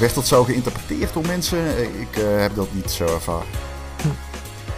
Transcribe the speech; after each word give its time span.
werd 0.00 0.14
dat 0.14 0.26
zo 0.26 0.44
geïnterpreteerd 0.44 1.12
door 1.12 1.26
mensen? 1.26 1.58
Ik 2.00 2.14
heb 2.14 2.54
dat 2.54 2.68
niet 2.72 2.90
zo 2.90 3.04
ervaren. 3.04 3.46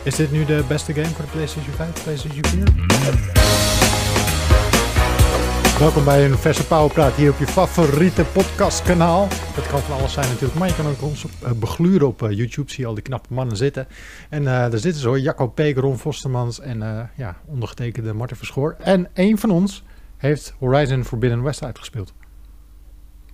Is 0.02 0.14
dit 0.14 0.32
nu 0.32 0.44
de 0.44 0.64
beste 0.68 0.92
game 0.92 1.06
voor 1.06 1.24
de 1.24 1.30
PlayStation 1.30 1.74
5, 1.74 2.02
PlayStation 2.02 2.44
4? 2.44 2.64
Welkom 5.78 6.04
bij 6.04 6.24
een 6.24 6.38
verse 6.38 6.66
Powerpraat 6.66 7.12
hier 7.12 7.30
op 7.30 7.38
je 7.38 7.46
favoriete 7.46 8.24
podcastkanaal. 8.24 9.28
Het 9.30 9.66
kan 9.66 9.80
van 9.80 9.98
alles 9.98 10.12
zijn 10.12 10.28
natuurlijk, 10.28 10.58
maar 10.58 10.68
je 10.68 10.74
kan 10.74 10.86
ook 10.86 11.02
ons 11.02 11.24
uh, 11.24 11.50
begluren 11.50 12.06
op 12.06 12.22
uh, 12.22 12.30
YouTube. 12.30 12.70
Zie 12.70 12.80
je 12.80 12.86
al 12.86 12.94
die 12.94 13.02
knappe 13.02 13.34
mannen 13.34 13.56
zitten. 13.56 13.86
En 14.28 14.42
uh, 14.42 14.46
daar 14.46 14.78
zitten 14.78 15.00
ze 15.00 15.08
hoor, 15.08 15.20
Jacco 15.20 15.48
Peek, 15.48 15.76
Ron 15.76 15.98
Vostermans 15.98 16.60
en 16.60 17.10
ja, 17.16 17.36
ondergetekende 17.46 18.12
Marten 18.12 18.36
Verschoor. 18.36 18.76
En 18.78 19.08
één 19.12 19.38
van 19.38 19.50
ons 19.50 19.84
heeft 20.16 20.54
Horizon 20.58 21.04
Forbidden 21.04 21.42
West 21.42 21.64
uitgespeeld. 21.64 22.12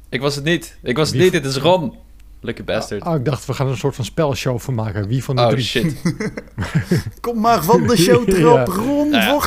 Ik 0.08 0.20
was 0.20 0.34
het 0.34 0.44
niet. 0.44 0.78
Ik 0.82 0.96
was 0.96 1.08
het 1.08 1.18
niet, 1.18 1.32
dit 1.32 1.44
is 1.44 1.56
Ron. 1.56 1.94
Lucky 2.40 2.64
bastard. 2.64 3.04
Oh, 3.04 3.14
ik 3.14 3.24
dacht, 3.24 3.46
we 3.46 3.54
gaan 3.54 3.66
er 3.66 3.72
een 3.72 3.78
soort 3.78 3.94
van 3.94 4.04
spelshow 4.04 4.58
van 4.58 4.74
maken. 4.74 5.08
Wie 5.08 5.24
van 5.24 5.36
de 5.36 5.42
oh, 5.42 5.48
drie? 5.48 5.64
shit. 5.64 6.02
Kom 7.20 7.40
maar 7.40 7.64
van 7.64 7.86
de 7.86 7.96
show 7.96 8.28
erop, 8.32 8.56
ja. 8.56 8.64
Ron 8.64 9.10
nou 9.10 9.42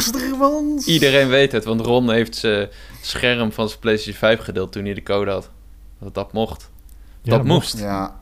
ja. 0.77 0.85
Iedereen 0.85 1.27
weet 1.27 1.52
het, 1.52 1.63
want 1.63 1.82
Ron 1.82 2.12
heeft 2.12 2.35
zijn 2.35 2.70
scherm 3.02 3.52
van 3.52 3.68
zijn 3.68 3.80
PlayStation 3.80 4.16
5 4.16 4.40
gedeeld 4.40 4.71
toen 4.71 4.85
hij 4.85 4.94
de 4.94 5.04
code 5.04 5.32
had. 5.32 5.49
Dat 5.99 6.13
dat 6.13 6.34
mocht. 6.34 6.70
Ja, 7.21 7.38
dat, 7.38 7.46
moest. 7.46 7.77
Ja. 7.77 8.20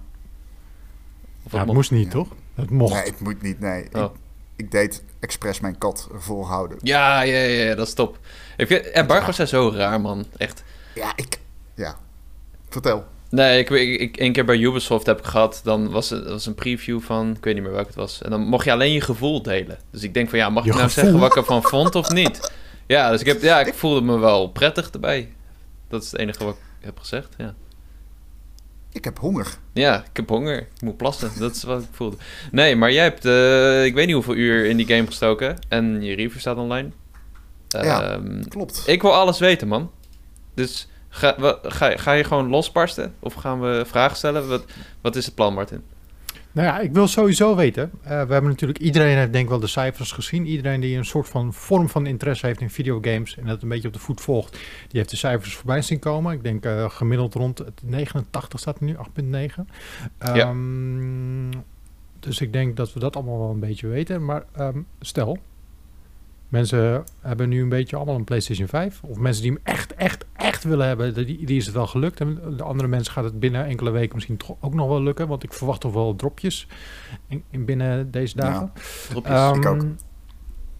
Of 1.44 1.52
het 1.52 1.66
moest 1.66 1.92
niet, 1.92 2.12
toch? 2.12 2.28
Het 2.56 2.70
mocht. 2.70 2.94
Nee, 2.94 3.04
het 3.04 3.20
moet 3.20 3.42
niet, 3.42 3.60
nee. 3.60 3.88
Oh. 3.94 4.04
Ik, 4.04 4.10
ik, 4.56 4.72
deed 4.72 5.04
expres 5.20 5.60
mijn 5.60 5.78
kat 5.78 6.10
ervoor 6.14 6.46
houden. 6.46 6.78
Ja, 6.82 7.22
ja, 7.22 7.40
ja, 7.40 7.76
dat 7.76 7.88
is 7.88 7.94
top. 7.94 8.20
Ik 8.58 8.68
vind, 8.68 8.86
embargo's 8.86 9.36
zijn 9.36 9.48
zo 9.48 9.72
raar, 9.76 10.02
man. 10.02 10.26
Echt. 10.38 10.64
Ja, 10.96 11.14
ik... 11.16 11.40
Ja. 11.76 11.96
Vertel. 12.70 13.06
Nee, 13.30 13.60
ik, 13.60 13.70
ik, 13.70 14.00
ik 14.00 14.18
één 14.18 14.32
keer 14.32 14.46
bij 14.46 14.58
Ubisoft 14.58 15.06
heb 15.06 15.20
ik 15.20 15.26
gehad. 15.26 15.62
Dan 15.64 15.90
was 15.90 16.10
het 16.10 16.30
was 16.30 16.46
een 16.46 16.56
preview 16.56 17.02
van, 17.02 17.30
ik 17.30 17.44
weet 17.44 17.54
niet 17.54 17.64
meer 17.64 17.72
welke 17.72 17.88
het 17.88 17.96
was. 17.96 18.22
En 18.22 18.30
dan 18.30 18.42
mocht 18.42 18.66
je 18.66 18.72
alleen 18.72 18.94
je 18.94 19.02
gevoel 19.02 19.42
delen. 19.42 19.78
Dus 19.92 20.04
ik 20.04 20.14
denk 20.14 20.30
van, 20.30 20.40
ja, 20.40 20.50
mag 20.50 20.66
ik 20.66 20.74
nou 20.74 20.90
zeggen 20.90 21.20
wat 21.20 21.30
ik 21.30 21.38
ervan 21.38 21.64
vond 21.64 21.96
of 21.96 22.10
niet? 22.12 22.40
Ja, 22.88 23.12
dus 23.12 23.20
ik, 23.20 23.26
heb, 23.26 23.42
ja, 23.42 23.60
ik 23.60 23.74
voelde 23.74 24.02
me 24.02 24.18
wel 24.18 24.48
prettig 24.48 24.90
erbij. 24.90 25.34
Dat 25.88 26.04
is 26.04 26.12
het 26.12 26.20
enige 26.20 26.44
wat 26.44 26.54
ik 26.54 26.86
heb 26.86 27.00
gezegd, 27.00 27.34
ja. 27.38 27.56
Ik 28.92 29.04
heb 29.04 29.20
honger. 29.20 29.48
Ja, 29.74 30.00
ik 30.00 30.18
heb 30.18 30.30
honger. 30.30 30.58
Ik 30.60 30.82
moet 30.82 30.98
plassen. 30.98 31.32
Dat 31.40 31.56
is 31.56 31.64
wat 31.64 31.82
ik 31.82 31.88
voelde. 31.92 32.18
Nee, 32.52 32.76
maar 32.76 32.92
jij 32.92 33.04
hebt, 33.04 33.26
uh, 33.26 33.86
ik 33.86 33.94
weet 33.94 34.06
niet 34.06 34.16
hoeveel 34.16 34.36
uur 34.36 34.66
in 34.66 34.78
die 34.78 34.86
game 34.86 35.06
gestoken. 35.06 35.56
En 35.68 36.02
je 36.02 36.16
review 36.16 36.40
staat 36.40 36.58
online. 36.58 36.90
Ja, 37.68 38.14
um, 38.14 38.48
klopt. 38.48 38.84
Ik 38.86 39.02
wil 39.02 39.14
alles 39.14 39.40
weten, 39.40 39.68
man. 39.68 39.92
Dus 40.54 40.88
Ga, 41.10 41.60
ga, 41.62 41.98
ga 41.98 42.12
je 42.12 42.24
gewoon 42.24 42.50
losbarsten? 42.50 43.14
Of 43.20 43.34
gaan 43.34 43.62
we 43.62 43.84
vragen 43.86 44.18
stellen? 44.18 44.48
Wat, 44.48 44.66
wat 45.02 45.16
is 45.16 45.26
het 45.26 45.36
plan, 45.36 45.54
Martin? 45.54 45.84
Nou 46.52 46.68
ja, 46.68 46.80
ik 46.80 46.94
wil 46.94 47.08
sowieso 47.08 47.56
weten. 47.56 47.92
Uh, 48.02 48.08
we 48.08 48.14
hebben 48.16 48.44
natuurlijk, 48.44 48.80
iedereen 48.80 49.18
heeft 49.18 49.32
denk 49.32 49.44
ik 49.44 49.50
wel 49.50 49.60
de 49.60 49.68
cijfers 49.68 50.12
gezien. 50.12 50.46
Iedereen 50.46 50.80
die 50.80 50.98
een 50.98 51.06
soort 51.06 51.28
van 51.28 51.54
vorm 51.54 51.90
van 51.90 52.06
interesse 52.06 52.46
heeft 52.46 52.62
in 52.62 52.70
videogames 52.70 53.38
en 53.38 53.46
dat 53.46 53.62
een 53.62 53.70
beetje 53.70 53.88
op 53.88 53.94
de 53.94 54.00
voet 54.00 54.22
volgt, 54.22 54.52
die 54.88 55.00
heeft 55.00 55.10
de 55.10 55.16
cijfers 55.16 55.56
voorbij 55.56 55.82
zien 55.82 56.00
komen. 56.00 56.34
Ik 56.34 56.44
denk 56.44 56.66
uh, 56.66 56.90
gemiddeld 56.90 57.34
rond 57.34 57.64
89 57.84 58.60
staat 58.60 58.80
er 58.80 58.84
nu, 58.84 58.96
8,9. 58.96 59.02
Um, 59.24 59.36
ja. 60.20 60.36
Ehm, 60.36 61.52
dus 62.20 62.42
ik 62.42 62.54
denk 62.54 62.78
dat 62.78 62.94
we 62.94 63.00
dat 63.00 63.16
allemaal 63.16 63.40
wel 63.40 63.50
een 63.50 63.60
beetje 63.60 63.88
weten. 63.88 64.26
Maar 64.26 64.44
um, 64.60 64.88
stel, 65.00 65.38
Mensen 66.50 67.04
hebben 67.22 67.50
nu 67.50 67.62
een 67.62 67.70
beetje 67.70 67.96
allemaal 67.96 68.16
een 68.16 68.24
PlayStation 68.24 68.68
5. 68.68 69.02
Of 69.04 69.18
mensen 69.18 69.44
die 69.44 69.52
hem 69.52 69.62
echt, 69.64 69.94
echt, 69.94 70.26
echt 70.60 70.68
willen 70.70 70.88
hebben, 70.88 71.14
die, 71.14 71.46
die 71.46 71.58
is 71.58 71.66
het 71.66 71.76
wel 71.76 71.88
gelukt. 71.88 72.20
En 72.20 72.56
de 72.58 72.64
andere 72.64 72.88
mensen 72.88 73.14
gaat 73.14 73.24
het 73.24 73.40
binnen 73.40 73.66
enkele 73.66 73.90
weken 73.90 74.16
misschien 74.16 74.38
toch 74.38 74.56
ook 74.60 74.74
nog 74.74 74.88
wel 74.88 75.02
lukken. 75.02 75.28
Want 75.28 75.44
ik 75.44 75.54
verwacht 75.54 75.82
toch 75.82 75.94
wel 75.94 76.16
dropjes 76.16 76.68
in, 77.28 77.44
in 77.50 77.66
binnen 77.66 78.12
deze 78.12 78.36
dagen. 78.36 78.72
Ja, 78.76 78.82
dropjes, 79.10 79.40
um, 79.40 79.56
ik 79.56 79.66
ook. 79.66 79.86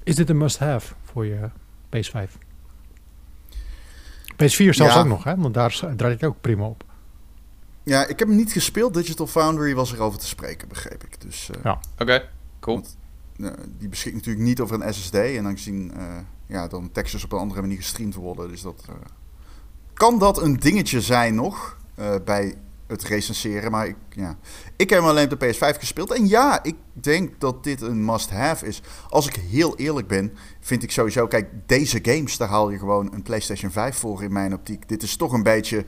Is 0.04 0.16
dit 0.16 0.30
een 0.30 0.38
must-have 0.38 0.94
voor 1.04 1.26
je 1.26 1.50
PS5? 1.96 2.30
PS4 4.44 4.70
zelfs 4.70 4.98
ook 4.98 5.06
nog, 5.06 5.24
hè? 5.24 5.36
want 5.36 5.54
daar 5.54 5.80
draait 5.96 6.22
het 6.22 6.24
ook 6.24 6.42
prima 6.42 6.66
op. 6.66 6.84
Ja, 7.84 8.08
ik 8.08 8.20
heb 8.20 8.28
hem 8.28 8.38
niet 8.38 8.52
gespeeld. 8.52 8.94
Digital 8.94 9.28
Foundry 9.28 9.76
was 9.76 9.94
erover 9.94 10.20
te 10.20 10.28
spreken, 10.28 10.68
begreep 10.68 11.04
ik. 11.04 11.22
Dus, 11.22 11.50
uh, 11.56 11.64
ja. 11.64 11.80
Oké, 11.98 12.30
cool. 12.60 12.84
Eh, 13.38 13.52
die 13.78 13.90
beschikt 13.90 14.16
natuurlijk 14.16 14.46
niet 14.46 14.60
over 14.60 14.82
een 14.82 14.94
SSD. 14.94 15.14
En 15.14 15.46
aangezien 15.46 15.92
uh, 15.98 16.18
ja, 16.46 16.68
dan 16.68 16.92
Texas 16.92 17.24
op 17.24 17.32
een 17.32 17.40
andere 17.40 17.62
manier 17.62 17.78
gestreamd 17.78 18.16
worden. 18.16 18.48
Dus 18.48 18.62
dat, 18.62 18.86
uh, 18.90 18.96
kan 20.00 20.20
dat 20.20 20.42
een 20.42 20.58
dingetje 20.58 21.02
zijn 21.02 21.36
nog 21.36 21.78
bij 22.26 22.56
het 22.88 23.04
recenseren. 23.04 23.72
Maar 23.72 23.88
ik, 23.88 23.96
ja. 24.10 24.38
ik 24.76 24.90
heb 24.90 25.00
hem 25.00 25.08
alleen 25.08 25.32
op 25.32 25.40
de 25.40 25.54
PS5 25.54 25.80
gespeeld. 25.80 26.14
En 26.14 26.28
ja, 26.28 26.64
ik 26.64 26.76
denk 26.94 27.40
dat 27.40 27.64
dit 27.64 27.82
een 27.82 28.06
must-have 28.06 28.66
is. 28.66 28.82
Als 29.10 29.28
ik 29.28 29.36
heel 29.36 29.78
eerlijk 29.78 30.08
ben, 30.08 30.34
vind 30.60 30.84
ik 30.84 30.92
sowieso... 30.92 31.28
Kijk, 31.28 31.50
deze 31.66 32.00
games, 32.02 32.38
daar 32.38 32.48
haal 32.48 32.70
je 32.70 32.78
gewoon 32.78 33.14
een 33.14 33.24
PlayStation 33.24 33.72
5 33.72 33.96
voor 33.96 34.24
in 34.24 34.34
mijn 34.34 34.54
optiek. 34.54 34.90
Dit 34.90 35.04
is 35.04 35.16
toch 35.16 35.34
een 35.34 35.44
beetje 35.44 35.86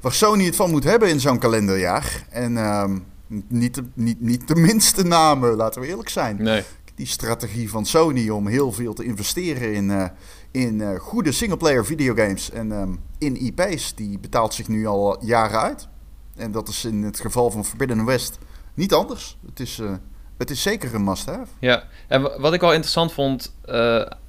waar 0.00 0.12
Sony 0.12 0.44
het 0.44 0.56
van 0.56 0.70
moet 0.70 0.84
hebben 0.84 1.08
in 1.08 1.20
zo'n 1.20 1.38
kalenderjaar. 1.38 2.26
En... 2.30 2.56
Um, 2.56 3.06
niet 3.48 3.74
de, 3.74 3.84
niet, 3.94 4.20
niet 4.20 4.48
de 4.48 4.54
minste 4.54 5.02
namen, 5.02 5.54
laten 5.54 5.80
we 5.80 5.86
eerlijk 5.86 6.08
zijn. 6.08 6.42
Nee 6.42 6.64
die 6.98 7.06
strategie 7.06 7.70
van 7.70 7.86
Sony 7.86 8.28
om 8.28 8.46
heel 8.46 8.72
veel 8.72 8.94
te 8.94 9.04
investeren 9.04 9.74
in, 9.74 9.90
uh, 9.90 10.04
in 10.50 10.80
uh, 10.80 10.98
goede 10.98 11.32
singleplayer 11.32 11.86
videogames 11.86 12.50
en 12.50 12.70
um, 12.70 13.00
in 13.18 13.36
IP's, 13.36 13.94
die 13.94 14.18
betaalt 14.18 14.54
zich 14.54 14.68
nu 14.68 14.86
al 14.86 15.24
jaren 15.24 15.60
uit. 15.60 15.88
En 16.36 16.52
dat 16.52 16.68
is 16.68 16.84
in 16.84 17.02
het 17.02 17.20
geval 17.20 17.50
van 17.50 17.64
Forbidden 17.64 18.04
West 18.04 18.38
niet 18.74 18.94
anders. 18.94 19.38
Het 19.46 19.60
is, 19.60 19.78
uh, 19.78 19.90
het 20.36 20.50
is 20.50 20.62
zeker 20.62 20.94
een 20.94 21.04
must-have. 21.04 21.46
Ja, 21.58 21.84
en 22.06 22.40
wat 22.40 22.52
ik 22.52 22.60
wel 22.60 22.72
interessant 22.72 23.12
vond 23.12 23.54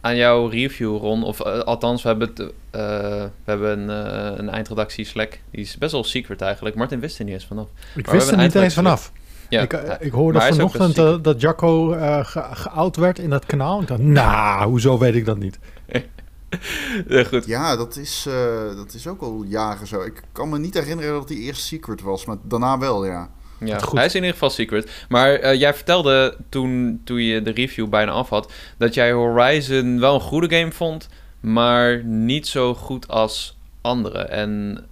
aan 0.02 0.16
jouw 0.16 0.48
review, 0.48 0.98
Ron, 0.98 1.24
of 1.24 1.42
althans, 1.42 2.02
we 2.02 2.08
hebben, 2.08 2.28
het, 2.28 2.54
we 2.72 3.30
hebben 3.44 3.80
een, 3.80 4.40
een 4.40 4.50
eindredactie 4.50 5.06
Slack, 5.06 5.40
die 5.52 5.62
is 5.62 5.78
best 5.78 5.92
wel 5.92 6.04
secret 6.04 6.42
eigenlijk. 6.42 6.76
Martin 6.76 7.00
wist 7.00 7.20
er 7.20 7.26
niet 7.26 7.34
eens 7.34 7.46
vanaf. 7.46 7.68
Ik 7.96 8.08
wist 8.08 8.32
er 8.32 8.38
niet 8.38 8.56
eens 8.56 8.74
vanaf. 8.74 9.12
Ja, 9.50 9.62
ik, 9.62 9.74
uh, 9.74 9.94
ik 10.00 10.12
hoorde 10.12 10.42
vanochtend 10.42 10.98
uh, 10.98 11.16
dat 11.22 11.42
Jacco 11.42 11.94
uh, 11.94 12.26
ge 12.26 12.44
geout 12.52 12.96
werd 12.96 13.20
in 13.20 13.30
dat 13.30 13.46
kanaal. 13.46 13.82
Ik 13.82 13.88
dacht, 13.88 14.02
nou, 14.02 14.70
hoezo 14.70 14.98
weet 14.98 15.16
ik 15.16 15.26
dat 15.26 15.38
niet? 15.38 15.60
ja, 17.08 17.24
goed. 17.24 17.46
ja 17.46 17.76
dat, 17.76 17.96
is, 17.96 18.28
dat 18.76 18.94
is 18.94 19.08
ook 19.08 19.22
al 19.22 19.44
jaren 19.48 19.88
zo. 19.88 20.02
Ik 20.02 20.22
kan 20.32 20.50
me 20.50 20.60
niet 20.60 20.74
herinneren 20.74 21.14
dat 21.14 21.30
hij 21.30 21.38
eerst 21.38 21.62
secret 21.62 22.02
was, 22.02 22.26
maar 22.26 22.38
daarna 22.44 22.78
wel, 22.78 23.06
ja. 23.06 23.30
Ja, 23.60 23.80
hij 23.94 24.06
is 24.06 24.16
in 24.16 24.20
ieder 24.20 24.34
geval 24.34 24.50
secret. 24.50 25.06
Maar 25.10 25.56
jij 25.56 25.74
vertelde 25.74 26.38
toen, 26.50 27.02
toen 27.04 27.22
je 27.24 27.42
de 27.42 27.52
review 27.52 27.90
bijna 27.90 28.12
af 28.12 28.30
had... 28.30 28.52
dat 28.78 28.94
jij 28.94 29.12
Horizon 29.12 30.00
wel 30.00 30.14
een 30.14 30.22
goede 30.22 30.58
game 30.58 30.72
vond... 30.72 31.10
maar 31.40 32.04
niet 32.04 32.48
zo 32.48 32.76
goed 32.76 33.08
als 33.08 33.59
andere. 33.82 34.20
En 34.20 34.86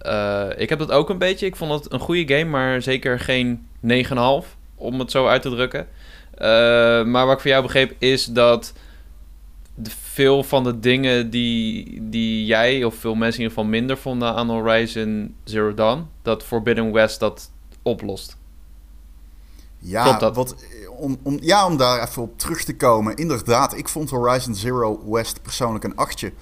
ik 0.56 0.68
heb 0.68 0.78
dat 0.78 0.90
ook 0.90 1.10
een 1.10 1.18
beetje. 1.18 1.46
Ik 1.46 1.56
vond 1.56 1.72
het 1.72 1.92
een 1.92 2.00
goede 2.00 2.34
game, 2.34 2.50
maar 2.50 2.82
zeker 2.82 3.20
geen 3.20 3.68
9,5, 3.86 4.56
om 4.74 4.98
het 4.98 5.10
zo 5.10 5.26
uit 5.26 5.42
te 5.42 5.50
drukken. 5.50 5.86
Uh, 6.40 7.04
maar 7.04 7.26
wat 7.26 7.34
ik 7.34 7.40
van 7.40 7.50
jou 7.50 7.62
begreep 7.62 7.94
is 7.98 8.24
dat 8.24 8.72
de, 9.74 9.90
veel 9.90 10.42
van 10.42 10.64
de 10.64 10.80
dingen 10.80 11.30
die, 11.30 11.98
die 12.02 12.46
jij 12.46 12.84
of 12.84 12.94
veel 12.94 13.14
mensen 13.14 13.40
in 13.40 13.48
ieder 13.48 13.56
geval 13.56 13.70
minder 13.70 13.98
vonden 13.98 14.34
aan 14.34 14.50
Horizon 14.50 15.34
Zero 15.44 15.74
Dawn, 15.74 16.08
dat 16.22 16.42
Forbidden 16.42 16.92
West 16.92 17.20
dat 17.20 17.50
oplost. 17.82 18.36
Ja, 19.78 20.18
dat? 20.18 20.36
Wat, 20.36 20.54
om, 20.98 21.18
om, 21.22 21.38
ja, 21.40 21.66
om 21.66 21.76
daar 21.76 22.02
even 22.02 22.22
op 22.22 22.38
terug 22.38 22.64
te 22.64 22.76
komen. 22.76 23.16
Inderdaad, 23.16 23.76
ik 23.76 23.88
vond 23.88 24.10
Horizon 24.10 24.54
Zero 24.54 25.10
West 25.10 25.42
persoonlijk 25.42 25.84
een 25.84 25.96
achtje. 25.96 26.32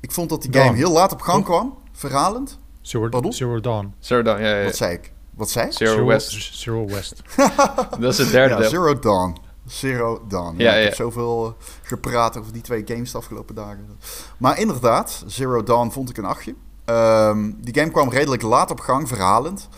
Ik 0.00 0.12
vond 0.12 0.28
dat 0.28 0.42
die 0.42 0.52
game 0.52 0.76
heel 0.76 0.92
laat 0.92 1.12
op 1.12 1.20
gang 1.20 1.44
kwam, 1.44 1.78
verhalend. 2.08 2.58
Zero, 2.80 3.30
Zero 3.30 3.60
Dawn. 3.60 3.94
Zero 3.98 4.22
Dawn, 4.22 4.42
ja, 4.42 4.56
ja. 4.56 4.64
Wat 4.64 4.76
zei 4.76 4.92
ik? 4.92 5.12
Wat 5.34 5.50
zei 5.50 5.72
Zero, 5.72 6.06
West. 6.06 6.54
Zero 6.54 6.86
West. 6.86 7.22
dat 8.00 8.12
is 8.12 8.18
het 8.18 8.30
derde 8.30 8.62
ja, 8.62 8.68
Zero 8.68 8.98
Dawn. 8.98 9.36
Zero 9.66 10.24
Dawn. 10.28 10.58
Ja, 10.58 10.72
ja, 10.72 10.78
Ik 10.78 10.84
heb 10.84 10.94
zoveel 10.94 11.46
eh, 11.46 11.66
gepraat 11.82 12.36
over 12.36 12.52
die 12.52 12.62
twee 12.62 12.82
games 12.86 13.12
de 13.12 13.18
afgelopen 13.18 13.54
dagen. 13.54 13.98
Maar 14.38 14.58
inderdaad, 14.58 15.24
Zero 15.26 15.62
Dawn 15.62 15.90
vond 15.90 16.10
ik 16.10 16.16
een 16.16 16.24
achtje. 16.24 16.54
Um, 16.86 17.56
die 17.60 17.74
game 17.74 17.90
kwam 17.90 18.10
redelijk 18.10 18.42
laat 18.42 18.70
op 18.70 18.80
gang, 18.80 19.08
verhalend. 19.08 19.68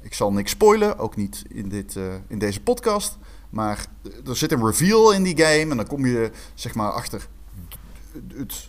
Ik 0.00 0.14
zal 0.14 0.32
niks 0.32 0.50
spoilen, 0.50 0.98
ook 0.98 1.16
niet 1.16 1.42
in, 1.48 1.68
dit, 1.68 1.94
uh, 1.94 2.04
in 2.28 2.38
deze 2.38 2.60
podcast. 2.60 3.18
Maar 3.50 3.86
er 4.26 4.36
zit 4.36 4.52
een 4.52 4.66
reveal 4.66 5.12
in 5.12 5.22
die 5.22 5.36
game 5.36 5.70
en 5.70 5.76
dan 5.76 5.86
kom 5.86 6.06
je 6.06 6.30
zeg 6.54 6.74
maar 6.74 6.90
achter 6.90 7.28
het 8.36 8.68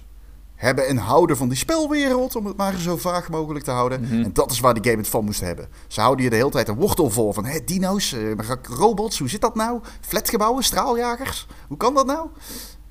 hebben 0.65 0.87
en 0.87 0.97
houden 0.97 1.37
van 1.37 1.47
die 1.47 1.57
spelwereld, 1.57 2.35
om 2.35 2.45
het 2.45 2.57
maar 2.57 2.79
zo 2.79 2.97
vaag 2.97 3.29
mogelijk 3.29 3.65
te 3.65 3.71
houden. 3.71 4.01
Mhm. 4.01 4.23
En 4.23 4.33
dat 4.33 4.51
is 4.51 4.59
waar 4.59 4.73
die 4.73 4.83
game 4.83 4.97
het 4.97 5.07
van 5.07 5.25
moest 5.25 5.41
hebben. 5.41 5.67
Ze 5.87 6.01
houden 6.01 6.23
je 6.23 6.29
de 6.29 6.35
hele 6.35 6.49
tijd 6.49 6.67
een 6.67 6.75
wortel 6.75 7.09
vol 7.09 7.33
van 7.33 7.45
hé, 7.45 7.59
dino's, 7.65 8.11
uh, 8.13 8.31
robots, 8.61 9.19
hoe 9.19 9.29
zit 9.29 9.41
dat 9.41 9.55
nou? 9.55 9.79
Flatgebouwen, 10.01 10.63
straaljagers, 10.63 11.47
hoe 11.67 11.77
kan 11.77 11.93
dat 11.93 12.05
nou? 12.05 12.27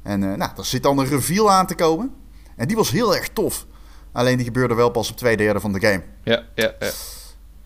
En 0.03 0.23
uh, 0.23 0.35
nou, 0.35 0.50
er 0.56 0.65
zit 0.65 0.82
dan 0.82 0.99
een 0.99 1.06
reveal 1.06 1.50
aan 1.50 1.67
te 1.67 1.75
komen. 1.75 2.11
En 2.56 2.67
die 2.67 2.76
was 2.76 2.91
heel 2.91 3.17
erg 3.17 3.29
tof. 3.29 3.67
Alleen 4.12 4.37
die 4.37 4.47
gebeurde 4.47 4.75
wel 4.75 4.91
pas 4.91 5.11
op 5.11 5.17
twee 5.17 5.37
derde 5.37 5.61
van 5.61 5.73
de 5.73 5.81
game. 5.81 6.03
Ja, 6.23 6.43
ja, 6.55 6.75
ja. 6.79 6.91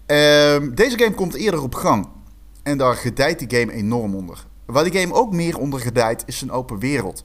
Ehm, 0.07 0.75
deze 0.75 0.99
game 0.99 1.15
komt 1.15 1.35
eerder 1.35 1.63
op 1.63 1.75
gang. 1.75 2.09
En 2.63 2.79
daar 2.79 2.95
gedijt 2.95 3.39
die 3.39 3.59
game 3.59 3.73
enorm 3.73 4.15
onder. 4.15 4.47
Waar 4.67 4.85
die 4.85 5.01
game 5.01 5.15
ook 5.15 5.33
meer 5.33 5.59
onder 5.59 5.81
gedijt, 5.81 6.23
is 6.27 6.41
een 6.41 6.51
open 6.51 6.79
wereld. 6.79 7.25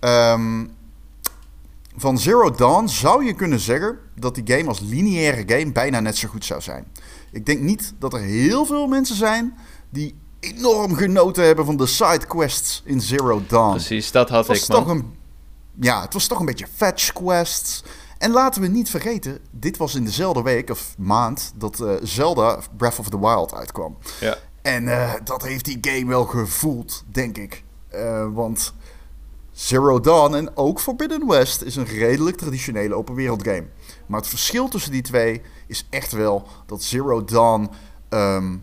Um, 0.00 0.70
van 1.96 2.18
Zero 2.18 2.50
Dawn 2.50 2.86
zou 2.86 3.24
je 3.24 3.34
kunnen 3.34 3.60
zeggen 3.60 3.98
dat 4.14 4.34
die 4.34 4.56
game 4.56 4.68
als 4.68 4.80
lineaire 4.80 5.42
game 5.46 5.72
bijna 5.72 6.00
net 6.00 6.16
zo 6.16 6.28
goed 6.28 6.44
zou 6.44 6.60
zijn. 6.60 6.86
Ik 7.32 7.46
denk 7.46 7.60
niet 7.60 7.94
dat 7.98 8.12
er 8.12 8.20
heel 8.20 8.66
veel 8.66 8.86
mensen 8.86 9.16
zijn 9.16 9.54
die 9.90 10.14
enorm 10.40 10.94
genoten 10.94 11.44
hebben 11.44 11.64
van 11.64 11.76
de 11.76 11.86
sidequests 11.86 12.82
in 12.84 13.00
Zero 13.00 13.42
Dawn. 13.46 13.70
Precies, 13.70 14.10
dat 14.10 14.28
had 14.28 14.48
ik, 14.48 14.68
man. 14.68 14.84
Toch 14.84 14.88
een, 14.88 15.14
ja, 15.80 16.02
het 16.02 16.12
was 16.12 16.26
toch 16.26 16.38
een 16.38 16.46
beetje 16.46 16.66
fetch 16.74 17.12
quests. 17.12 17.84
En 18.18 18.30
laten 18.30 18.62
we 18.62 18.68
niet 18.68 18.90
vergeten, 18.90 19.38
dit 19.50 19.76
was 19.76 19.94
in 19.94 20.04
dezelfde 20.04 20.42
week 20.42 20.70
of 20.70 20.94
maand 20.98 21.52
dat 21.56 21.80
uh, 21.80 21.92
Zelda 22.02 22.58
Breath 22.76 22.98
of 22.98 23.08
the 23.08 23.20
Wild 23.20 23.54
uitkwam. 23.54 23.96
Ja. 24.20 24.36
En 24.62 24.84
uh, 24.84 25.12
dat 25.24 25.42
heeft 25.42 25.64
die 25.64 25.78
game 25.80 26.06
wel 26.06 26.24
gevoeld, 26.24 27.04
denk 27.06 27.38
ik. 27.38 27.64
Uh, 27.94 28.26
want 28.32 28.74
Zero 29.56 30.00
Dawn 30.00 30.34
en 30.34 30.56
ook 30.56 30.80
Forbidden 30.80 31.26
West 31.26 31.62
is 31.62 31.76
een 31.76 31.84
redelijk 31.84 32.36
traditionele 32.36 32.94
open 32.94 33.14
wereld 33.14 33.42
game. 33.42 33.66
Maar 34.06 34.20
het 34.20 34.28
verschil 34.28 34.68
tussen 34.68 34.92
die 34.92 35.02
twee 35.02 35.42
is 35.66 35.86
echt 35.90 36.12
wel 36.12 36.46
dat 36.66 36.82
Zero 36.82 37.24
Dawn 37.24 37.70
um, 38.10 38.62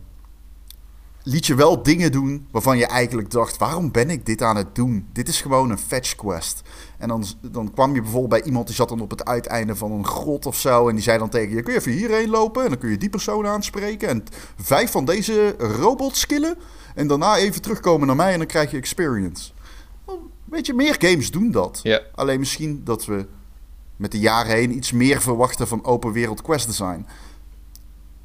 liet 1.24 1.46
je 1.46 1.56
wel 1.56 1.84
dingen 1.84 2.12
doen 2.12 2.48
waarvan 2.52 2.78
je 2.78 2.86
eigenlijk 2.86 3.32
dacht: 3.32 3.58
waarom 3.58 3.92
ben 3.92 4.10
ik 4.10 4.26
dit 4.26 4.42
aan 4.42 4.56
het 4.56 4.76
doen? 4.76 5.08
Dit 5.14 5.28
is 5.28 5.42
gewoon 5.42 5.70
een 5.70 5.78
fetch 5.78 6.16
quest. 6.16 6.62
En 6.98 7.08
dan, 7.08 7.26
dan 7.42 7.72
kwam 7.74 7.94
je 7.94 8.02
bijvoorbeeld 8.02 8.42
bij 8.42 8.44
iemand 8.44 8.68
die 8.68 8.76
zat 8.76 8.90
dan 8.90 9.02
op 9.02 9.10
het 9.10 9.26
uiteinde 9.26 9.76
van 9.76 9.92
een 9.92 10.06
grot 10.06 10.46
of 10.46 10.56
zo. 10.56 10.88
En 10.88 10.96
die 10.96 11.04
zei 11.04 11.18
dan 11.18 11.30
tegen 11.30 11.56
je: 11.56 11.64
kun 11.64 11.74
je 11.74 11.80
even 11.80 11.92
hierheen 11.92 12.30
lopen? 12.30 12.64
En 12.64 12.70
dan 12.70 12.80
kun 12.80 12.90
je 12.90 12.98
die 12.98 13.10
persoon 13.10 13.48
aanspreken. 13.48 14.10
En 14.10 14.24
vijf 14.62 14.92
van 14.92 15.06
deze 15.06 15.56
robots 15.58 16.26
killen. 16.26 16.58
En 16.96 17.08
daarna 17.08 17.38
even 17.38 17.62
terugkomen 17.62 18.08
naar 18.08 18.16
mij 18.16 18.32
en 18.32 18.38
dan 18.38 18.48
krijg 18.48 18.72
je 18.72 18.78
experience. 18.78 19.53
Weet 20.54 20.66
je, 20.66 20.74
meer 20.74 20.96
games 21.00 21.32
doen 21.32 21.52
dat. 21.52 21.80
Ja. 21.84 22.02
Alleen 22.16 22.40
misschien 22.40 22.82
dat 22.84 23.06
we 23.06 23.26
met 23.96 24.12
de 24.12 24.20
jaren 24.20 24.56
heen 24.56 24.76
iets 24.76 24.92
meer 24.92 25.22
verwachten 25.22 25.68
van 25.68 25.86
open 25.86 26.12
wereld 26.12 26.42
quest 26.42 26.66
design. 26.66 27.06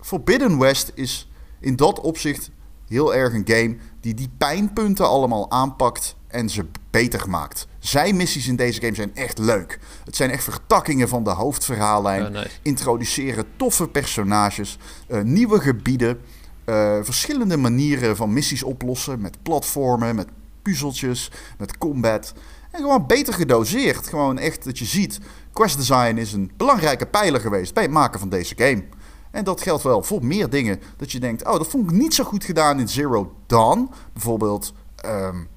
Forbidden 0.01 0.59
West 0.59 0.93
is 0.95 1.31
in 1.61 1.77
dat 1.77 2.01
opzicht 2.01 2.51
heel 2.89 3.15
erg 3.15 3.35
een 3.35 3.49
game 3.49 3.77
die 4.01 4.15
die 4.15 4.31
pijnpunten 4.39 5.09
allemaal 5.09 5.51
aanpakt 5.51 6.17
en 6.27 6.51
ze 6.51 6.65
beter 6.91 7.31
maakt. 7.31 7.67
Zijn 7.79 8.17
missies 8.17 8.49
in 8.49 8.57
deze 8.57 8.81
game 8.81 8.95
zijn 8.95 9.15
echt 9.15 9.39
leuk. 9.39 9.79
Het 10.05 10.17
zijn 10.17 10.31
echt 10.31 10.45
vertakkingen 10.45 11.09
van 11.09 11.25
de 11.25 11.31
hoofdverhaallijn. 11.31 12.27
Oh, 12.27 12.31
nice. 12.31 12.51
Introduceren 12.63 13.45
toffe 13.57 13.89
personages, 13.89 14.79
uh, 15.09 15.23
nieuwe 15.23 15.61
gebieden, 15.61 16.21
uh, 16.67 16.99
verschillende 17.03 17.57
manieren 17.57 18.17
van 18.17 18.33
missies 18.33 18.63
oplossen 18.63 19.21
met 19.21 19.43
platformen, 19.43 20.15
met 20.15 20.29
puzzeltjes, 20.69 21.31
met 21.59 21.79
combat. 21.79 22.33
En 22.71 22.81
gewoon 22.81 23.07
beter 23.07 23.35
gedoseerd. 23.35 24.09
Gewoon 24.09 24.39
echt 24.39 24.65
dat 24.65 24.79
je 24.79 24.85
ziet, 24.85 25.19
quest 25.53 25.77
design 25.77 26.17
is 26.17 26.33
een 26.33 26.51
belangrijke 26.57 27.07
pijler 27.07 27.41
geweest 27.41 27.75
bij 27.75 27.83
het 27.83 27.93
maken 27.93 28.21
van 28.21 28.29
deze 28.29 28.55
game. 28.57 28.85
En 29.31 29.45
dat 29.45 29.61
geldt 29.61 29.83
wel 29.83 30.03
voor 30.03 30.25
meer 30.25 30.51
dingen. 30.51 30.81
Dat 30.97 31.13
je 31.13 31.21
denkt, 31.21 31.45
oh, 31.45 31.53
dat 31.53 31.69
vond 31.69 31.91
ik 31.91 31.97
niet 31.97 32.15
zo 32.15 32.25
goed 32.25 32.45
gedaan 32.45 32.81
in 32.81 32.89
Zero 32.89 33.35
Dawn. 33.47 33.91
Bijvoorbeeld 34.13 34.73
um, 35.07 35.49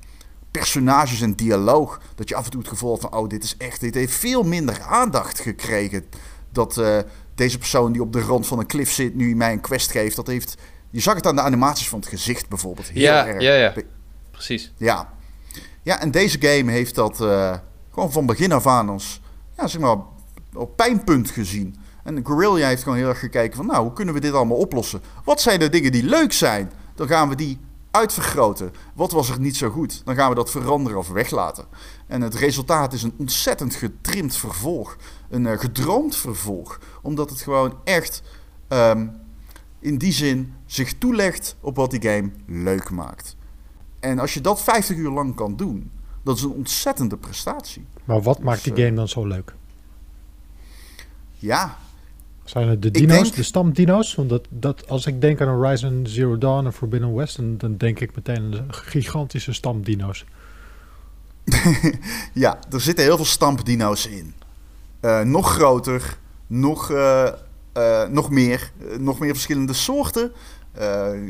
personages 0.51 1.21
en 1.21 1.35
dialoog. 1.35 2.01
Dat 2.15 2.29
je 2.29 2.35
af 2.35 2.45
en 2.45 2.51
toe 2.51 2.59
het 2.59 2.69
gevoel 2.69 2.91
had 2.91 3.01
van, 3.01 3.13
oh, 3.13 3.29
dit 3.29 3.43
is 3.43 3.57
echt, 3.57 3.79
dit 3.79 3.95
heeft 3.95 4.13
veel 4.13 4.43
minder 4.43 4.81
aandacht 4.81 5.39
gekregen. 5.39 6.05
Dat 6.51 6.77
uh, 6.77 6.97
deze 7.35 7.57
persoon 7.57 7.91
die 7.91 8.01
op 8.01 8.13
de 8.13 8.21
rand 8.21 8.47
van 8.47 8.59
een 8.59 8.67
cliff 8.67 8.91
zit, 8.91 9.15
nu 9.15 9.35
mij 9.35 9.51
een 9.51 9.61
quest 9.61 9.91
geeft. 9.91 10.15
Dat 10.15 10.27
heeft, 10.27 10.57
je 10.89 10.99
zag 10.99 11.15
het 11.15 11.27
aan 11.27 11.35
de 11.35 11.41
animaties 11.41 11.89
van 11.89 11.99
het 11.99 12.07
gezicht 12.07 12.49
bijvoorbeeld. 12.49 12.87
Heel 12.87 13.01
ja, 13.01 13.27
erg. 13.27 13.41
ja, 13.41 13.53
ja. 13.53 13.73
Precies. 14.45 14.71
Ja. 14.77 15.13
Ja, 15.83 15.99
en 15.99 16.11
deze 16.11 16.37
game 16.41 16.71
heeft 16.71 16.95
dat 16.95 17.21
uh, 17.21 17.55
gewoon 17.91 18.11
van 18.11 18.25
begin 18.25 18.51
af 18.51 18.67
aan 18.67 18.89
als, 18.89 19.21
ja, 19.57 19.67
zeg 19.67 19.81
maar, 19.81 19.97
op 20.53 20.75
pijnpunt 20.75 21.29
gezien. 21.29 21.75
En 22.03 22.25
Guerrilla 22.25 22.67
heeft 22.67 22.83
gewoon 22.83 22.97
heel 22.97 23.07
erg 23.07 23.19
gekeken 23.19 23.55
van, 23.55 23.65
nou, 23.65 23.83
hoe 23.83 23.93
kunnen 23.93 24.13
we 24.13 24.19
dit 24.19 24.33
allemaal 24.33 24.57
oplossen? 24.57 25.01
Wat 25.23 25.41
zijn 25.41 25.59
de 25.59 25.69
dingen 25.69 25.91
die 25.91 26.03
leuk 26.03 26.33
zijn? 26.33 26.71
Dan 26.95 27.07
gaan 27.07 27.29
we 27.29 27.35
die 27.35 27.59
uitvergroten. 27.91 28.73
Wat 28.93 29.11
was 29.11 29.29
er 29.29 29.39
niet 29.39 29.57
zo 29.57 29.69
goed? 29.69 30.01
Dan 30.05 30.15
gaan 30.15 30.29
we 30.29 30.35
dat 30.35 30.51
veranderen 30.51 30.97
of 30.97 31.09
weglaten. 31.09 31.65
En 32.07 32.21
het 32.21 32.35
resultaat 32.35 32.93
is 32.93 33.03
een 33.03 33.13
ontzettend 33.17 33.75
getrimd 33.75 34.35
vervolg. 34.35 34.97
Een 35.29 35.45
uh, 35.45 35.59
gedroomd 35.59 36.15
vervolg. 36.15 36.79
Omdat 37.01 37.29
het 37.29 37.41
gewoon 37.41 37.77
echt 37.83 38.21
um, 38.69 39.11
in 39.79 39.97
die 39.97 40.13
zin 40.13 40.53
zich 40.65 40.93
toelegt 40.97 41.55
op 41.59 41.75
wat 41.75 41.91
die 41.91 42.01
game 42.01 42.31
leuk 42.47 42.89
maakt. 42.89 43.35
En 44.01 44.19
als 44.19 44.33
je 44.33 44.41
dat 44.41 44.61
50 44.61 44.97
uur 44.97 45.11
lang 45.11 45.35
kan 45.35 45.55
doen, 45.55 45.91
dat 46.23 46.37
is 46.37 46.43
een 46.43 46.51
ontzettende 46.51 47.17
prestatie. 47.17 47.85
Maar 48.03 48.21
wat 48.21 48.35
dus, 48.35 48.45
maakt 48.45 48.63
die 48.63 48.75
game 48.75 48.93
dan 48.93 49.07
zo 49.07 49.25
leuk? 49.25 49.53
Ja. 51.37 51.77
Zijn 52.43 52.67
het 52.67 52.81
de 52.81 52.91
dino's, 52.91 53.21
denk... 53.21 53.35
de 53.35 53.43
stamdino's? 53.43 54.15
Want 54.15 54.29
dat, 54.29 54.47
dat, 54.49 54.87
als 54.87 55.05
ik 55.05 55.21
denk 55.21 55.41
aan 55.41 55.47
Horizon 55.47 56.05
Zero 56.07 56.37
Dawn 56.37 56.65
en 56.65 56.73
Forbidden 56.73 57.13
West, 57.13 57.35
dan, 57.37 57.57
dan 57.57 57.77
denk 57.77 57.99
ik 57.99 58.15
meteen 58.15 58.37
aan 58.37 58.51
de 58.51 58.63
gigantische 58.67 59.53
stampdino's. 59.53 60.25
ja, 62.33 62.59
er 62.71 62.81
zitten 62.81 63.05
heel 63.05 63.15
veel 63.15 63.25
stampdino's 63.25 64.05
in. 64.05 64.33
Uh, 65.01 65.21
nog 65.21 65.53
groter, 65.53 66.17
nog, 66.47 66.91
uh, 66.91 67.27
uh, 67.77 68.07
nog 68.07 68.29
meer, 68.29 68.71
nog 68.99 69.19
meer 69.19 69.33
verschillende 69.33 69.73
soorten. 69.73 70.31
Uh, 70.77 70.81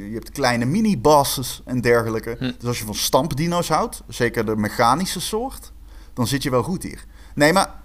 je 0.07 0.13
hebt 0.13 0.31
kleine 0.31 0.65
mini-bosses 0.65 1.61
en 1.65 1.81
dergelijke. 1.81 2.35
Hm. 2.39 2.51
Dus 2.57 2.67
als 2.67 2.79
je 2.79 2.85
van 2.85 2.95
stampdino's 2.95 3.69
houdt, 3.69 4.03
zeker 4.07 4.45
de 4.45 4.55
mechanische 4.55 5.19
soort, 5.21 5.71
dan 6.13 6.27
zit 6.27 6.43
je 6.43 6.49
wel 6.49 6.63
goed 6.63 6.83
hier. 6.83 7.05
Nee, 7.35 7.53
maar 7.53 7.81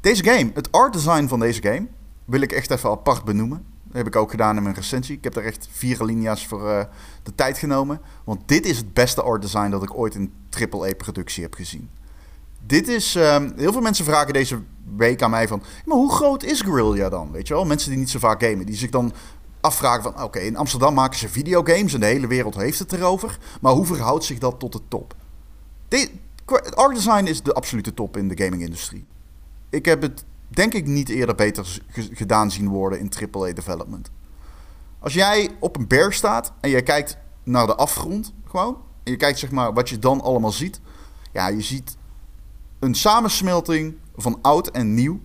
deze 0.00 0.24
game, 0.24 0.50
het 0.54 0.72
art 0.72 0.92
design 0.92 1.26
van 1.26 1.40
deze 1.40 1.62
game, 1.62 1.86
wil 2.24 2.40
ik 2.40 2.52
echt 2.52 2.70
even 2.70 2.90
apart 2.90 3.24
benoemen. 3.24 3.64
Dat 3.84 3.96
heb 3.96 4.06
ik 4.06 4.16
ook 4.16 4.30
gedaan 4.30 4.56
in 4.56 4.62
mijn 4.62 4.74
recensie. 4.74 5.16
Ik 5.16 5.24
heb 5.24 5.34
daar 5.34 5.44
echt 5.44 5.68
vier 5.70 6.00
alinea's 6.00 6.46
voor 6.46 6.62
uh, 6.62 6.80
de 7.22 7.34
tijd 7.34 7.58
genomen. 7.58 8.00
Want 8.24 8.48
dit 8.48 8.66
is 8.66 8.76
het 8.76 8.92
beste 8.92 9.22
art 9.22 9.42
design 9.42 9.70
dat 9.70 9.82
ik 9.82 9.94
ooit 9.94 10.14
in 10.14 10.32
AAA-productie 10.70 11.42
heb 11.42 11.54
gezien. 11.54 11.90
Dit 12.66 12.88
is... 12.88 13.14
Um, 13.14 13.52
heel 13.56 13.72
veel 13.72 13.80
mensen 13.80 14.04
vragen 14.04 14.32
deze 14.32 14.58
week 14.96 15.22
aan 15.22 15.30
mij 15.30 15.48
van... 15.48 15.62
Maar 15.84 15.96
hoe 15.96 16.12
groot 16.12 16.42
is 16.42 16.60
Guerrilla 16.60 17.08
dan? 17.08 17.32
Weet 17.32 17.48
je 17.48 17.54
wel? 17.54 17.64
Mensen 17.64 17.90
die 17.90 17.98
niet 17.98 18.10
zo 18.10 18.18
vaak 18.18 18.42
gamen. 18.42 18.66
Die 18.66 18.76
zich 18.76 18.90
dan 18.90 19.12
afvragen 19.64 20.02
van... 20.02 20.22
Oké, 20.22 20.38
in 20.38 20.56
Amsterdam 20.56 20.94
maken 20.94 21.18
ze 21.18 21.28
videogames 21.28 21.94
en 21.94 22.00
de 22.00 22.06
hele 22.06 22.26
wereld 22.26 22.54
heeft 22.54 22.78
het 22.78 22.92
erover. 22.92 23.38
Maar 23.60 23.72
hoe 23.72 23.86
verhoudt 23.86 24.24
zich 24.24 24.38
dat 24.38 24.58
tot 24.58 24.72
de 24.72 24.80
top? 24.88 25.14
De, 25.88 26.10
art 26.74 26.94
design 26.94 27.24
is 27.24 27.42
de 27.42 27.52
absolute 27.52 27.94
top 27.94 28.16
in 28.16 28.28
de 28.28 28.44
gaming-industrie. 28.44 29.06
Ik 29.70 29.84
heb 29.84 30.02
het 30.02 30.24
denk 30.48 30.74
ik 30.74 30.86
niet 30.86 31.08
eerder 31.08 31.34
beter 31.34 31.80
gedaan 31.92 32.50
zien 32.50 32.68
worden 32.68 32.98
in 32.98 33.12
AAA 33.32 33.52
development. 33.52 34.10
Als 34.98 35.14
jij 35.14 35.50
op 35.60 35.76
een 35.76 35.86
berg 35.86 36.14
staat 36.14 36.52
en 36.60 36.70
jij 36.70 36.82
kijkt 36.82 37.16
naar 37.42 37.66
de 37.66 37.74
afgrond 37.74 38.32
gewoon... 38.44 38.76
en 39.02 39.12
je 39.12 39.18
kijkt 39.18 39.38
zeg 39.38 39.50
maar 39.50 39.72
wat 39.72 39.88
je 39.88 39.98
dan 39.98 40.20
allemaal 40.20 40.52
ziet... 40.52 40.80
ja, 41.32 41.48
je 41.48 41.62
ziet 41.62 41.96
een 42.78 42.94
samensmelting 42.94 43.96
van 44.16 44.38
oud 44.42 44.68
en 44.68 44.94
nieuw. 44.94 45.20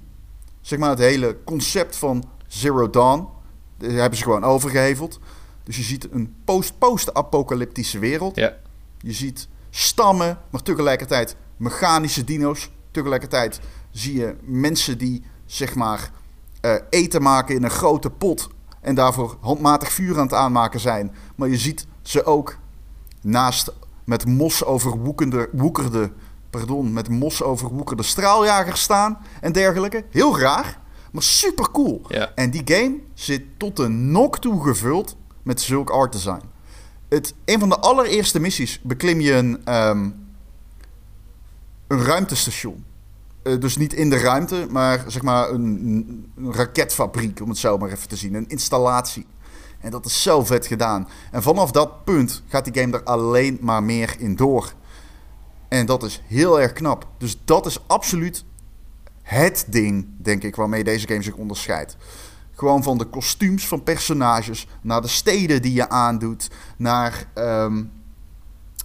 Zeg 0.62 0.80
maar 0.80 0.90
het 0.90 1.00
hele 1.00 1.38
concept 1.44 1.96
van 1.96 2.24
Zero 2.48 2.90
Dawn 2.90 3.28
dat 3.80 3.92
hebben 3.92 4.18
ze 4.18 4.24
gewoon 4.24 4.44
overgeheveld. 4.44 5.20
Dus 5.64 5.78
je 5.78 5.84
ziet 5.84 6.12
een 6.12 6.36
post-post-apocalyptische 6.46 8.00
wereld. 8.00 8.36
Ja. 8.36 8.54
Je 9.00 9.14
ziet 9.14 9.48
stammen, 9.70 10.38
maar 10.50 10.62
tegelijkertijd 10.62 11.36
mechanische 11.58 12.24
dino's. 12.24 12.70
Tegelijkertijd 12.92 13.60
zie 13.92 14.18
je 14.18 14.36
mensen 14.42 14.98
die 14.98 15.24
zeg 15.46 15.76
maar 15.76 16.12
uh, 16.62 16.76
eten 16.90 17.22
maken 17.22 17.56
in 17.56 17.64
een 17.64 17.70
grote 17.70 18.10
pot 18.10 18.50
en 18.82 18.96
daarvoor 18.96 19.38
handmatig 19.42 19.92
vuur 19.92 20.16
aan 20.16 20.24
het 20.24 20.34
aanmaken 20.34 20.80
zijn. 20.80 21.16
Maar 21.36 21.48
je 21.48 21.58
ziet 21.58 21.86
ze 22.02 22.26
ook 22.26 22.58
naast 23.22 23.72
met 24.04 24.26
mos 24.26 24.64
overwoekende, 24.64 25.50
woekerde, 25.52 26.12
pardon, 26.50 26.94
met 26.94 27.10
mos 27.10 27.44
overwoekerde 27.44 28.04
straaljagers 28.04 28.82
staan 28.82 29.18
en 29.42 29.52
dergelijke. 29.52 30.06
Heel 30.10 30.40
raar. 30.40 30.80
Maar 31.12 31.24
super 31.24 31.72
cool. 31.72 32.02
Ja. 32.08 32.32
En 32.36 32.52
die 32.52 32.62
game 32.66 33.00
zit 33.14 33.44
tot 33.58 33.76
de 33.76 33.88
nok 33.88 34.40
toe 34.40 34.64
gevuld 34.64 35.18
met 35.44 35.62
zulk 35.62 35.90
art 35.90 36.12
design. 36.12 36.44
Het, 37.10 37.34
een 37.46 37.60
van 37.60 37.70
de 37.70 37.80
allereerste 37.80 38.40
missies 38.40 38.80
beklim 38.82 39.20
je 39.20 39.34
een, 39.34 39.74
um, 39.74 40.28
een 41.88 42.04
ruimtestation. 42.04 42.86
Uh, 43.44 43.60
dus 43.60 43.78
niet 43.78 43.94
in 43.94 44.10
de 44.10 44.18
ruimte, 44.18 44.68
maar 44.70 45.04
zeg 45.08 45.22
maar 45.22 45.50
een, 45.50 46.32
een, 46.36 46.54
raketfabriek, 46.54 47.42
om 47.42 47.50
het 47.50 47.58
zo 47.58 47.78
maar 47.78 47.92
even 47.92 48.08
te 48.08 48.16
zien. 48.16 48.34
Een 48.34 48.48
installatie. 48.48 49.26
En 49.80 49.92
dat 49.92 50.06
is 50.06 50.22
zo 50.22 50.44
vet 50.44 50.68
gedaan. 50.68 51.08
En 51.32 51.42
vanaf 51.42 51.72
dat 51.72 52.04
punt 52.04 52.44
gaat 52.48 52.66
die 52.66 52.82
game 52.84 52.98
er 52.98 53.04
alleen 53.04 53.58
maar 53.62 53.84
meer 53.84 54.16
in 54.18 54.36
door. 54.36 54.74
En 55.68 55.86
dat 55.86 56.04
is 56.04 56.22
heel 56.26 56.62
erg 56.62 56.74
knap. 56.74 57.08
Dus 57.18 57.38
dat 57.46 57.66
is 57.66 57.88
absoluut 57.88 58.46
het 59.30 59.66
ding, 59.68 60.08
denk 60.18 60.44
ik, 60.44 60.56
waarmee 60.56 60.84
deze 60.84 61.08
game 61.08 61.22
zich 61.22 61.36
onderscheidt. 61.36 61.98
Gewoon 62.52 62.84
van 62.84 62.98
de 62.98 63.06
kostuums 63.06 63.68
van 63.68 63.84
personages, 63.84 64.68
naar 64.82 65.02
de 65.02 65.08
steden 65.08 65.62
die 65.62 65.74
je 65.74 65.90
aandoet, 65.90 66.50
naar... 66.78 67.26
Ehm, 67.34 67.84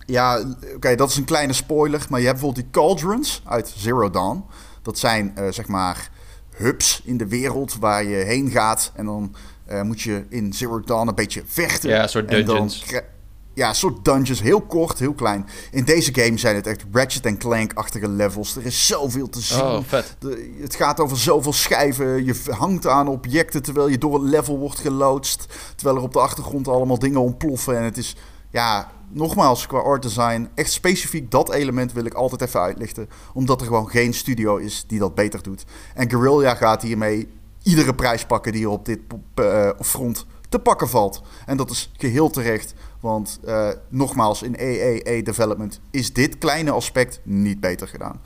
ja, 0.07 0.45
oké, 0.75 0.95
dat 0.95 1.11
is 1.11 1.17
een 1.17 1.25
kleine 1.25 1.53
spoiler, 1.53 2.07
maar 2.09 2.21
je 2.21 2.27
hebt 2.27 2.39
bijvoorbeeld 2.39 2.65
die 2.65 2.83
cauldrons 2.83 3.43
uit 3.45 3.73
Zero 3.77 4.11
Dawn. 4.11 4.45
Dat 4.83 4.99
zijn, 4.99 5.35
uh, 5.39 5.45
zeg 5.51 5.67
maar, 5.69 6.11
hubs 6.57 7.03
in 7.05 7.17
de 7.17 7.29
wereld 7.29 7.79
waar 7.79 8.05
je 8.05 8.17
heen 8.17 8.51
gaat 8.51 8.93
en 8.95 9.05
dan 9.05 9.35
uh, 9.71 9.83
moet 9.83 10.01
je 10.01 10.25
in 10.29 10.53
Zero 10.53 10.81
Dawn 10.81 11.09
een 11.09 11.15
beetje 11.15 11.43
vechten. 11.47 11.91
Ja, 11.91 12.03
een 12.03 12.09
soort 12.09 12.29
dungeons. 12.29 12.85
Ja, 13.55 13.73
soort 13.73 14.05
dungeons. 14.05 14.41
Heel 14.41 14.61
kort, 14.61 14.99
heel 14.99 15.15
klein. 15.15 15.47
In 15.71 15.85
deze 15.85 16.15
game 16.15 16.39
zijn 16.39 16.55
het 16.55 16.67
echt 16.67 16.85
Ratchet 16.93 17.37
Clank-achtige 17.39 18.09
levels. 18.09 18.57
Er 18.57 18.67
is 18.67 18.87
zoveel 18.87 19.29
te 19.29 19.41
zien. 19.41 19.61
Oh, 19.61 19.83
vet. 19.87 20.17
De, 20.19 20.57
het 20.61 20.75
gaat 20.75 21.01
over 21.01 21.19
zoveel 21.19 21.53
schijven. 21.53 22.25
Je 22.25 22.41
hangt 22.51 22.87
aan 22.87 23.09
objecten 23.09 23.63
terwijl 23.63 23.89
je 23.89 23.99
door 23.99 24.15
een 24.15 24.29
level 24.29 24.59
wordt 24.59 24.79
geloodst. 24.79 25.47
Terwijl 25.77 25.97
er 25.97 26.03
op 26.03 26.13
de 26.13 26.21
achtergrond 26.21 26.69
allemaal 26.69 26.99
dingen 26.99 27.21
ontploffen. 27.21 27.77
En 27.77 27.83
het 27.83 27.97
is, 27.97 28.17
ja, 28.51 28.91
nogmaals, 29.09 29.67
qua 29.67 29.79
art 29.79 30.03
design, 30.03 30.49
echt 30.55 30.73
specifiek 30.73 31.31
dat 31.31 31.53
element 31.53 31.93
wil 31.93 32.05
ik 32.05 32.15
altijd 32.15 32.41
even 32.41 32.61
uitlichten. 32.61 33.09
Omdat 33.33 33.61
er 33.61 33.67
gewoon 33.67 33.91
geen 33.91 34.15
studio 34.15 34.57
is 34.57 34.85
die 34.87 34.99
dat 34.99 35.15
beter 35.15 35.43
doet. 35.43 35.65
En 35.95 36.11
Guerrilla 36.11 36.55
gaat 36.55 36.83
hiermee 36.83 37.29
iedere 37.63 37.95
prijs 37.95 38.25
pakken 38.25 38.53
die 38.53 38.65
er 38.65 38.71
op 38.71 38.85
dit 38.85 39.01
uh, 39.35 39.71
front 39.81 40.27
te 40.49 40.59
pakken 40.59 40.89
valt. 40.89 41.23
En 41.47 41.57
dat 41.57 41.71
is 41.71 41.93
geheel 41.97 42.31
terecht, 42.31 42.75
want 43.05 43.41
uh, 43.45 43.69
nogmaals, 43.89 44.43
in 44.43 44.57
AAA 44.57 45.23
development 45.23 45.81
is 45.91 46.13
dit 46.13 46.39
kleine 46.39 46.71
aspect 46.71 47.21
niet 47.23 47.61
beter 47.61 47.89
gedaan. 47.89 48.21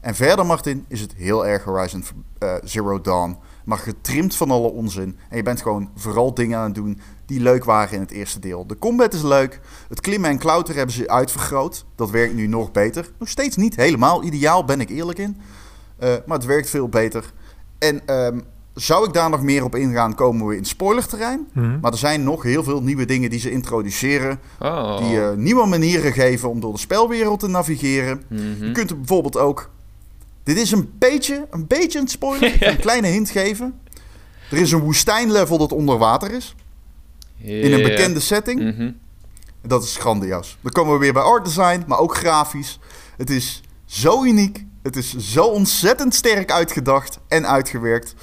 En 0.00 0.14
verder, 0.14 0.46
Martin, 0.46 0.84
is 0.88 1.00
het 1.00 1.14
heel 1.14 1.46
erg 1.46 1.64
Horizon 1.64 2.04
uh, 2.38 2.54
Zero 2.64 3.00
Dawn. 3.00 3.36
Maar 3.64 3.78
getrimd 3.78 4.36
van 4.36 4.50
alle 4.50 4.70
onzin. 4.70 5.18
En 5.28 5.36
je 5.36 5.42
bent 5.42 5.62
gewoon 5.62 5.90
vooral 5.94 6.34
dingen 6.34 6.58
aan 6.58 6.64
het 6.64 6.74
doen 6.74 7.00
die 7.26 7.40
leuk 7.40 7.64
waren 7.64 7.94
in 7.94 8.00
het 8.00 8.10
eerste 8.10 8.40
deel. 8.40 8.66
De 8.66 8.78
combat 8.78 9.14
is 9.14 9.22
leuk. 9.22 9.60
Het 9.88 10.00
klimmen 10.00 10.30
en 10.30 10.38
klauteren 10.38 10.76
hebben 10.76 10.94
ze 10.94 11.08
uitvergroot. 11.08 11.84
Dat 11.94 12.10
werkt 12.10 12.34
nu 12.34 12.46
nog 12.46 12.72
beter. 12.72 13.10
Nog 13.18 13.28
steeds 13.28 13.56
niet 13.56 13.76
helemaal 13.76 14.24
ideaal, 14.24 14.64
ben 14.64 14.80
ik 14.80 14.88
eerlijk 14.88 15.18
in. 15.18 15.36
Uh, 16.00 16.14
maar 16.26 16.36
het 16.36 16.46
werkt 16.46 16.70
veel 16.70 16.88
beter. 16.88 17.32
En 17.78 18.14
um, 18.14 18.44
zou 18.74 19.06
ik 19.06 19.12
daar 19.12 19.30
nog 19.30 19.42
meer 19.42 19.64
op 19.64 19.74
ingaan, 19.74 20.14
komen 20.14 20.46
we 20.46 20.56
in 20.56 20.64
spoilerterrein. 20.64 21.48
Mm 21.52 21.78
Maar 21.80 21.92
er 21.92 21.98
zijn 21.98 22.24
nog 22.24 22.42
heel 22.42 22.64
veel 22.64 22.82
nieuwe 22.82 23.04
dingen 23.04 23.30
die 23.30 23.40
ze 23.40 23.50
introduceren. 23.50 24.40
Oh. 24.58 24.98
Die 24.98 25.16
uh, 25.16 25.32
nieuwe 25.32 25.66
manieren 25.66 26.12
geven 26.12 26.48
om 26.50 26.60
door 26.60 26.72
de 26.72 26.78
spelwereld 26.78 27.40
te 27.40 27.48
navigeren. 27.48 28.22
Mm 28.28 28.38
-hmm. 28.38 28.66
Je 28.66 28.72
kunt 28.72 28.90
er 28.90 28.96
bijvoorbeeld 28.96 29.36
ook... 29.36 29.70
Dit 30.42 30.56
is 30.56 30.70
een 30.70 30.90
beetje, 30.98 31.46
een 31.50 31.66
beetje 31.66 31.98
een 31.98 32.08
spoiler. 32.08 32.54
Ik 32.54 32.60
een 32.66 32.80
kleine 32.80 33.06
hint 33.06 33.30
geven. 33.30 33.80
Er 34.50 34.56
is 34.56 34.72
een 34.72 34.80
woestijnlevel 34.80 35.58
dat 35.58 35.72
onder 35.72 35.98
water 35.98 36.32
is. 36.32 36.54
Yeah. 37.36 37.64
In 37.64 37.72
een 37.72 37.82
bekende 37.82 38.20
setting. 38.20 38.60
Mm 38.60 38.74
-hmm. 38.76 38.96
Dat 39.62 39.82
is 39.82 39.96
grandioos. 39.96 40.58
Dan 40.60 40.72
komen 40.72 40.92
we 40.92 40.98
weer 40.98 41.12
bij 41.12 41.22
art 41.22 41.44
design, 41.44 41.84
maar 41.86 41.98
ook 41.98 42.16
grafisch. 42.16 42.78
Het 43.16 43.30
is 43.30 43.62
zo 43.84 44.24
uniek. 44.24 44.64
Het 44.82 44.96
is 44.96 45.16
zo 45.16 45.44
ontzettend 45.44 46.14
sterk 46.14 46.50
uitgedacht 46.50 47.18
en 47.28 47.46
uitgewerkt. 47.46 48.14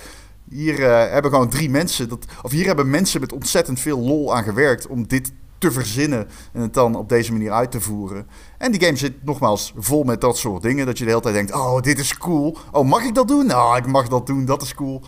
Hier 0.49 0.79
uh, 0.79 1.11
hebben 1.11 1.31
gewoon 1.31 1.49
drie 1.49 1.69
mensen, 1.69 2.09
dat, 2.09 2.25
of 2.41 2.51
hier 2.51 2.65
hebben 2.65 2.89
mensen 2.89 3.21
met 3.21 3.33
ontzettend 3.33 3.79
veel 3.79 3.99
lol 3.99 4.35
aan 4.35 4.43
gewerkt 4.43 4.87
om 4.87 5.07
dit 5.07 5.31
te 5.57 5.71
verzinnen 5.71 6.27
en 6.53 6.61
het 6.61 6.73
dan 6.73 6.95
op 6.95 7.09
deze 7.09 7.31
manier 7.31 7.51
uit 7.51 7.71
te 7.71 7.81
voeren. 7.81 8.27
En 8.57 8.71
die 8.71 8.83
game 8.83 8.97
zit 8.97 9.23
nogmaals 9.23 9.73
vol 9.75 10.03
met 10.03 10.21
dat 10.21 10.37
soort 10.37 10.63
dingen, 10.63 10.85
dat 10.85 10.97
je 10.97 11.03
de 11.03 11.09
hele 11.09 11.21
tijd 11.21 11.35
denkt, 11.35 11.53
oh, 11.53 11.81
dit 11.81 11.99
is 11.99 12.17
cool. 12.17 12.57
Oh, 12.71 12.87
mag 12.87 13.03
ik 13.03 13.15
dat 13.15 13.27
doen? 13.27 13.45
Nou, 13.45 13.77
ik 13.77 13.87
mag 13.87 14.07
dat 14.07 14.27
doen, 14.27 14.45
dat 14.45 14.61
is 14.61 14.75
cool. 14.75 15.01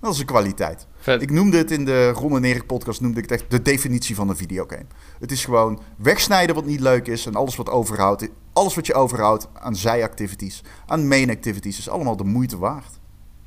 Dat 0.00 0.12
is 0.12 0.18
een 0.18 0.26
kwaliteit. 0.26 0.86
Vet. 0.98 1.22
Ik 1.22 1.30
noemde 1.30 1.56
het 1.56 1.70
in 1.70 1.84
de 1.84 2.10
Ron 2.10 2.36
en 2.36 2.44
Erik 2.44 2.66
podcast, 2.66 3.00
noemde 3.00 3.20
ik 3.20 3.30
het 3.30 3.40
echt 3.40 3.50
de 3.50 3.62
definitie 3.62 4.14
van 4.14 4.28
een 4.28 4.36
videogame. 4.36 4.86
Het 5.18 5.32
is 5.32 5.44
gewoon 5.44 5.80
wegsnijden 5.96 6.54
wat 6.54 6.64
niet 6.64 6.80
leuk 6.80 7.06
is 7.06 7.26
en 7.26 7.34
alles 7.34 7.56
wat 7.56 7.70
overhoudt. 7.70 8.28
Alles 8.52 8.74
wat 8.74 8.86
je 8.86 8.94
overhoudt 8.94 9.48
aan 9.52 9.76
zijactivities, 9.76 10.62
aan 10.86 11.08
main 11.08 11.30
activities, 11.30 11.78
is 11.78 11.88
allemaal 11.88 12.16
de 12.16 12.24
moeite 12.24 12.58
waard. 12.58 12.99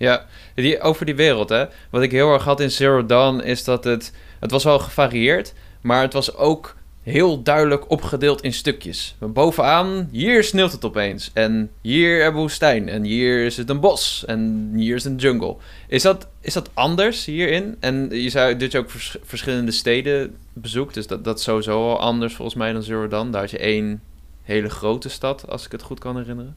Ja, 0.04 0.26
die, 0.56 0.82
over 0.82 1.06
die 1.06 1.16
wereld, 1.16 1.50
hè. 1.50 1.66
Wat 1.90 2.02
ik 2.02 2.12
heel 2.12 2.34
erg 2.34 2.44
had 2.44 2.60
in 2.60 2.72
Zero 2.72 3.06
Dawn 3.06 3.40
is 3.40 3.64
dat 3.64 3.84
het... 3.84 4.14
Het 4.40 4.52
was 4.52 4.64
wel 4.64 4.80
gevarieerd, 4.80 5.54
maar 5.82 6.02
het 6.02 6.14
was 6.14 6.36
ook 6.36 6.76
heel 7.04 7.44
duidelijk 7.44 7.90
opgedeeld 7.90 8.42
in 8.42 8.54
stukjes. 8.54 9.16
Bovenaan, 9.20 10.10
hier 10.12 10.44
sneeuwt 10.44 10.72
het 10.72 10.86
opeens. 10.86 11.32
En 11.34 11.70
hier 11.82 12.16
hebben 12.16 12.34
we 12.34 12.40
woestijn. 12.40 12.90
En 12.90 13.04
hier 13.04 13.46
is 13.46 13.58
het 13.58 13.70
een 13.70 13.80
bos. 13.80 14.24
En 14.26 14.72
hier 14.76 14.96
is 14.96 15.06
een 15.06 15.16
jungle. 15.16 15.56
Is 15.88 16.02
dat, 16.02 16.28
is 16.42 16.54
dat 16.54 16.70
anders 16.74 17.26
hierin? 17.26 17.76
En 17.80 18.10
je 18.10 18.30
zou 18.30 18.58
dat 18.58 18.72
je 18.72 18.78
ook 18.78 18.92
vers, 18.92 19.18
verschillende 19.24 19.72
steden 19.72 20.36
bezoekt. 20.54 20.94
Dus 20.94 21.08
dat, 21.08 21.24
dat 21.24 21.38
is 21.38 21.44
sowieso 21.44 21.90
al 21.90 22.00
anders 22.00 22.36
volgens 22.36 22.58
mij 22.58 22.74
dan 22.74 22.84
Zero 22.84 23.08
Dawn. 23.08 23.32
Daar 23.32 23.44
is 23.44 23.52
je 23.52 23.58
één 23.58 24.02
hele 24.42 24.70
grote 24.70 25.10
stad, 25.10 25.50
als 25.50 25.66
ik 25.66 25.72
het 25.72 25.82
goed 25.82 26.00
kan 26.00 26.18
herinneren. 26.18 26.56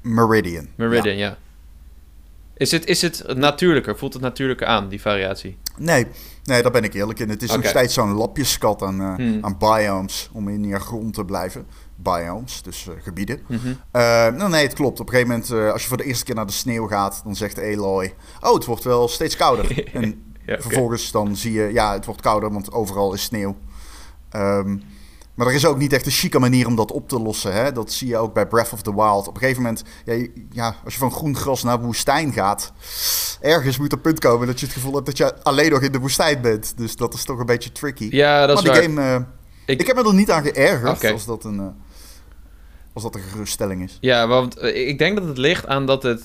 Meridian. 0.00 0.68
Meridian, 0.74 1.16
ja. 1.16 1.26
ja. 1.26 1.36
Is 2.56 2.70
het, 2.70 2.86
is 2.86 3.02
het 3.02 3.36
natuurlijker? 3.36 3.98
Voelt 3.98 4.12
het 4.12 4.22
natuurlijker 4.22 4.66
aan, 4.66 4.88
die 4.88 5.00
variatie? 5.00 5.58
Nee, 5.76 6.06
nee 6.44 6.62
daar 6.62 6.72
ben 6.72 6.84
ik 6.84 6.94
eerlijk 6.94 7.18
in. 7.18 7.28
Het 7.28 7.42
is 7.42 7.48
okay. 7.48 7.60
nog 7.60 7.70
steeds 7.70 7.94
zo'n 7.94 8.12
lapjeskat 8.12 8.82
aan, 8.82 9.00
uh, 9.00 9.14
hmm. 9.14 9.44
aan 9.44 9.58
biomes 9.58 10.30
om 10.32 10.48
in 10.48 10.64
je 10.64 10.78
grond 10.78 11.14
te 11.14 11.24
blijven. 11.24 11.66
Biomes, 11.96 12.62
dus 12.62 12.86
uh, 12.86 12.94
gebieden. 13.02 13.40
Mm 13.46 13.58
-hmm. 13.58 13.70
uh, 13.70 14.00
nou, 14.36 14.50
nee, 14.50 14.62
het 14.62 14.74
klopt. 14.74 15.00
Op 15.00 15.06
een 15.06 15.14
gegeven 15.14 15.32
moment, 15.32 15.72
als 15.72 15.82
je 15.82 15.88
voor 15.88 15.96
de 15.96 16.04
eerste 16.04 16.24
keer 16.24 16.34
naar 16.34 16.46
de 16.46 16.52
sneeuw 16.52 16.86
gaat, 16.86 17.20
dan 17.24 17.36
zegt 17.36 17.56
Eloy... 17.56 18.14
Oh, 18.40 18.54
het 18.54 18.64
wordt 18.64 18.84
wel 18.84 19.08
steeds 19.08 19.36
kouder. 19.36 19.84
en 19.94 20.34
ja, 20.46 20.52
okay. 20.52 20.62
vervolgens 20.62 21.10
dan 21.10 21.36
zie 21.36 21.52
je, 21.52 21.72
ja, 21.72 21.92
het 21.92 22.04
wordt 22.04 22.20
kouder, 22.20 22.52
want 22.52 22.72
overal 22.72 23.14
is 23.14 23.22
sneeuw. 23.22 23.56
Um, 24.36 24.82
maar 25.36 25.46
er 25.46 25.54
is 25.54 25.66
ook 25.66 25.78
niet 25.78 25.92
echt 25.92 26.06
een 26.06 26.12
chique 26.12 26.38
manier 26.38 26.66
om 26.66 26.76
dat 26.76 26.92
op 26.92 27.08
te 27.08 27.20
lossen. 27.20 27.52
Hè? 27.52 27.72
Dat 27.72 27.92
zie 27.92 28.08
je 28.08 28.16
ook 28.16 28.34
bij 28.34 28.46
Breath 28.46 28.72
of 28.72 28.82
the 28.82 28.94
Wild. 28.94 29.28
Op 29.28 29.34
een 29.34 29.40
gegeven 29.40 29.62
moment, 29.62 29.82
ja, 30.04 30.26
ja, 30.50 30.76
als 30.84 30.92
je 30.92 30.98
van 30.98 31.12
groen 31.12 31.36
gras 31.36 31.62
naar 31.62 31.80
woestijn 31.80 32.32
gaat, 32.32 32.72
ergens 33.40 33.78
moet 33.78 33.92
er 33.92 33.98
punt 33.98 34.18
komen 34.18 34.46
dat 34.46 34.60
je 34.60 34.66
het 34.66 34.74
gevoel 34.74 34.94
hebt 34.94 35.06
dat 35.06 35.16
je 35.16 35.42
alleen 35.42 35.70
nog 35.70 35.82
in 35.82 35.92
de 35.92 35.98
woestijn 35.98 36.40
bent. 36.40 36.76
Dus 36.76 36.96
dat 36.96 37.14
is 37.14 37.24
toch 37.24 37.38
een 37.38 37.46
beetje 37.46 37.72
tricky. 37.72 38.08
Ja, 38.10 38.46
dat 38.46 38.64
maar 38.64 38.76
is 38.76 38.82
die 38.82 38.90
waar. 38.94 39.02
Game, 39.04 39.20
uh, 39.20 39.26
ik... 39.66 39.80
ik... 39.80 39.86
heb 39.86 39.96
me 39.96 40.02
er 40.02 40.14
niet 40.14 40.30
aan 40.30 40.42
geërgerd 40.42 40.96
okay. 40.96 41.12
als 41.12 41.26
dat 41.26 41.44
een. 41.44 41.56
Uh, 41.58 41.66
als 42.92 43.02
dat 43.02 43.14
een 43.14 43.20
geruststelling 43.20 43.82
is. 43.82 43.98
Ja, 44.00 44.26
want 44.26 44.62
uh, 44.62 44.88
ik 44.88 44.98
denk 44.98 45.16
dat 45.16 45.28
het 45.28 45.38
ligt 45.38 45.66
aan 45.66 45.86
dat 45.86 46.02
het 46.02 46.22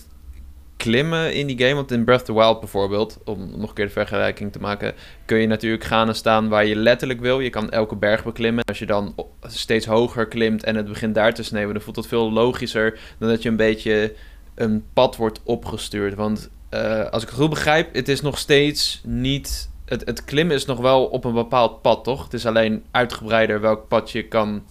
klimmen 0.82 1.34
in 1.34 1.48
die 1.48 1.58
game. 1.58 1.76
Want 1.76 1.92
in 1.92 2.04
Breath 2.04 2.20
of 2.20 2.26
the 2.26 2.34
Wild 2.34 2.60
bijvoorbeeld, 2.60 3.20
om 3.26 3.60
nog 3.60 3.70
een 3.70 3.76
keer 3.76 3.86
de 3.86 3.92
vergelijking 3.92 4.52
te 4.52 4.60
maken, 4.60 4.94
kun 5.26 5.38
je 5.38 5.48
natuurlijk 5.48 5.84
gaan 5.84 6.08
en 6.08 6.16
staan 6.16 6.50
waar 6.50 6.66
je 6.66 6.76
letterlijk 6.76 7.20
wil. 7.20 7.40
Je 7.40 7.50
kan 7.50 7.70
elke 7.70 7.96
berg 7.96 8.24
beklimmen. 8.24 8.64
Als 8.66 8.80
je 8.80 8.86
dan 8.86 9.16
steeds 9.42 9.86
hoger 9.86 10.28
klimt 10.28 10.64
en 10.64 10.76
het 10.76 10.88
begint 10.88 11.16
daar 11.16 11.34
te 11.34 11.44
sneeuwen, 11.44 11.74
dan 11.74 11.84
voelt 11.84 11.96
dat 11.96 12.08
veel 12.08 12.32
logischer 12.32 13.00
dan 13.18 13.30
dat 13.30 13.42
je 13.42 13.50
een 13.50 13.56
beetje 13.56 14.14
een 14.56 14.84
pad 14.94 15.16
wordt 15.16 15.42
opgestuurd. 15.44 16.16
Want 16.16 16.50
uh, 16.72 17.10
als 17.10 17.24
ik 17.24 17.30
goed 17.30 17.50
begrijp, 17.50 17.94
het 17.94 18.10
is 18.10 18.22
nog 18.22 18.38
steeds 18.38 19.02
niet. 19.04 19.70
Het, 19.86 20.06
het 20.06 20.26
klimmen 20.26 20.56
is 20.56 20.66
nog 20.66 20.80
wel 20.80 21.06
op 21.06 21.26
een 21.26 21.34
bepaald 21.34 21.82
pad, 21.82 22.04
toch? 22.04 22.24
Het 22.24 22.34
is 22.34 22.46
alleen 22.46 22.84
uitgebreider 22.92 23.62
welk 23.62 23.88
pad 23.88 24.12
je 24.12 24.28
kan 24.28 24.64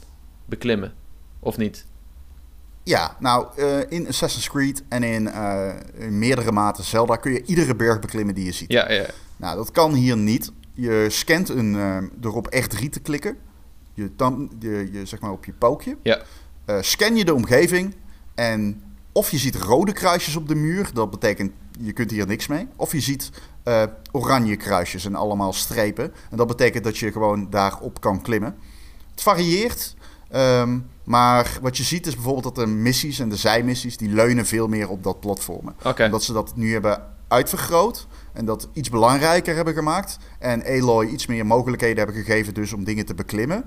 beklimmen. 0.45 0.93
Of 1.41 1.57
niet? 1.57 1.87
Ja, 2.91 3.17
nou, 3.19 3.47
uh, 3.57 3.79
in 3.89 4.09
Assassin's 4.09 4.49
Creed 4.49 4.83
en 4.89 5.03
in, 5.03 5.23
uh, 5.23 5.69
in, 5.99 6.19
meerdere 6.19 6.53
maten 6.53 6.85
Zelda 6.85 7.17
kun 7.17 7.33
je 7.33 7.43
iedere 7.45 7.77
berg 7.77 7.99
beklimmen 7.99 8.35
die 8.35 8.45
je 8.45 8.53
ziet. 8.53 8.73
Ja, 8.73 8.93
ja. 8.93 9.07
Nou, 9.37 9.57
dat 9.57 9.71
kan 9.71 9.95
hier 9.95 10.17
niet. 10.17 10.53
Je 10.75 11.07
scant 11.09 11.49
een, 11.49 11.75
uh, 11.75 11.99
door 12.15 12.35
op 12.35 12.55
R3 12.55 12.89
te 12.91 13.01
klikken. 13.01 13.37
Je, 13.95 14.11
dan, 14.17 14.51
je, 14.59 14.89
je, 14.93 15.07
zeg 15.07 15.21
maar 15.21 15.31
op 15.31 15.45
je 15.45 15.53
pookje. 15.53 15.97
Ja. 16.03 16.23
scan 16.81 17.17
je 17.17 17.25
de 17.25 17.35
omgeving 17.35 17.95
en 18.35 18.83
of 19.13 19.31
je 19.31 19.39
ziet 19.39 19.57
rode 19.57 19.93
kruisjes 19.93 20.37
op 20.37 20.49
de 20.49 20.55
muur. 20.55 20.91
Dat 20.93 21.11
betekent, 21.11 21.53
je 21.81 21.93
kunt 21.93 22.11
hier 22.11 22.27
niks 22.27 22.47
mee. 22.47 22.69
Of 22.77 22.93
je 22.93 23.01
ziet 23.01 23.31
oranje 24.13 24.57
kruisjes 24.57 25.05
en 25.05 25.15
allemaal 25.15 25.53
strepen. 25.53 26.13
En 26.31 26.37
dat 26.37 26.47
betekent 26.47 26.85
dat 26.85 26.99
je 26.99 27.13
gewoon 27.13 27.51
daarop 27.51 28.01
kan 28.01 28.23
klimmen. 28.23 28.57
Het 29.11 29.23
varieert. 29.23 29.95
Um, 30.35 30.87
maar 31.11 31.59
wat 31.63 31.77
je 31.77 31.83
ziet 31.83 32.07
is 32.07 32.15
bijvoorbeeld 32.15 32.45
dat 32.45 32.55
de 32.55 32.67
missies 32.67 33.19
en 33.19 33.29
de 33.29 33.37
zijmissies... 33.37 33.97
die 33.97 34.09
leunen 34.09 34.47
veel 34.47 34.69
meer 34.69 34.89
op 34.89 35.03
dat 35.03 35.21
platformen. 35.21 35.75
Okay. 35.85 36.07
Omdat 36.07 36.23
ze 36.23 36.33
dat 36.33 36.57
nu 36.57 36.73
hebben 36.73 37.03
uitvergroot... 37.29 38.07
en 38.33 38.45
dat 38.45 38.69
iets 38.73 38.91
belangrijker 38.91 39.55
hebben 39.55 39.75
gemaakt... 39.75 40.19
en 40.39 40.65
Aloy 40.65 41.07
iets 41.07 41.27
meer 41.27 41.47
mogelijkheden 41.47 41.97
hebben 41.97 42.25
gegeven 42.25 42.55
dus 42.55 42.73
om 42.73 42.85
dingen 42.85 43.07
te 43.07 43.15
beklimmen... 43.15 43.65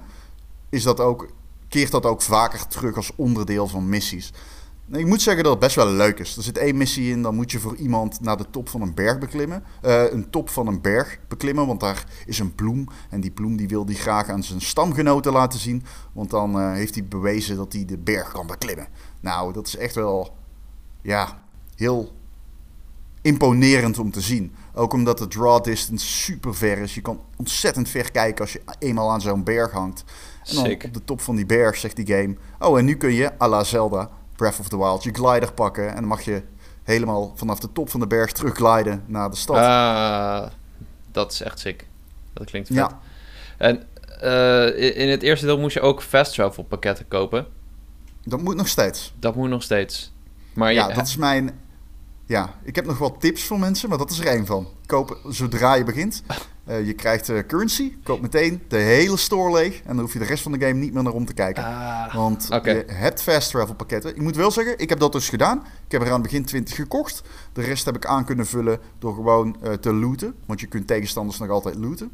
Is 0.69 0.83
dat 0.83 0.99
ook, 0.99 1.29
keert 1.67 1.91
dat 1.91 2.05
ook 2.05 2.21
vaker 2.21 2.67
terug 2.67 2.95
als 2.95 3.11
onderdeel 3.15 3.67
van 3.67 3.89
missies. 3.89 4.33
Ik 4.93 5.05
moet 5.05 5.21
zeggen 5.21 5.43
dat 5.43 5.51
het 5.51 5.61
best 5.61 5.75
wel 5.75 5.91
leuk 5.91 6.19
is. 6.19 6.37
Er 6.37 6.43
zit 6.43 6.57
één 6.57 6.77
missie 6.77 7.11
in, 7.11 7.21
dan 7.21 7.35
moet 7.35 7.51
je 7.51 7.59
voor 7.59 7.75
iemand 7.75 8.21
naar 8.21 8.37
de 8.37 8.45
top 8.49 8.69
van 8.69 8.81
een 8.81 8.93
berg 8.93 9.19
beklimmen. 9.19 9.63
Uh, 9.85 10.11
een 10.11 10.29
top 10.29 10.49
van 10.49 10.67
een 10.67 10.81
berg 10.81 11.19
beklimmen, 11.27 11.67
want 11.67 11.79
daar 11.79 12.05
is 12.25 12.39
een 12.39 12.55
bloem. 12.55 12.87
En 13.09 13.21
die 13.21 13.31
bloem 13.31 13.57
die 13.57 13.67
wil 13.67 13.85
hij 13.85 13.95
graag 13.95 14.29
aan 14.29 14.43
zijn 14.43 14.61
stamgenoten 14.61 15.31
laten 15.31 15.59
zien. 15.59 15.83
Want 16.11 16.29
dan 16.29 16.59
uh, 16.59 16.71
heeft 16.73 16.95
hij 16.95 17.05
bewezen 17.05 17.55
dat 17.55 17.73
hij 17.73 17.85
de 17.85 17.97
berg 17.97 18.31
kan 18.31 18.47
beklimmen. 18.47 18.87
Nou, 19.19 19.53
dat 19.53 19.67
is 19.67 19.75
echt 19.75 19.95
wel, 19.95 20.35
ja, 21.01 21.43
heel 21.75 22.11
imponerend 23.21 23.99
om 23.99 24.11
te 24.11 24.21
zien. 24.21 24.53
Ook 24.73 24.93
omdat 24.93 25.17
de 25.17 25.27
draw 25.27 25.63
distance 25.63 26.07
super 26.07 26.55
ver 26.55 26.77
is. 26.77 26.95
Je 26.95 27.01
kan 27.01 27.21
ontzettend 27.37 27.89
ver 27.89 28.11
kijken 28.11 28.41
als 28.41 28.53
je 28.53 28.61
eenmaal 28.79 29.11
aan 29.11 29.21
zo'n 29.21 29.43
berg 29.43 29.71
hangt. 29.71 30.03
En 30.45 30.55
dan 30.55 30.71
op 30.71 30.93
de 30.93 31.03
top 31.05 31.21
van 31.21 31.35
die 31.35 31.45
berg 31.45 31.77
zegt 31.77 31.95
die 31.95 32.07
game... 32.07 32.35
Oh, 32.59 32.77
en 32.77 32.85
nu 32.85 32.95
kun 32.95 33.13
je, 33.13 33.39
à 33.41 33.47
la 33.47 33.63
Zelda, 33.63 34.09
Breath 34.43 34.59
of 34.59 34.67
the 34.67 34.77
Wild, 34.77 35.03
je 35.03 35.13
glider 35.13 35.53
pakken. 35.53 35.89
En 35.89 35.95
dan 35.95 36.05
mag 36.05 36.21
je 36.21 36.43
helemaal 36.83 37.33
vanaf 37.35 37.59
de 37.59 37.71
top 37.71 37.89
van 37.89 37.99
de 37.99 38.07
berg 38.07 38.31
teruggliden 38.31 39.03
naar 39.05 39.29
de 39.29 39.35
stad. 39.35 39.55
Ah, 39.55 40.47
dat 41.11 41.31
is 41.31 41.41
echt 41.41 41.59
sick. 41.59 41.87
Dat 42.33 42.45
klinkt 42.45 42.67
vet. 42.67 42.77
Ja. 42.77 42.99
En 43.57 43.83
uh, 44.23 44.99
in 44.99 45.09
het 45.09 45.21
eerste 45.21 45.45
deel 45.45 45.59
moest 45.59 45.73
je 45.73 45.81
ook 45.81 46.01
fast 46.01 46.33
travel 46.33 46.63
pakketten 46.63 47.07
kopen. 47.07 47.47
Dat 48.23 48.41
moet 48.41 48.55
nog 48.55 48.67
steeds. 48.67 49.13
Dat 49.19 49.35
moet 49.35 49.49
nog 49.49 49.63
steeds. 49.63 50.11
Maar 50.53 50.73
ja, 50.73 50.87
dat 50.87 51.07
is 51.07 51.15
mijn 51.15 51.59
ja, 52.25 52.55
ik 52.63 52.75
heb 52.75 52.85
nog 52.85 52.97
wat 52.97 53.15
tips 53.19 53.43
voor 53.43 53.59
mensen, 53.59 53.89
maar 53.89 53.97
dat 53.97 54.11
is 54.11 54.19
er 54.19 54.27
één 54.27 54.45
van. 54.45 54.67
Koop 54.85 55.19
zodra 55.29 55.73
je 55.73 55.83
begint. 55.83 56.23
Uh, 56.69 56.85
je 56.85 56.93
krijgt 56.93 57.29
uh, 57.29 57.39
currency, 57.47 57.93
koop 58.03 58.21
meteen 58.21 58.61
de 58.67 58.77
hele 58.77 59.17
store 59.17 59.53
leeg. 59.53 59.79
En 59.79 59.87
dan 59.87 59.99
hoef 59.99 60.13
je 60.13 60.19
de 60.19 60.25
rest 60.25 60.43
van 60.43 60.51
de 60.51 60.59
game 60.59 60.79
niet 60.79 60.93
meer 60.93 61.03
naar 61.03 61.13
om 61.13 61.25
te 61.25 61.33
kijken. 61.33 61.63
Ah, 61.63 62.15
Want 62.15 62.47
je 62.63 62.85
hebt 62.87 63.21
fast 63.21 63.49
travel 63.49 63.75
pakketten. 63.75 64.15
Ik 64.15 64.21
moet 64.21 64.35
wel 64.35 64.51
zeggen, 64.51 64.79
ik 64.79 64.89
heb 64.89 64.99
dat 64.99 65.11
dus 65.11 65.29
gedaan. 65.29 65.57
Ik 65.85 65.91
heb 65.91 66.01
er 66.01 66.07
aan 66.07 66.13
het 66.13 66.21
begin 66.21 66.45
20 66.45 66.75
gekocht. 66.75 67.21
De 67.53 67.61
rest 67.61 67.85
heb 67.85 67.95
ik 67.95 68.05
aan 68.05 68.25
kunnen 68.25 68.45
vullen 68.45 68.79
door 68.99 69.13
gewoon 69.13 69.55
uh, 69.63 69.73
te 69.73 69.93
looten. 69.93 70.35
Want 70.45 70.59
je 70.59 70.67
kunt 70.67 70.87
tegenstanders 70.87 71.39
nog 71.39 71.49
altijd 71.49 71.75
looten. 71.75 72.13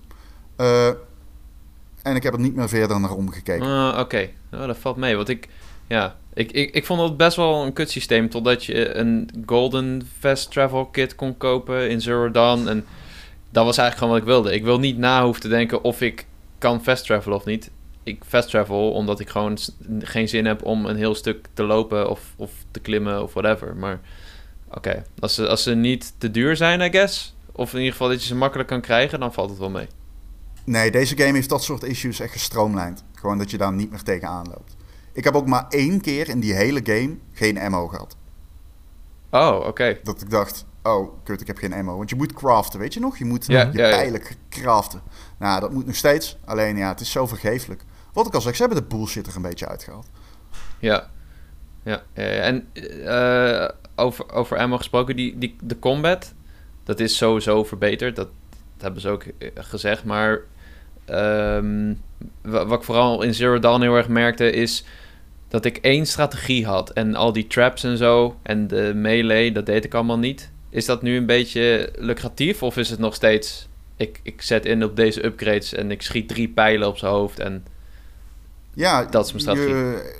en 2.01 2.15
ik 2.15 2.23
heb 2.23 2.33
er 2.33 2.39
niet 2.39 2.55
meer 2.55 2.69
verder 2.69 2.99
naar 2.99 3.15
omgekeken. 3.15 3.67
Ah, 3.67 3.99
oké, 3.99 4.29
oh, 4.51 4.65
dat 4.67 4.77
valt 4.77 4.97
mee. 4.97 5.15
Want 5.15 5.29
ik, 5.29 5.47
ja, 5.87 6.15
ik, 6.33 6.51
ik, 6.51 6.73
ik 6.73 6.85
vond 6.85 7.01
het 7.01 7.17
best 7.17 7.35
wel 7.35 7.65
een 7.65 7.73
kutsysteem. 7.73 8.29
Totdat 8.29 8.65
je 8.65 8.95
een 8.95 9.43
golden 9.45 10.09
fast 10.19 10.51
travel 10.51 10.85
kit 10.85 11.15
kon 11.15 11.37
kopen 11.37 11.89
in 11.89 12.01
Zero 12.01 12.31
Dawn. 12.31 12.67
En 12.67 12.85
dat 13.49 13.65
was 13.65 13.77
eigenlijk 13.77 13.97
gewoon 13.97 14.09
wat 14.09 14.21
ik 14.21 14.27
wilde. 14.27 14.53
Ik 14.55 14.63
wil 14.63 14.79
niet 14.79 14.97
na 14.97 15.23
hoeven 15.23 15.41
te 15.41 15.47
denken 15.47 15.83
of 15.83 16.01
ik 16.01 16.25
kan 16.57 16.83
fast 16.83 17.05
travel 17.05 17.33
of 17.33 17.45
niet. 17.45 17.71
Ik 18.03 18.23
fast 18.27 18.49
travel 18.49 18.91
omdat 18.91 19.19
ik 19.19 19.29
gewoon 19.29 19.57
geen 19.99 20.29
zin 20.29 20.45
heb 20.45 20.63
om 20.63 20.85
een 20.85 20.95
heel 20.95 21.15
stuk 21.15 21.47
te 21.53 21.63
lopen 21.63 22.09
of, 22.09 22.21
of 22.35 22.51
te 22.71 22.79
klimmen 22.79 23.23
of 23.23 23.33
whatever. 23.33 23.75
Maar 23.75 23.99
oké, 24.67 25.03
als, 25.19 25.33
ze, 25.33 25.47
als 25.47 25.63
ze 25.63 25.75
niet 25.75 26.13
te 26.17 26.31
duur 26.31 26.55
zijn, 26.55 26.81
I 26.81 26.89
guess. 26.89 27.35
Of 27.51 27.71
in 27.71 27.77
ieder 27.77 27.91
geval 27.91 28.07
dat 28.09 28.21
je 28.21 28.27
ze 28.27 28.35
makkelijk 28.35 28.69
kan 28.69 28.81
krijgen, 28.81 29.19
dan 29.19 29.33
valt 29.33 29.49
het 29.49 29.59
wel 29.59 29.69
mee. 29.69 29.87
Nee, 30.63 30.91
deze 30.91 31.17
game 31.17 31.33
heeft 31.33 31.49
dat 31.49 31.63
soort 31.63 31.83
issues 31.83 32.19
echt 32.19 32.31
gestroomlijnd. 32.31 33.03
Gewoon 33.15 33.37
dat 33.37 33.51
je 33.51 33.57
daar 33.57 33.73
niet 33.73 33.91
meer 33.91 34.03
tegenaan 34.03 34.47
loopt. 34.47 34.75
Ik 35.13 35.23
heb 35.23 35.35
ook 35.35 35.47
maar 35.47 35.65
één 35.69 36.01
keer 36.01 36.29
in 36.29 36.39
die 36.39 36.53
hele 36.53 36.81
game 36.83 37.17
geen 37.33 37.57
ammo 37.57 37.87
gehad. 37.87 38.17
Oh, 39.29 39.65
oké. 39.67 39.99
Dat 40.03 40.21
ik 40.21 40.29
dacht, 40.29 40.65
oh, 40.95 41.23
kut, 41.23 41.41
ik 41.41 41.47
heb 41.47 41.57
geen 41.57 41.73
ammo. 41.73 41.97
Want 41.97 42.09
je 42.09 42.15
moet 42.15 42.33
craften, 42.33 42.79
weet 42.79 42.93
je 42.93 42.99
nog? 42.99 43.17
Je 43.17 43.25
moet 43.25 43.45
je 43.45 43.69
pijlen 43.71 44.21
craften. 44.49 45.01
Nou, 45.39 45.59
dat 45.59 45.71
moet 45.71 45.85
nog 45.85 45.95
steeds. 45.95 46.37
Alleen, 46.45 46.77
ja, 46.77 46.87
het 46.87 46.99
is 46.99 47.11
zo 47.11 47.27
vergeeflijk. 47.27 47.83
Wat 48.13 48.27
ik 48.27 48.33
al 48.33 48.41
zeg, 48.41 48.55
ze 48.55 48.63
hebben 48.63 48.81
de 48.81 48.95
bullshit 48.95 49.27
er 49.27 49.35
een 49.35 49.41
beetje 49.41 49.67
uitgehaald. 49.67 50.07
Ja. 50.79 51.09
Ja, 51.83 52.03
en 52.13 52.67
uh, 52.73 53.67
over, 53.95 54.31
over 54.31 54.57
ammo 54.57 54.77
gesproken, 54.77 55.15
die, 55.15 55.37
die, 55.37 55.55
de 55.63 55.79
combat, 55.79 56.33
dat 56.83 56.99
is 56.99 57.17
sowieso 57.17 57.63
verbeterd. 57.63 58.15
Dat, 58.15 58.27
dat 58.49 58.81
hebben 58.81 59.01
ze 59.01 59.09
ook 59.09 59.23
eh, 59.23 59.49
gezegd. 59.55 60.03
Maar 60.03 60.39
um, 61.09 62.01
wat 62.41 62.71
ik 62.71 62.83
vooral 62.83 63.21
in 63.21 63.33
Zero 63.33 63.59
Dawn 63.59 63.81
heel 63.81 63.95
erg 63.95 64.07
merkte, 64.07 64.51
is 64.51 64.85
dat 65.47 65.65
ik 65.65 65.77
één 65.77 66.05
strategie 66.05 66.65
had. 66.65 66.89
En 66.89 67.15
al 67.15 67.33
die 67.33 67.47
traps 67.47 67.83
en 67.83 67.97
zo 67.97 68.37
en 68.41 68.67
de 68.67 68.91
melee, 68.95 69.51
dat 69.51 69.65
deed 69.65 69.85
ik 69.85 69.93
allemaal 69.93 70.19
niet. 70.19 70.51
Is 70.69 70.85
dat 70.85 71.01
nu 71.01 71.17
een 71.17 71.25
beetje 71.25 71.93
lucratief 71.97 72.63
of 72.63 72.77
is 72.77 72.89
het 72.89 72.99
nog 72.99 73.15
steeds... 73.15 73.67
Ik, 73.95 74.19
ik 74.23 74.41
zet 74.41 74.65
in 74.65 74.83
op 74.83 74.95
deze 74.95 75.25
upgrades 75.25 75.73
en 75.73 75.91
ik 75.91 76.01
schiet 76.01 76.27
drie 76.27 76.49
pijlen 76.49 76.87
op 76.87 76.97
zijn 76.97 77.11
hoofd 77.11 77.39
en... 77.39 77.65
Ja, 78.73 79.03
dat 79.03 79.25
is 79.25 79.31
mijn 79.31 79.43
strategie. 79.43 79.75
Je, 79.75 80.13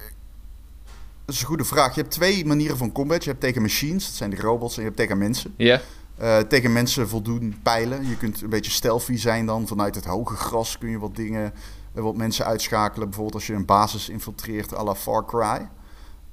dat 1.25 1.35
is 1.35 1.41
een 1.41 1.47
goede 1.47 1.63
vraag. 1.63 1.95
Je 1.95 2.01
hebt 2.01 2.13
twee 2.13 2.45
manieren 2.45 2.77
van 2.77 2.91
combat. 2.91 3.23
Je 3.23 3.29
hebt 3.29 3.41
tegen 3.41 3.61
machines, 3.61 4.05
dat 4.05 4.13
zijn 4.13 4.29
de 4.29 4.35
robots, 4.35 4.75
en 4.75 4.81
je 4.81 4.87
hebt 4.87 4.99
tegen 4.99 5.17
mensen. 5.17 5.53
Ja. 5.57 5.81
Uh, 6.21 6.37
tegen 6.37 6.73
mensen 6.73 7.09
voldoen 7.09 7.59
pijlen. 7.63 8.07
Je 8.07 8.17
kunt 8.17 8.41
een 8.41 8.49
beetje 8.49 8.71
stealthy 8.71 9.15
zijn 9.15 9.45
dan. 9.45 9.67
Vanuit 9.67 9.95
het 9.95 10.05
hoge 10.05 10.35
gras 10.35 10.77
kun 10.77 10.89
je 10.89 10.99
wat 10.99 11.15
dingen 11.15 11.53
wat 11.91 12.15
mensen 12.15 12.45
uitschakelen. 12.45 13.07
Bijvoorbeeld 13.07 13.35
als 13.35 13.47
je 13.47 13.53
een 13.53 13.65
basis 13.65 14.09
infiltreert 14.09 14.75
à 14.75 14.83
la 14.83 14.95
Far 14.95 15.25
Cry. 15.25 15.67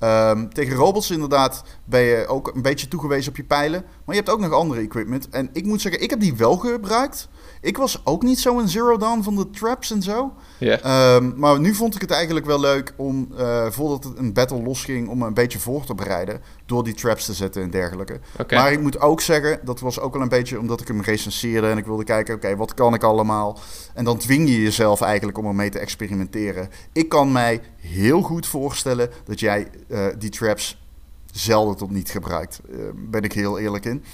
Um, 0.01 0.53
tegen 0.53 0.77
robots 0.77 1.11
inderdaad 1.11 1.63
ben 1.85 2.01
je 2.01 2.27
ook 2.27 2.55
een 2.55 2.63
beetje 2.63 2.89
toegewezen 2.89 3.31
op 3.31 3.37
je 3.37 3.45
pijlen. 3.45 3.81
Maar 3.81 4.15
je 4.15 4.21
hebt 4.21 4.31
ook 4.31 4.41
nog 4.41 4.53
andere 4.53 4.81
equipment. 4.81 5.29
En 5.29 5.51
ik 5.53 5.65
moet 5.65 5.81
zeggen, 5.81 6.03
ik 6.03 6.11
heb 6.11 6.21
die 6.21 6.37
wel 6.37 6.57
gebruikt. 6.57 7.29
Ik 7.61 7.77
was 7.77 8.01
ook 8.05 8.23
niet 8.23 8.39
zo 8.39 8.59
een 8.59 8.69
zero 8.69 8.97
down 8.97 9.23
van 9.23 9.37
de 9.37 9.51
traps 9.51 9.91
en 9.91 10.03
zo. 10.03 10.33
Ehm, 10.59 11.33
maar 11.37 11.61
nu 11.61 11.75
vond 11.75 11.95
ik 11.95 12.01
het 12.01 12.11
eigenlijk 12.11 12.47
wel 12.47 12.61
leuk 12.61 12.93
om, 12.97 13.29
uh, 13.39 13.67
voordat 13.71 14.05
het 14.05 14.19
een 14.19 14.33
battle 14.33 14.63
losging, 14.63 15.09
om 15.09 15.23
een 15.23 15.35
beetje 15.35 15.59
voor 15.59 15.85
te 15.85 15.95
bereiden. 15.95 16.41
Door 16.67 16.85
die 16.85 16.95
traps 16.95 17.25
te 17.25 17.35
zetten 17.35 17.63
en 17.63 17.71
dergelijke. 17.71 18.21
Maar 18.51 18.73
ik 18.73 18.81
moet 18.81 19.01
ook 19.01 19.21
zeggen, 19.21 19.61
dat 19.65 19.81
was 19.81 20.01
ook 20.01 20.13
wel 20.13 20.23
een 20.23 20.29
beetje 20.29 20.59
omdat 20.59 20.81
ik 20.81 20.89
hem 20.89 21.01
recenseerde. 21.01 21.69
En 21.69 21.79
ik 21.79 21.87
wilde 21.87 22.05
kijken, 22.05 22.35
oké, 22.35 22.57
wat 22.57 22.75
kan 22.75 22.95
ik 22.95 23.03
allemaal? 23.03 23.59
En 23.95 24.05
dan 24.05 24.19
dwing 24.19 24.49
je 24.49 24.63
jezelf 24.63 25.01
eigenlijk 25.01 25.39
om 25.39 25.47
ermee 25.47 25.71
te 25.71 25.79
experimenteren. 25.79 26.69
Ik 26.93 27.09
kan 27.09 27.33
mij 27.33 27.61
heel 27.77 28.23
goed 28.23 28.47
voorstellen 28.47 29.11
dat 29.25 29.41
jij 29.41 29.69
uh, 29.89 30.07
die 30.19 30.31
traps 30.31 30.85
zelden 31.33 31.77
tot 31.77 31.91
niet 31.91 32.11
gebruikt. 32.11 32.61
Uh, 32.71 32.79
ben 32.95 33.23
ik 33.23 33.33
heel 33.33 33.59
eerlijk 33.59 33.85
in. 33.85 34.05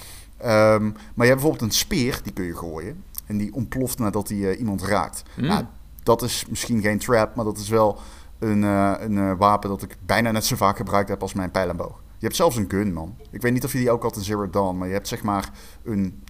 Um, 0.45 0.91
maar 0.91 1.25
je 1.25 1.31
hebt 1.31 1.41
bijvoorbeeld 1.41 1.61
een 1.61 1.71
speer, 1.71 2.19
die 2.23 2.33
kun 2.33 2.45
je 2.45 2.55
gooien. 2.55 3.03
En 3.25 3.37
die 3.37 3.53
ontploft 3.53 3.99
nadat 3.99 4.27
hij 4.27 4.37
uh, 4.37 4.59
iemand 4.59 4.83
raakt. 4.83 5.23
Mm. 5.35 5.45
Nou, 5.45 5.65
dat 6.03 6.21
is 6.21 6.45
misschien 6.49 6.81
geen 6.81 6.99
trap, 6.99 7.35
maar 7.35 7.45
dat 7.45 7.57
is 7.57 7.69
wel 7.69 7.99
een, 8.39 8.61
uh, 8.61 8.93
een 8.99 9.17
uh, 9.17 9.31
wapen 9.37 9.69
dat 9.69 9.81
ik 9.81 9.95
bijna 10.05 10.31
net 10.31 10.45
zo 10.45 10.55
vaak 10.55 10.77
gebruikt 10.77 11.09
heb 11.09 11.21
als 11.21 11.33
mijn 11.33 11.51
pijlenboog. 11.51 12.01
Je 12.17 12.25
hebt 12.25 12.35
zelfs 12.35 12.55
een 12.55 12.69
gun, 12.69 12.93
man. 12.93 13.15
Ik 13.31 13.41
weet 13.41 13.53
niet 13.53 13.63
of 13.63 13.71
je 13.71 13.77
die 13.77 13.91
ook 13.91 14.03
had 14.03 14.15
in 14.15 14.23
Zero 14.23 14.49
Dawn, 14.49 14.77
maar 14.77 14.87
je 14.87 14.93
hebt 14.93 15.07
zeg 15.07 15.23
maar 15.23 15.49
een 15.83 16.23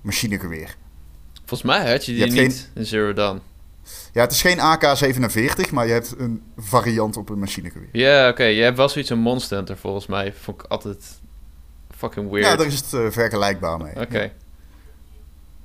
machinegeweer. 0.00 0.76
Volgens 1.44 1.62
mij 1.62 1.90
had 1.90 2.04
je 2.04 2.12
die 2.12 2.24
niet 2.24 2.34
geen... 2.34 2.54
in 2.74 2.86
Zero 2.86 3.12
Dawn. 3.12 3.40
Ja, 4.12 4.20
het 4.20 4.32
is 4.32 4.42
geen 4.42 4.60
AK-47, 4.60 5.72
maar 5.72 5.86
je 5.86 5.92
hebt 5.92 6.14
een 6.18 6.42
variant 6.56 7.16
op 7.16 7.28
een 7.28 7.38
machinegeweer. 7.38 7.88
Ja, 7.92 8.28
oké. 8.28 8.44
Je 8.44 8.62
hebt 8.62 8.76
wel 8.76 8.88
zoiets 8.88 9.10
een 9.10 9.18
Monster 9.18 9.56
Hunter 9.56 9.76
volgens 9.76 10.06
mij. 10.06 10.32
Vond 10.32 10.60
ik 10.60 10.66
altijd 10.66 11.20
fucking 11.96 12.30
weird. 12.30 12.46
Ja, 12.46 12.56
daar 12.56 12.66
is 12.66 12.80
het 12.80 12.92
uh, 12.92 13.10
vergelijkbaar 13.10 13.78
mee. 13.78 14.00
Oké. 14.00 14.32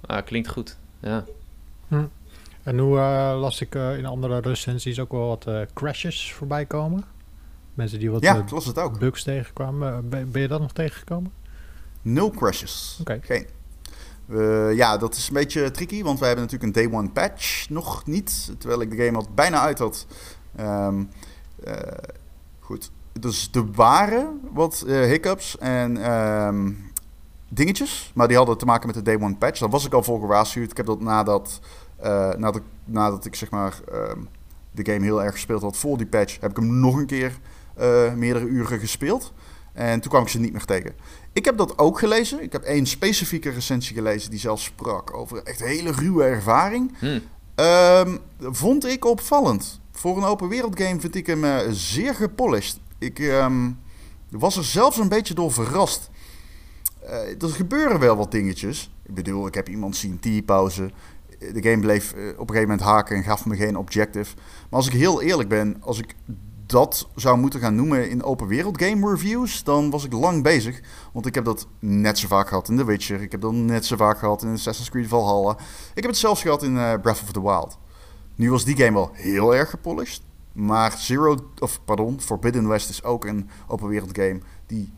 Ah, 0.06 0.26
klinkt 0.26 0.50
goed. 0.50 0.78
Ja. 1.00 1.26
Hm. 1.88 2.06
En 2.64 2.76
nu 2.76 2.82
uh, 2.82 3.38
las 3.40 3.62
ik 3.62 3.76
uh, 3.76 3.98
in 3.98 4.06
andere 4.06 4.40
recensies 4.40 5.00
ook 5.00 5.12
wel 5.12 5.28
wat 5.28 5.48
crashes 5.74 6.34
voorbij 6.34 6.66
komen. 6.66 7.04
Mensen 7.74 8.00
die 8.00 8.12
wat 8.12 8.22
ja, 8.22 8.44
was 8.44 8.66
het 8.66 8.78
ook. 8.78 9.00
bugs 9.00 9.24
tegenkwamen. 9.24 10.10
Ben, 10.10 10.32
ben, 10.32 10.42
je 10.42 10.48
dat 10.48 10.62
nog 10.62 10.72
tegengekomen? 10.72 11.32
Nul 12.02 12.32
crashes. 12.32 12.98
Oké. 13.02 13.20
Geen. 13.22 13.48
Uh, 14.28 14.76
ja, 14.76 14.98
dat 14.98 15.16
is 15.16 15.28
een 15.28 15.34
beetje 15.34 15.72
tricky, 15.72 16.04
want 16.04 16.20
wij 16.20 16.28
hebben 16.28 16.46
natuurlijk 16.46 16.78
een 16.78 16.84
day 16.84 17.00
one 17.00 17.10
patch 17.10 17.70
nog 17.70 18.06
niet. 18.06 18.52
Terwijl 18.58 18.82
ik 18.82 18.90
de 18.90 19.06
game 19.06 19.18
al 19.18 19.28
bijna 19.36 19.60
uit 19.60 19.80
had. 19.80 20.08
Um, 20.60 21.10
uh, 21.68 21.76
goed. 22.60 22.92
Dus 23.20 23.50
er 23.54 23.72
waren 23.72 24.40
wat 24.52 24.84
uh, 24.88 25.06
hiccups 25.06 25.58
en 25.58 26.12
um, 26.12 26.91
dingetjes. 27.54 28.12
Maar 28.16 28.28
die 28.28 28.38
hadden 28.38 28.58
te 28.58 28.66
maken 28.66 28.88
met 28.88 28.96
de 28.96 29.02
day 29.02 29.16
one 29.16 29.36
patch. 29.36 29.60
Daar 29.60 29.70
was 29.70 29.86
ik 29.86 29.94
al 29.94 30.04
voor 30.04 30.20
gewaarschuwd. 30.20 30.72
Ik 30.72 30.78
heb 30.78 30.86
dat 30.86 31.02
nadat, 31.02 31.60
nadat, 32.38 32.62
nadat 32.86 33.26
ik 33.26 33.36
zeg 33.36 33.50
maar 33.50 33.80
um, 33.94 34.28
de 34.72 34.92
game 34.92 35.06
heel 35.06 35.24
erg 35.24 35.34
gespeeld 35.34 35.62
had 35.62 35.78
voor 35.78 35.98
die 35.98 36.08
patch... 36.08 36.38
heb 36.40 36.50
ik 36.50 36.56
hem 36.56 36.80
nog 36.80 36.96
een 36.96 37.06
keer 37.06 37.40
meerdere 38.16 38.46
uren 38.46 38.80
gespeeld. 38.80 39.34
En 39.74 40.02
toen 40.02 40.12
kwam 40.12 40.24
ik 40.24 40.30
ze 40.30 40.40
niet 40.40 40.52
meer 40.52 40.66
tegen. 40.66 40.96
Ik 41.34 41.46
heb 41.46 41.58
dat 41.58 41.78
ook 41.78 42.00
gelezen. 42.00 42.44
Ik 42.44 42.52
heb 42.52 42.64
één 42.64 42.86
specifieke 42.86 43.50
recensie 43.50 43.96
gelezen 43.96 44.30
die 44.30 44.40
zelfs 44.40 44.64
sprak 44.64 45.14
over 45.14 45.44
echt 45.44 45.60
hele 45.60 45.92
ruwe 45.92 46.24
ervaring. 46.24 46.98
Hmm. 47.00 47.22
Um, 47.56 48.20
vond 48.40 48.86
ik 48.86 49.06
opvallend. 49.06 49.80
Voor 49.92 50.18
een 50.18 50.24
open 50.24 50.48
wereld 50.48 50.82
game 50.82 51.00
vind 51.00 51.16
ik 51.16 51.28
hem 51.28 51.44
uh, 51.44 51.58
zeer 51.70 52.16
gepolished. 52.16 52.80
Ik 52.98 53.20
um, 53.20 53.80
was 54.30 54.58
er 54.58 54.64
zelfs 54.64 54.98
een 54.98 55.10
beetje 55.10 55.34
door 55.34 55.52
verrast. 55.52 56.10
Uh, 57.04 57.42
er 57.42 57.50
gebeuren 57.50 58.00
wel 58.00 58.16
wat 58.16 58.32
dingetjes. 58.32 58.92
Ik 59.04 59.14
bedoel, 59.14 59.48
ik 59.48 59.56
heb 59.56 59.70
iemand 59.70 59.96
zien 59.96 60.20
T-pauze. 60.20 60.92
De 61.40 61.64
game 61.64 61.80
bleef 61.80 62.14
uh, 62.16 62.30
op 62.30 62.40
een 62.40 62.56
gegeven 62.56 62.70
moment 62.70 62.82
haken 62.82 63.16
en 63.16 63.24
gaf 63.24 63.46
me 63.46 63.56
geen 63.56 63.78
objective. 63.78 64.36
Maar 64.36 64.80
als 64.80 64.88
ik 64.88 64.94
heel 64.94 65.22
eerlijk 65.22 65.50
ben, 65.50 65.78
als 65.82 66.00
ik 66.00 66.16
dat 66.66 67.08
zou 67.16 67.38
moeten 67.38 67.60
gaan 67.60 67.76
noemen 67.76 68.10
in 68.10 68.24
open 68.24 68.48
wereld 68.48 68.82
game 68.82 69.10
reviews, 69.10 69.64
dan 69.64 69.90
was 69.90 70.06
ik 70.06 70.14
lang 70.14 70.44
bezig. 70.44 70.82
Want 71.14 71.26
ik 71.26 71.36
heb 71.36 71.46
dat 71.46 71.68
net 71.80 72.18
zo 72.18 72.28
vaak 72.28 72.48
gehad 72.48 72.70
in 72.70 72.78
The 72.78 72.86
Witcher. 72.86 73.22
Ik 73.22 73.32
heb 73.32 73.42
dat 73.42 73.54
net 73.54 73.86
zo 73.86 73.96
vaak 73.96 74.18
gehad 74.18 74.44
in 74.44 74.52
Assassin's 74.52 74.90
Creed 74.90 75.08
Valhalla. 75.08 75.52
Ik 75.94 76.02
heb 76.02 76.12
het 76.12 76.18
zelfs 76.18 76.42
gehad 76.42 76.64
in 76.64 76.76
uh, 76.76 76.94
Breath 77.02 77.22
of 77.22 77.32
the 77.32 77.42
Wild. 77.42 77.78
Nu 78.36 78.52
was 78.52 78.66
die 78.66 78.76
game 78.76 78.94
wel 78.94 79.10
heel 79.14 79.56
erg 79.56 79.70
gepolished. 79.70 80.22
Maar 80.54 80.92
Zero, 80.98 81.38
of 81.60 81.80
pardon, 81.86 82.22
Forbidden 82.22 82.68
West 82.68 82.90
is 82.90 83.04
ook 83.04 83.26
een 83.26 83.50
open 83.68 83.88
wereld 83.88 84.18
game 84.18 84.40
die 84.66 84.94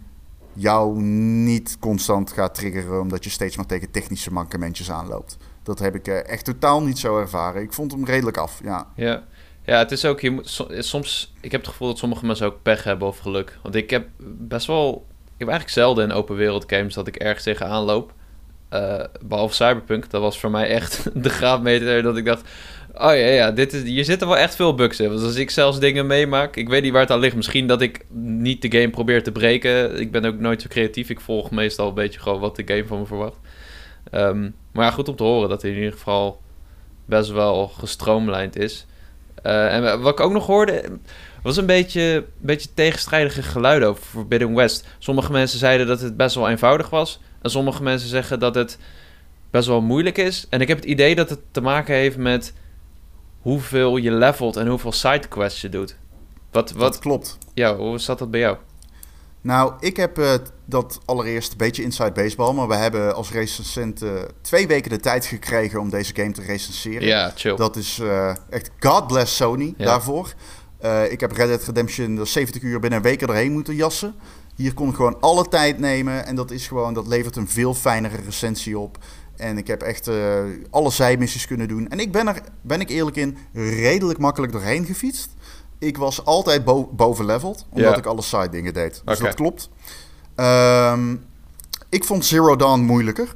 jou 0.56 1.02
niet 1.02 1.78
constant 1.80 2.32
gaat 2.32 2.56
triggeren 2.56 3.02
omdat 3.02 3.24
je 3.24 3.30
steeds 3.30 3.56
maar 3.56 3.66
tegen 3.66 3.92
technische 3.92 4.34
mankementjes 4.34 4.92
aanloopt. 4.92 5.38
Dat 5.64 5.80
heb 5.80 5.96
ik 5.96 6.08
eh, 6.08 6.28
echt 6.28 6.46
totaal 6.46 6.82
niet 6.82 7.00
zo 7.00 7.20
ervaren. 7.20 7.62
Ik 7.62 7.74
vond 7.74 7.92
hem 7.92 8.06
redelijk 8.06 8.38
af, 8.38 8.60
ja. 8.64 8.88
Ja, 8.96 9.24
ja 9.66 9.78
het 9.78 9.92
is 9.92 10.06
ook... 10.06 10.30
Moet, 10.30 10.66
soms, 10.70 11.34
ik 11.42 11.52
heb 11.52 11.62
het 11.62 11.70
gevoel 11.70 11.88
dat 11.88 11.98
sommige 11.98 12.26
mensen 12.26 12.48
ook 12.48 12.62
pech 12.62 12.84
hebben 12.84 13.08
of 13.08 13.18
geluk. 13.18 13.58
Want 13.64 13.76
ik 13.76 13.90
heb 13.90 14.08
best 14.38 14.68
wel... 14.68 15.06
Ik 15.24 15.40
heb 15.40 15.48
eigenlijk 15.48 15.78
zelden 15.78 16.04
in 16.10 16.16
open 16.16 16.36
wereld 16.36 16.64
games 16.68 16.94
dat 16.94 17.08
ik 17.08 17.16
ergens 17.16 17.44
tegenaan 17.44 17.84
loop. 17.84 18.14
Uh, 18.74 19.04
behalve 19.22 19.54
Cyberpunk, 19.54 20.10
dat 20.10 20.22
was 20.22 20.40
voor 20.40 20.52
mij 20.52 20.68
echt 20.68 21.10
de 21.24 21.30
graadmeter 21.30 22.04
dat 22.04 22.18
ik 22.18 22.26
dacht... 22.26 22.50
Oh 22.96 23.02
ja, 23.02 23.14
ja 23.14 23.52
dit 23.52 23.74
is, 23.74 23.84
hier 23.84 24.04
zitten 24.04 24.28
wel 24.28 24.38
echt 24.38 24.56
veel 24.56 24.76
bugs 24.76 25.00
in. 25.00 25.10
Want 25.10 25.22
als 25.22 25.36
ik 25.36 25.50
zelfs 25.50 25.80
dingen 25.80 26.08
meemaak, 26.08 26.56
ik 26.56 26.70
weet 26.70 26.84
niet 26.84 26.92
waar 26.92 27.02
het 27.02 27.12
aan 27.12 27.20
ligt. 27.20 27.36
Misschien 27.36 27.68
dat 27.68 27.82
ik 27.82 28.06
niet 28.10 28.62
de 28.62 28.72
game 28.72 28.90
probeer 28.90 29.24
te 29.24 29.32
breken. 29.32 30.00
Ik 30.00 30.12
ben 30.12 30.26
ook 30.26 30.40
nooit 30.40 30.62
zo 30.62 30.68
creatief. 30.68 31.10
Ik 31.10 31.20
volg 31.20 31.52
meestal 31.52 31.88
een 31.88 31.94
beetje 31.94 32.20
gewoon 32.20 32.40
wat 32.40 32.56
de 32.56 32.64
game 32.66 32.86
van 32.86 33.00
me 33.00 33.06
verwacht. 33.06 33.38
Ehm, 34.12 34.50
maar 34.72 34.86
ja, 34.86 34.92
goed 34.92 35.10
om 35.10 35.16
te 35.16 35.24
horen 35.24 35.50
dat 35.50 35.62
hij 35.62 35.72
in 35.72 35.78
ieder 35.78 35.94
geval 35.94 36.42
best 37.06 37.32
wel 37.32 37.68
gestroomlijnd 37.68 38.58
is. 38.58 38.86
Uh, 39.46 39.74
en 39.74 40.02
wat 40.02 40.14
ik 40.14 40.20
ook 40.20 40.32
nog 40.32 40.46
hoorde, 40.46 40.84
was 41.42 41.58
een 41.58 41.66
beetje, 41.66 42.26
beetje 42.38 42.70
tegenstrijdige 42.74 43.44
geluiden 43.44 43.90
over 43.90 44.04
Forbidden 44.04 44.56
West. 44.56 44.88
Sommige 45.00 45.32
mensen 45.32 45.60
zeiden 45.60 45.88
dat 45.88 46.02
het 46.02 46.18
best 46.18 46.36
wel 46.36 46.50
eenvoudig 46.50 46.90
was. 46.90 47.20
En 47.42 47.50
sommige 47.50 47.84
mensen 47.84 48.10
zeggen 48.10 48.40
dat 48.40 48.56
het 48.56 48.78
best 49.52 49.68
wel 49.68 49.82
moeilijk 49.82 50.18
is. 50.18 50.48
En 50.50 50.62
ik 50.62 50.68
heb 50.68 50.78
het 50.78 50.86
idee 50.86 51.16
dat 51.16 51.30
het 51.30 51.40
te 51.52 51.62
maken 51.62 51.96
heeft 51.96 52.18
met 52.18 52.54
hoeveel 53.44 53.98
je 53.98 54.12
levelt 54.12 54.56
en 54.56 54.68
hoeveel 54.68 54.92
sidequests 54.92 55.62
je 55.62 55.70
doet. 55.70 55.96
Wat, 56.52 56.72
wat, 56.72 56.92
dat 56.92 57.00
klopt. 57.00 57.38
Ja, 57.54 57.76
hoe 57.76 58.00
zat 58.00 58.20
dat 58.20 58.32
bij 58.32 58.40
jou? 58.40 58.58
Nou, 59.42 59.74
ik 59.80 59.98
heb 59.98 60.20
uh, 60.20 60.34
dat 60.66 61.00
allereerst 61.06 61.52
een 61.52 61.58
beetje 61.58 61.84
inside 61.84 62.12
baseball, 62.12 62.54
maar 62.54 62.68
we 62.68 62.76
hebben 62.76 63.16
als 63.16 63.32
recensent 63.32 64.04
uh, 64.04 64.12
twee 64.42 64.68
weken 64.68 64.90
de 64.90 65.00
tijd 65.00 65.26
gekregen 65.26 65.80
om 65.80 65.90
deze 65.90 66.16
game 66.16 66.32
te 66.32 66.42
recenseren. 66.42 67.08
Ja, 67.08 67.32
chill. 67.36 67.56
Dat 67.56 67.76
is 67.76 68.00
uh, 68.00 68.34
echt 68.50 68.72
God 68.80 69.08
bless 69.08 69.36
Sony 69.36 69.74
daarvoor. 69.78 70.34
ik 71.10 71.20
heb 71.20 71.32
Red 71.32 71.48
Dead 71.48 71.64
Redemption 71.64 72.28
70 72.28 72.62
uur 72.62 72.80
binnen 72.80 73.00
een 73.00 73.06
week 73.06 73.22
erheen 73.22 73.52
moeten 73.52 73.76
jassen. 73.76 74.16
Hier 74.56 74.74
kon 74.74 74.90
ik 74.90 74.96
gewoon 74.96 75.20
alle 75.20 75.48
tijd 75.48 75.80
nemen 75.80 76.26
en 76.26 76.36
dat 76.36 76.52
is 76.52 76.68
gewoon, 76.68 76.94
dat 76.94 77.08
levert 77.08 77.36
een 77.36 77.48
veel 77.50 77.74
fijnere 77.74 78.18
recensie 78.26 78.80
op. 78.80 78.98
En 79.36 79.58
ik 79.58 79.68
heb 79.68 79.82
echt 79.82 80.08
uh, 80.08 80.44
alle 80.70 80.92
zijmissies 80.92 81.48
kunnen 81.48 81.68
doen. 81.68 81.88
En 81.88 82.00
ik 82.00 82.12
ben 82.12 82.28
er, 82.28 82.42
ben 82.62 82.82
ik 82.82 82.90
eerlijk 82.90 83.16
in, 83.16 83.38
redelijk 83.54 84.20
makkelijk 84.20 84.52
doorheen 84.52 84.86
gefietst. 84.86 85.30
Ik 85.80 85.98
was 85.98 86.26
altijd 86.26 86.66
bo 86.66 86.88
boven 86.88 87.26
leveled, 87.26 87.66
omdat 87.70 87.98
ik 87.98 88.06
alle 88.06 88.22
side 88.22 88.50
dingen 88.50 88.74
deed. 88.74 89.02
Dus 89.06 89.20
dat 89.20 89.34
klopt. 89.34 89.70
Um, 90.36 91.26
ik 91.90 92.04
vond 92.04 92.26
Zero 92.26 92.56
Dawn 92.56 92.80
moeilijker. 92.80 93.36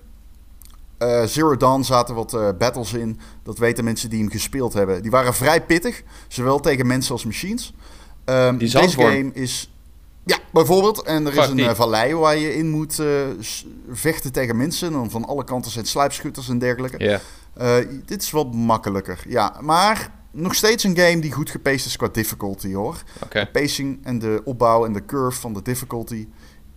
Uh, 1.00 1.24
Zero 1.24 1.58
Dawn 1.58 1.82
zaten 1.82 2.16
wat 2.16 2.34
uh, 2.34 2.50
battles 2.58 2.94
in. 2.94 3.20
Dat 3.44 3.58
weten 3.58 3.84
mensen 3.84 4.10
die 4.10 4.20
hem 4.20 4.32
gespeeld 4.32 4.74
hebben. 4.74 5.02
Die 5.02 5.12
waren 5.12 5.34
vrij 5.34 5.62
pittig, 5.62 6.04
zowel 6.28 6.60
tegen 6.60 6.88
mensen 6.88 7.12
als 7.12 7.26
machines. 7.26 7.74
Um, 8.26 8.58
deze 8.58 8.90
game 8.90 9.30
is 9.34 9.72
ja, 10.28 10.38
bijvoorbeeld. 10.52 11.04
En 11.04 11.26
er 11.26 11.38
is 11.38 11.48
een 11.48 11.58
uh, 11.58 11.74
vallei 11.74 12.14
waar 12.16 12.38
je 12.38 12.56
in 12.56 12.70
moet 12.70 13.00
uh, 13.00 13.08
vechten 13.92 14.32
tegen 14.32 14.58
mensen. 14.58 14.94
En 14.94 15.10
van 15.12 15.26
alle 15.26 15.44
kanten 15.44 15.72
zijn 15.72 15.86
sluipschutters 15.86 16.50
en 16.50 16.60
dergelijke. 16.60 17.04
Ja. 17.04 17.20
Uh, 17.62 17.88
dit 18.06 18.22
is 18.22 18.32
wat 18.32 18.54
makkelijker. 18.54 19.24
Ja, 19.28 19.56
maar 19.62 20.12
nog 20.32 20.56
steeds 20.56 20.84
een 20.84 20.98
game 20.98 21.20
die 21.20 21.32
goed 21.32 21.50
gepaced 21.50 21.86
is 21.86 21.96
qua 21.96 22.08
difficulty 22.08 22.74
hoor. 22.74 23.04
Okay. 23.24 23.44
De 23.44 23.52
pacing 23.52 24.06
en 24.06 24.20
de 24.20 24.42
opbouw 24.44 24.86
en 24.86 24.94
de 24.94 25.06
curve 25.06 25.40
van 25.40 25.54
de 25.54 25.62
difficulty 25.62 26.28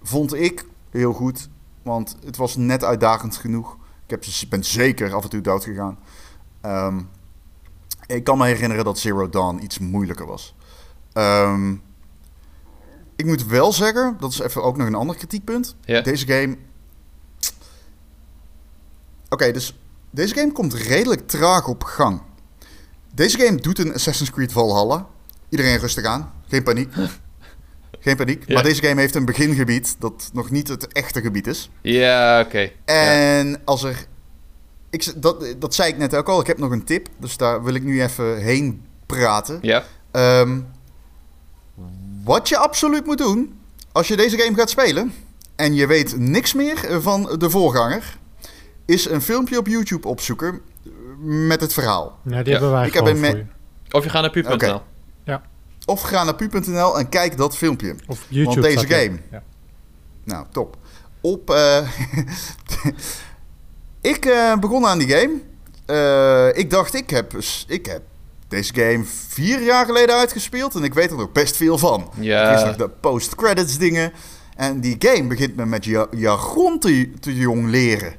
vond 0.03 0.35
ik 0.35 0.65
heel 0.91 1.13
goed. 1.13 1.49
Want 1.83 2.17
het 2.25 2.37
was 2.37 2.57
net 2.57 2.85
uitdagend 2.85 3.37
genoeg. 3.37 3.77
Ik 4.07 4.11
heb, 4.11 4.25
ben 4.49 4.65
zeker 4.65 5.15
af 5.15 5.23
en 5.23 5.31
toe 5.31 5.41
dood 5.41 5.65
gegaan. 5.65 5.99
Um, 6.67 7.09
ik 8.07 8.25
kan 8.25 8.39
me 8.39 8.47
herinneren 8.47 8.85
dat 8.85 8.99
Zero 8.99 9.29
Dawn 9.29 9.63
iets 9.63 9.79
moeilijker 9.79 10.27
was. 10.27 10.55
Um, 11.13 11.83
ik 13.21 13.27
moet 13.27 13.47
wel 13.47 13.73
zeggen, 13.73 14.17
dat 14.21 14.33
is 14.33 14.41
even 14.41 14.63
ook 14.63 14.77
nog 14.77 14.87
een 14.87 14.95
ander 14.95 15.17
kritiekpunt. 15.17 15.77
Deze 15.85 16.27
game. 16.27 16.57
Oké, 19.29 19.51
dus 19.53 19.79
deze 20.11 20.35
game 20.35 20.53
komt 20.53 20.75
redelijk 20.75 21.29
traag 21.29 21.69
op 21.69 21.85
gang. 21.85 22.23
Deze 23.15 23.39
game 23.39 23.57
doet 23.57 23.79
een 23.79 23.95
Assassin's 23.95 24.31
Creed 24.31 24.53
Valhalla. 24.53 25.07
Iedereen 25.49 25.79
rustig 25.79 26.05
aan. 26.05 26.33
Geen 26.49 26.63
paniek. 26.63 26.93
Geen 28.01 28.17
paniek. 28.17 28.49
Maar 28.49 28.63
deze 28.63 28.83
game 28.83 29.01
heeft 29.01 29.15
een 29.15 29.25
begingebied 29.25 29.97
dat 29.99 30.31
nog 30.33 30.51
niet 30.51 30.69
het 30.69 30.93
echte 30.93 31.21
gebied 31.21 31.47
is. 31.47 31.71
Ja, 31.81 32.41
oké. 32.41 32.71
En 32.85 33.61
als 33.65 33.83
er. 33.83 34.07
Ik, 34.91 35.23
dat, 35.23 35.55
dat 35.59 35.75
zei 35.75 35.93
ik 35.93 35.99
net 35.99 36.15
ook 36.15 36.29
al. 36.29 36.41
Ik 36.41 36.47
heb 36.47 36.59
nog 36.59 36.71
een 36.71 36.85
tip. 36.85 37.09
Dus 37.19 37.37
daar 37.37 37.63
wil 37.63 37.75
ik 37.75 37.83
nu 37.83 38.03
even 38.03 38.37
heen 38.37 38.85
praten. 39.07 39.59
Ja. 39.63 39.85
Um, 40.13 40.67
wat 42.25 42.49
je 42.49 42.57
absoluut 42.57 43.07
moet 43.07 43.19
doen 43.19 43.61
als 43.93 44.09
je 44.09 44.17
deze 44.17 44.39
game 44.39 44.57
gaat 44.57 44.71
spelen 44.71 45.13
en 45.57 45.75
je 45.75 45.87
weet 45.87 46.19
niks 46.19 46.55
meer 46.55 47.03
van 47.03 47.35
de 47.39 47.51
voorganger, 47.51 48.19
is 48.87 49.09
een 49.09 49.23
filmpje 49.23 49.59
op 49.59 49.67
YouTube 49.67 50.09
opzoeken 50.09 50.61
met 51.21 51.61
het 51.61 51.73
verhaal. 51.73 52.19
Ja, 52.25 52.43
die 52.43 52.53
hebben 52.53 52.71
wij 52.71 52.87
ik 52.87 52.95
heb 52.95 53.07
een 53.07 53.21
je. 53.21 53.47
Of 53.91 54.05
je 54.05 54.11
gaat 54.11 54.23
naar 54.23 54.31
pu.nl. 54.31 54.53
Okay. 54.53 54.81
Ja. 55.25 55.43
Of 55.85 56.01
ga 56.01 56.25
naar 56.25 56.35
pu.nl 56.35 56.99
en 56.99 57.09
kijk 57.09 57.37
dat 57.37 57.57
filmpje. 57.57 57.95
Of 58.07 58.27
YouTube. 58.29 58.61
Want 58.61 58.75
deze 58.75 58.87
game. 58.87 59.19
Ja. 59.31 59.43
Nou, 60.25 60.47
top. 60.51 60.77
Op. 61.21 61.51
Uh, 61.51 61.81
ik 64.13 64.27
uh, 64.27 64.57
begon 64.57 64.87
aan 64.87 64.99
die 64.99 65.09
game. 65.09 65.41
Uh, 65.87 66.59
ik 66.59 66.71
dacht, 66.71 66.95
ik 66.95 67.11
heb, 67.11 67.33
ik 67.67 67.87
heb 67.87 68.03
deze 68.51 68.75
game 68.75 69.05
vier 69.29 69.63
jaar 69.63 69.87
geleden 69.87 70.15
uitgespeeld 70.15 70.75
en 70.75 70.85
ik 70.85 70.95
weet 70.95 71.11
er 71.11 71.17
nog 71.17 71.33
best 71.33 71.57
veel 71.57 71.79
van. 71.79 72.11
Ja. 72.21 72.51
Er 72.51 72.57
is 72.57 72.65
nog 72.65 72.77
de 72.77 72.89
post-credits 72.89 73.79
dingen. 73.79 74.13
En 74.57 74.81
die 74.81 74.97
game 74.99 75.27
begint 75.27 75.57
me 75.57 75.67
met 75.67 75.85
jargon 76.11 76.79
te, 76.79 77.11
te 77.21 77.35
jong 77.35 77.67
leren. 77.69 78.15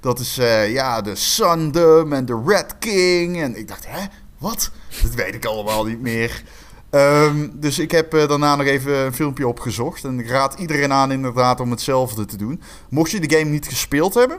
Dat 0.00 0.18
is 0.18 0.38
uh, 0.38 0.72
ja, 0.72 1.00
de 1.00 1.14
Sundom 1.14 2.12
en 2.12 2.24
de 2.24 2.42
Red 2.46 2.78
King. 2.78 3.42
En 3.42 3.56
ik 3.56 3.68
dacht, 3.68 3.86
hè, 3.88 4.06
wat? 4.38 4.70
Dat 5.02 5.14
weet 5.14 5.34
ik 5.34 5.44
allemaal 5.44 5.84
niet 5.84 6.00
meer. 6.00 6.42
Um, 6.90 7.52
dus 7.54 7.78
ik 7.78 7.90
heb 7.90 8.14
uh, 8.14 8.28
daarna 8.28 8.56
nog 8.56 8.66
even 8.66 8.96
een 8.96 9.14
filmpje 9.14 9.48
opgezocht. 9.48 10.04
En 10.04 10.18
ik 10.18 10.28
raad 10.28 10.58
iedereen 10.58 10.92
aan 10.92 11.12
inderdaad 11.12 11.60
om 11.60 11.70
hetzelfde 11.70 12.24
te 12.24 12.36
doen. 12.36 12.62
Mocht 12.88 13.10
je 13.10 13.20
de 13.20 13.36
game 13.36 13.50
niet 13.50 13.66
gespeeld 13.66 14.14
hebben, 14.14 14.38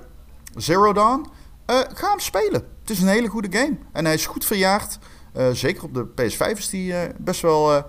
Zero 0.56 0.94
Dawn, 0.94 1.20
uh, 1.70 1.80
ga 1.94 2.10
hem 2.10 2.20
spelen. 2.20 2.64
Het 2.82 2.90
is 2.90 3.02
een 3.02 3.08
hele 3.08 3.28
goede 3.28 3.58
game. 3.58 3.78
En 3.92 4.06
hij 4.06 4.14
is 4.14 4.26
goed 4.26 4.46
verjaard. 4.46 4.98
Uh, 5.38 5.50
zeker 5.52 5.84
op 5.84 5.94
de 5.94 6.08
PS5 6.08 6.58
is 6.58 6.70
die 6.70 6.92
uh, 6.92 7.02
best 7.18 7.42
wel 7.42 7.76
uh, 7.76 7.84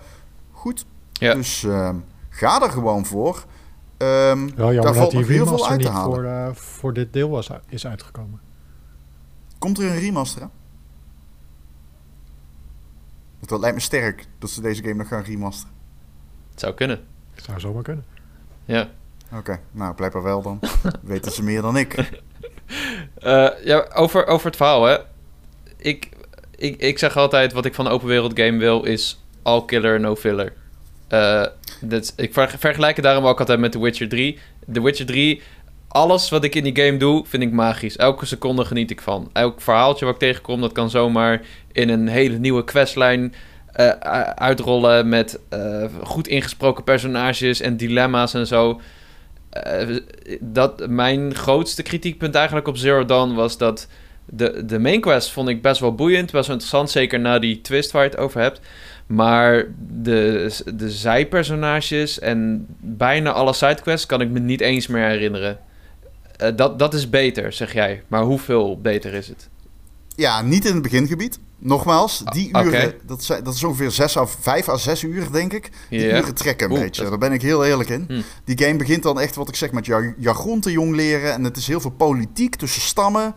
goed. 0.52 0.85
Ja. 1.12 1.35
Dus 1.35 1.64
ehm, 1.64 1.96
ga 2.28 2.62
er 2.62 2.70
gewoon 2.70 3.06
voor. 3.06 3.44
Um, 3.98 4.56
wel 4.56 4.72
jammer 4.72 4.82
daar 4.82 4.94
valt 4.94 5.12
dat 5.12 5.22
die 5.22 5.32
heel 5.32 5.46
veel 5.46 5.68
uit 5.68 5.82
te 5.82 5.88
halen. 5.88 6.54
Voor, 6.54 6.64
voor 6.64 6.92
dit 6.92 7.12
deel 7.12 7.28
was, 7.28 7.50
is 7.68 7.87
uitgekomen. 7.87 8.40
Komt 9.59 9.78
er 9.78 9.85
een 9.85 9.98
remaster 9.98 10.42
aan? 10.42 10.50
Dat 13.40 13.61
lijkt 13.61 13.76
me 13.76 13.82
sterk 13.82 14.26
dat 14.38 14.50
ze 14.50 14.61
deze 14.61 14.82
game 14.82 14.94
nog 14.94 15.09
gaan 15.09 15.22
remasteren. 15.22 15.74
Het 16.50 16.61
zou 16.61 16.74
kunnen. 16.74 17.04
Het 17.35 17.44
zou 17.44 17.61
zomaar 17.61 17.82
kunnen. 17.82 18.04
Ja. 18.64 18.88
Oké, 19.26 19.37
okay, 19.37 19.61
nou 19.70 19.94
blijkbaar 19.94 20.22
wel 20.22 20.42
dan. 20.42 20.61
Weten 21.02 21.32
ze 21.32 21.42
meer 21.42 21.62
dan 21.62 21.76
ik. 21.76 22.22
ja, 23.64 23.88
over, 23.94 24.26
over 24.26 24.46
het 24.46 24.56
verhaal 24.56 24.85
hè. 24.85 24.98
Ik, 25.76 26.15
ik, 26.57 26.81
ik 26.81 26.99
zeg 26.99 27.16
altijd, 27.16 27.53
wat 27.53 27.64
ik 27.64 27.75
van 27.75 27.87
een 27.87 27.92
open 27.92 28.09
wereld 28.09 28.38
game 28.40 28.59
wil, 28.59 28.85
is 28.85 29.19
all 29.42 29.64
killer, 29.64 30.01
no 30.01 30.16
filler. 30.16 30.53
Uh, 31.12 31.45
dat, 31.81 32.12
ik 32.16 32.33
vergelijk 32.59 32.97
het 32.97 33.05
daarom 33.05 33.27
ook 33.27 33.38
altijd 33.38 33.59
met 33.59 33.73
The 33.73 33.81
Witcher 33.81 34.09
3. 34.09 34.38
The 34.73 34.83
Witcher 34.83 35.07
3, 35.07 35.42
alles 35.88 36.29
wat 36.29 36.45
ik 36.45 36.55
in 36.55 36.64
die 36.64 36.85
game 36.85 36.97
doe, 36.97 37.25
vind 37.27 37.42
ik 37.42 37.53
magisch. 37.53 37.97
Elke 37.97 38.27
seconde 38.27 38.64
geniet 38.64 38.90
ik 38.90 39.01
van. 39.01 39.31
Elk 39.33 39.61
verhaaltje 39.61 40.05
wat 40.05 40.14
ik 40.14 40.21
tegenkom, 40.21 40.61
dat 40.61 40.73
kan 40.73 40.90
zomaar 40.90 41.40
in 41.73 41.88
een 41.88 42.09
hele 42.09 42.38
nieuwe 42.38 42.64
questlijn 42.64 43.35
uh, 43.77 43.88
uitrollen 44.35 45.09
met 45.09 45.38
uh, 45.53 45.85
goed 46.03 46.29
ingesproken 46.29 46.85
personages 46.85 47.61
en 47.61 47.77
dilemma's 47.77 48.35
en 48.35 48.47
zo. 48.47 48.81
Dat, 50.40 50.88
mijn 50.88 51.35
grootste 51.35 51.83
kritiekpunt 51.83 52.35
eigenlijk 52.35 52.69
op 52.69 52.77
Zero 52.77 53.05
Dawn 53.05 53.35
was 53.35 53.59
dat 53.59 53.88
de, 54.26 54.64
de 54.64 54.78
main 54.78 55.00
quest 55.00 55.30
vond 55.30 55.48
ik 55.48 55.62
best 55.62 55.80
wel 55.80 55.94
boeiend, 55.94 56.32
best 56.32 56.46
wel 56.46 56.56
interessant, 56.56 56.90
zeker 56.90 57.20
na 57.20 57.38
die 57.38 57.60
twist 57.60 57.90
waar 57.90 58.04
je 58.04 58.10
het 58.10 58.18
over 58.18 58.40
hebt. 58.40 58.60
Maar 59.06 59.64
de, 59.88 60.50
de 60.74 60.90
zijpersonages 60.90 62.18
en 62.18 62.66
bijna 62.80 63.32
alle 63.32 63.52
sidequests 63.52 64.06
kan 64.06 64.20
ik 64.20 64.30
me 64.30 64.38
niet 64.38 64.60
eens 64.60 64.86
meer 64.86 65.08
herinneren. 65.08 65.58
Uh, 66.42 66.48
dat, 66.56 66.78
dat 66.78 66.94
is 66.94 67.10
beter, 67.10 67.52
zeg 67.52 67.72
jij. 67.72 68.02
Maar 68.08 68.22
hoeveel 68.22 68.80
beter 68.80 69.14
is 69.14 69.28
het? 69.28 69.48
Ja, 70.16 70.42
niet 70.42 70.64
in 70.64 70.72
het 70.72 70.82
begingebied. 70.82 71.38
Nogmaals, 71.59 72.23
die 72.25 72.55
ah, 72.55 72.66
uren, 72.66 72.95
dat, 73.07 73.25
zijn, 73.25 73.45
dat 73.45 73.55
is 73.55 73.64
ongeveer 73.64 73.90
6 73.90 74.16
à 74.16 74.27
5 74.27 74.69
à 74.69 74.77
6 74.77 75.03
uur, 75.03 75.33
denk 75.33 75.53
ik. 75.53 75.71
Die 75.90 76.09
uren 76.09 76.35
trekken 76.35 76.71
een 76.71 76.81
beetje. 76.81 77.09
Daar 77.09 77.19
ben 77.19 77.33
ik 77.33 77.42
heel 77.42 77.64
eerlijk 77.64 77.88
in. 77.88 78.05
Hm. 78.09 78.21
Die 78.45 78.59
game 78.59 78.77
begint 78.77 79.03
dan 79.03 79.21
echt, 79.21 79.35
wat 79.35 79.49
ik 79.49 79.57
zeg, 79.57 79.73
met 79.73 79.87
jargon 80.19 80.61
te 80.61 80.71
jong 80.71 80.95
leren. 80.95 81.33
En 81.33 81.45
het 81.45 81.57
is 81.57 81.66
heel 81.66 81.81
veel 81.81 81.90
politiek 81.90 82.57
tussen 82.57 82.83
stammen. 82.83 83.35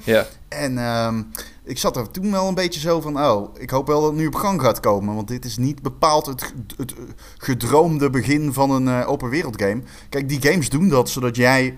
En 0.48 0.78
um, 0.78 1.32
ik 1.64 1.78
zat 1.78 1.98
er 1.98 2.12
toen 2.12 2.32
wel 2.32 2.48
een 2.48 2.54
beetje 2.54 2.80
zo 2.80 3.02
van, 3.02 3.20
oh, 3.20 3.56
ik 3.58 3.70
hoop 3.70 3.88
wel 3.88 4.02
dat 4.02 4.10
het 4.10 4.20
nu 4.20 4.28
op 4.28 4.36
gang 4.36 4.62
gaat 4.62 4.80
komen. 4.80 5.16
Want 5.16 5.28
dit 5.28 5.46
is 5.46 5.58
niet 5.58 5.82
bepaald 5.82 6.26
het, 6.26 6.54
het, 6.78 6.94
gedroomde 7.38 8.10
begin 8.10 8.54
van 8.54 8.72
een 8.72 8.88
uh, 8.88 9.10
open 9.10 9.30
wereld 9.30 9.62
game. 9.62 9.82
Kijk, 10.10 10.30
die 10.30 10.42
games 10.42 10.70
doen 10.70 10.90
dat 10.90 11.10
zodat 11.10 11.36
jij 11.36 11.78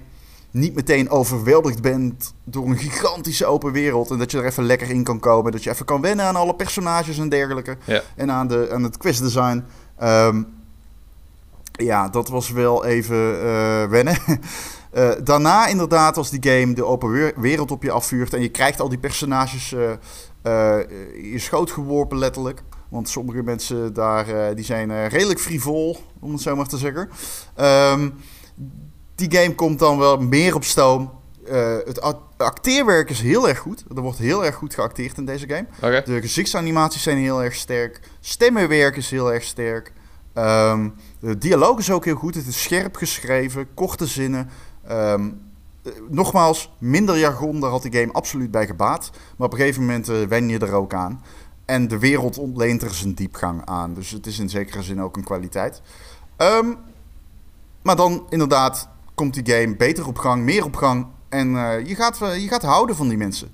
niet 0.51 0.75
meteen 0.75 1.09
overweldigd 1.09 1.81
bent 1.81 2.33
door 2.43 2.65
een 2.65 2.77
gigantische 2.77 3.45
open 3.45 3.71
wereld. 3.71 4.09
En 4.11 4.17
dat 4.17 4.31
je 4.31 4.37
er 4.37 4.45
even 4.45 4.63
lekker 4.63 4.89
in 4.89 5.03
kan 5.03 5.19
komen. 5.19 5.51
Dat 5.51 5.63
je 5.63 5.69
even 5.69 5.85
kan 5.85 6.01
wennen 6.01 6.25
aan 6.25 6.35
alle 6.35 6.55
personages 6.55 7.17
en 7.17 7.29
dergelijke. 7.29 7.77
Ja. 7.85 8.01
En 8.15 8.31
aan, 8.31 8.47
de, 8.47 8.69
aan 8.71 8.83
het 8.83 8.97
questdesign. 8.97 9.63
Um, 10.03 10.47
ja, 11.71 12.09
dat 12.09 12.29
was 12.29 12.49
wel 12.49 12.85
even 12.85 13.43
uh, 13.43 13.83
wennen. 13.83 14.17
Uh, 14.93 15.11
daarna 15.23 15.67
inderdaad, 15.67 16.17
als 16.17 16.29
die 16.29 16.51
game 16.51 16.73
de 16.73 16.85
open 16.85 17.41
wereld 17.41 17.71
op 17.71 17.83
je 17.83 17.91
afvuurt... 17.91 18.33
en 18.33 18.41
je 18.41 18.49
krijgt 18.49 18.79
al 18.79 18.89
die 18.89 18.99
personages 18.99 19.73
uh, 19.73 19.91
je 21.31 21.39
schoot 21.39 21.71
geworpen 21.71 22.17
letterlijk... 22.17 22.63
Want 22.89 23.09
sommige 23.09 23.43
mensen 23.43 23.93
daar 23.93 24.55
die 24.55 24.65
zijn 24.65 25.07
redelijk 25.07 25.39
frivol, 25.39 25.97
om 26.19 26.31
het 26.31 26.41
zo 26.41 26.55
maar 26.55 26.67
te 26.67 26.77
zeggen. 26.77 27.09
Um, 27.59 28.13
die 29.29 29.39
game 29.39 29.55
komt 29.55 29.79
dan 29.79 29.97
wel 29.97 30.17
meer 30.17 30.55
op 30.55 30.63
stoom. 30.63 31.11
Uh, 31.51 31.77
het 31.85 32.01
acteerwerk 32.37 33.09
is 33.09 33.21
heel 33.21 33.49
erg 33.49 33.59
goed. 33.59 33.83
Er 33.95 34.01
wordt 34.01 34.17
heel 34.17 34.45
erg 34.45 34.55
goed 34.55 34.73
geacteerd 34.73 35.17
in 35.17 35.25
deze 35.25 35.47
game. 35.47 36.01
De 36.03 36.21
gezichtsanimaties 36.21 37.03
zijn 37.03 37.17
heel 37.17 37.43
erg 37.43 37.55
sterk. 37.55 37.99
Stemmenwerk 38.19 38.95
is 38.95 39.09
heel 39.09 39.33
erg 39.33 39.43
sterk. 39.43 39.93
Um, 40.33 40.93
de 41.19 41.37
dialoog 41.37 41.79
is 41.79 41.91
ook 41.91 42.05
heel 42.05 42.15
goed. 42.15 42.35
Het 42.35 42.47
is 42.47 42.61
scherp 42.61 42.95
geschreven, 42.95 43.73
korte 43.73 44.05
zinnen. 44.05 44.49
Um, 44.91 45.41
nogmaals, 46.09 46.71
minder 46.77 47.17
jargon, 47.17 47.59
daar 47.59 47.69
had 47.69 47.81
die 47.81 47.99
game 47.99 48.13
absoluut 48.13 48.51
bij 48.51 48.65
gebaat. 48.65 49.09
Maar 49.37 49.47
op 49.47 49.53
een 49.53 49.59
gegeven 49.59 49.81
moment 49.81 50.09
uh, 50.09 50.23
wen 50.23 50.49
je 50.49 50.59
er 50.59 50.73
ook 50.73 50.93
aan. 50.93 51.23
En 51.65 51.87
de 51.87 51.99
wereld 51.99 52.37
ontleent 52.37 52.81
er 52.81 52.93
zijn 52.93 53.13
diepgang 53.13 53.65
aan. 53.65 53.93
Dus 53.93 54.09
het 54.09 54.25
is 54.25 54.39
in 54.39 54.49
zekere 54.49 54.83
zin 54.83 55.01
ook 55.01 55.17
een 55.17 55.23
kwaliteit. 55.23 55.81
Um, 56.37 56.77
maar 57.81 57.95
dan 57.95 58.25
inderdaad 58.29 58.89
komt 59.15 59.33
die 59.33 59.55
game 59.55 59.75
beter 59.75 60.07
op 60.07 60.17
gang, 60.17 60.43
meer 60.43 60.63
op 60.63 60.75
gang. 60.75 61.07
En 61.29 61.53
uh, 61.53 61.85
je, 61.85 61.95
gaat, 61.95 62.19
uh, 62.23 62.37
je 62.37 62.47
gaat 62.47 62.61
houden 62.61 62.95
van 62.95 63.07
die 63.07 63.17
mensen. 63.17 63.51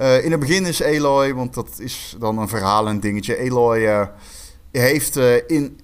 Uh, 0.00 0.24
in 0.24 0.30
het 0.30 0.40
begin 0.40 0.66
is 0.66 0.82
Aloy, 0.82 1.34
want 1.34 1.54
dat 1.54 1.68
is 1.78 2.16
dan 2.18 2.38
een 2.38 2.48
verhaal 2.48 2.88
en 2.88 3.00
dingetje. 3.00 3.38
Aloy 3.38 4.08
heeft 4.70 5.16
in 5.46 5.80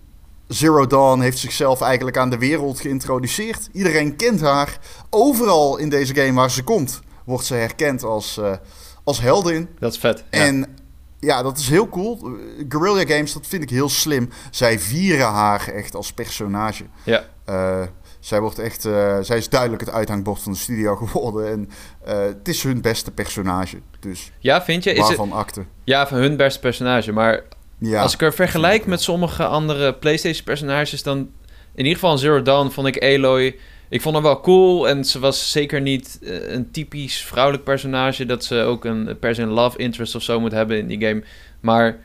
Zero 0.46 0.87
Dawn 0.87 1.20
heeft 1.20 1.38
zichzelf 1.38 1.81
eigenlijk 1.81 2.16
aan 2.16 2.31
de 2.31 2.38
wereld 2.38 2.81
geïntroduceerd. 2.81 3.68
Iedereen 3.72 4.16
kent 4.16 4.40
haar. 4.40 4.78
Overal 5.11 5.76
in 5.76 5.88
deze 5.88 6.14
game 6.14 6.33
waar 6.33 6.50
ze 6.50 6.62
komt, 6.62 7.00
wordt 7.24 7.44
ze 7.44 7.54
herkend 7.54 8.04
als, 8.04 8.40
als 9.04 9.20
heldin. 9.20 9.68
Dat 9.78 9.92
is 9.92 9.98
vet. 9.98 10.24
Ja. 10.31 10.38
En 10.38 10.76
ja, 11.20 11.42
dat 11.42 11.59
is 11.59 11.68
heel 11.68 11.88
cool. 11.88 12.38
Guerrilla 12.68 13.14
Games, 13.14 13.33
dat 13.33 13.46
vind 13.46 13.62
ik 13.62 13.70
heel 13.70 13.88
slim. 13.88 14.28
Zij 14.50 14.78
vieren 14.78 15.26
haar 15.26 15.68
echt 15.68 15.94
als 15.94 16.12
personage. 16.12 16.85
Ja. 17.04 17.24
Zij, 18.29 18.41
wordt 18.41 18.59
echt, 18.59 18.85
uh, 18.85 19.19
zij 19.21 19.37
is 19.37 19.49
duidelijk 19.49 19.81
het 19.81 19.91
uithangbord 19.91 20.43
van 20.43 20.53
de 20.53 20.59
studio 20.59 20.97
geworden. 21.07 21.51
En 21.51 21.69
uh, 22.09 22.25
het 22.25 22.49
is 22.49 22.62
hun 22.62 22.81
beste 22.81 23.11
personage. 23.11 23.77
Dus 24.01 24.31
ja, 24.38 24.62
vind 24.62 24.85
je? 24.85 24.93
Is 24.93 24.99
waarvan 24.99 25.29
het... 25.29 25.38
akte? 25.38 25.64
Ja, 25.85 26.07
van 26.07 26.19
hun 26.19 26.37
beste 26.37 26.61
personage. 26.61 27.12
Maar 27.12 27.43
ja, 27.79 28.03
als 28.03 28.14
ik 28.14 28.23
er 28.23 28.35
vergelijk 28.35 28.87
met 28.87 29.01
sommige 29.01 29.45
andere 29.45 29.95
PlayStation-personages, 29.95 31.03
dan 31.03 31.19
in 31.75 31.85
ieder 31.85 31.93
geval 31.93 32.19
Zero 32.19 32.43
Dawn 32.43 32.71
vond 32.71 32.87
ik 32.87 33.03
Aloy. 33.03 33.57
Ik 33.88 34.01
vond 34.01 34.14
haar 34.14 34.25
wel 34.25 34.41
cool 34.41 34.88
en 34.88 35.05
ze 35.05 35.19
was 35.19 35.51
zeker 35.53 35.81
niet 35.81 36.19
uh, 36.21 36.53
een 36.53 36.71
typisch 36.71 37.25
vrouwelijk 37.25 37.64
personage. 37.64 38.27
Dat 38.27 38.45
ze 38.45 38.62
ook 38.62 38.85
een 38.85 39.19
per 39.19 39.35
se 39.35 39.47
love 39.47 39.79
interest 39.79 40.14
of 40.14 40.23
zo 40.23 40.41
moet 40.41 40.53
hebben 40.53 40.79
in 40.79 40.87
die 40.87 41.01
game. 41.07 41.23
Maar 41.61 41.97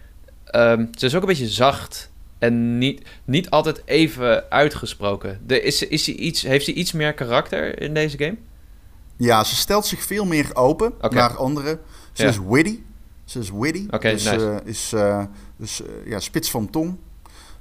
um, 0.55 0.89
ze 0.97 1.05
is 1.05 1.15
ook 1.15 1.21
een 1.21 1.27
beetje 1.27 1.47
zacht 1.47 2.11
en 2.43 2.77
niet, 2.77 3.01
niet 3.25 3.49
altijd 3.49 3.81
even 3.85 4.51
uitgesproken. 4.51 5.41
De, 5.45 5.61
is, 5.61 5.87
is 5.87 6.05
hij 6.05 6.15
iets, 6.15 6.41
heeft 6.41 6.65
hij 6.65 6.75
iets 6.75 6.91
meer 6.91 7.13
karakter 7.13 7.81
in 7.81 7.93
deze 7.93 8.17
game? 8.17 8.37
Ja, 9.17 9.43
ze 9.43 9.55
stelt 9.55 9.85
zich 9.85 10.03
veel 10.03 10.25
meer 10.25 10.55
open 10.55 10.93
naar 11.09 11.35
anderen. 11.37 11.79
Ze 12.11 12.25
is 12.25 12.39
witty. 12.47 12.79
Ze 13.25 13.39
is 13.39 13.51
witty. 13.51 13.85
Okay, 13.89 14.11
dus 14.11 14.23
nice. 14.23 14.45
uh, 14.45 14.55
is 14.63 14.93
uh, 14.93 15.23
dus, 15.57 15.81
uh, 15.81 15.87
ja, 16.05 16.19
spits 16.19 16.51
van 16.51 16.69
tong. 16.69 16.97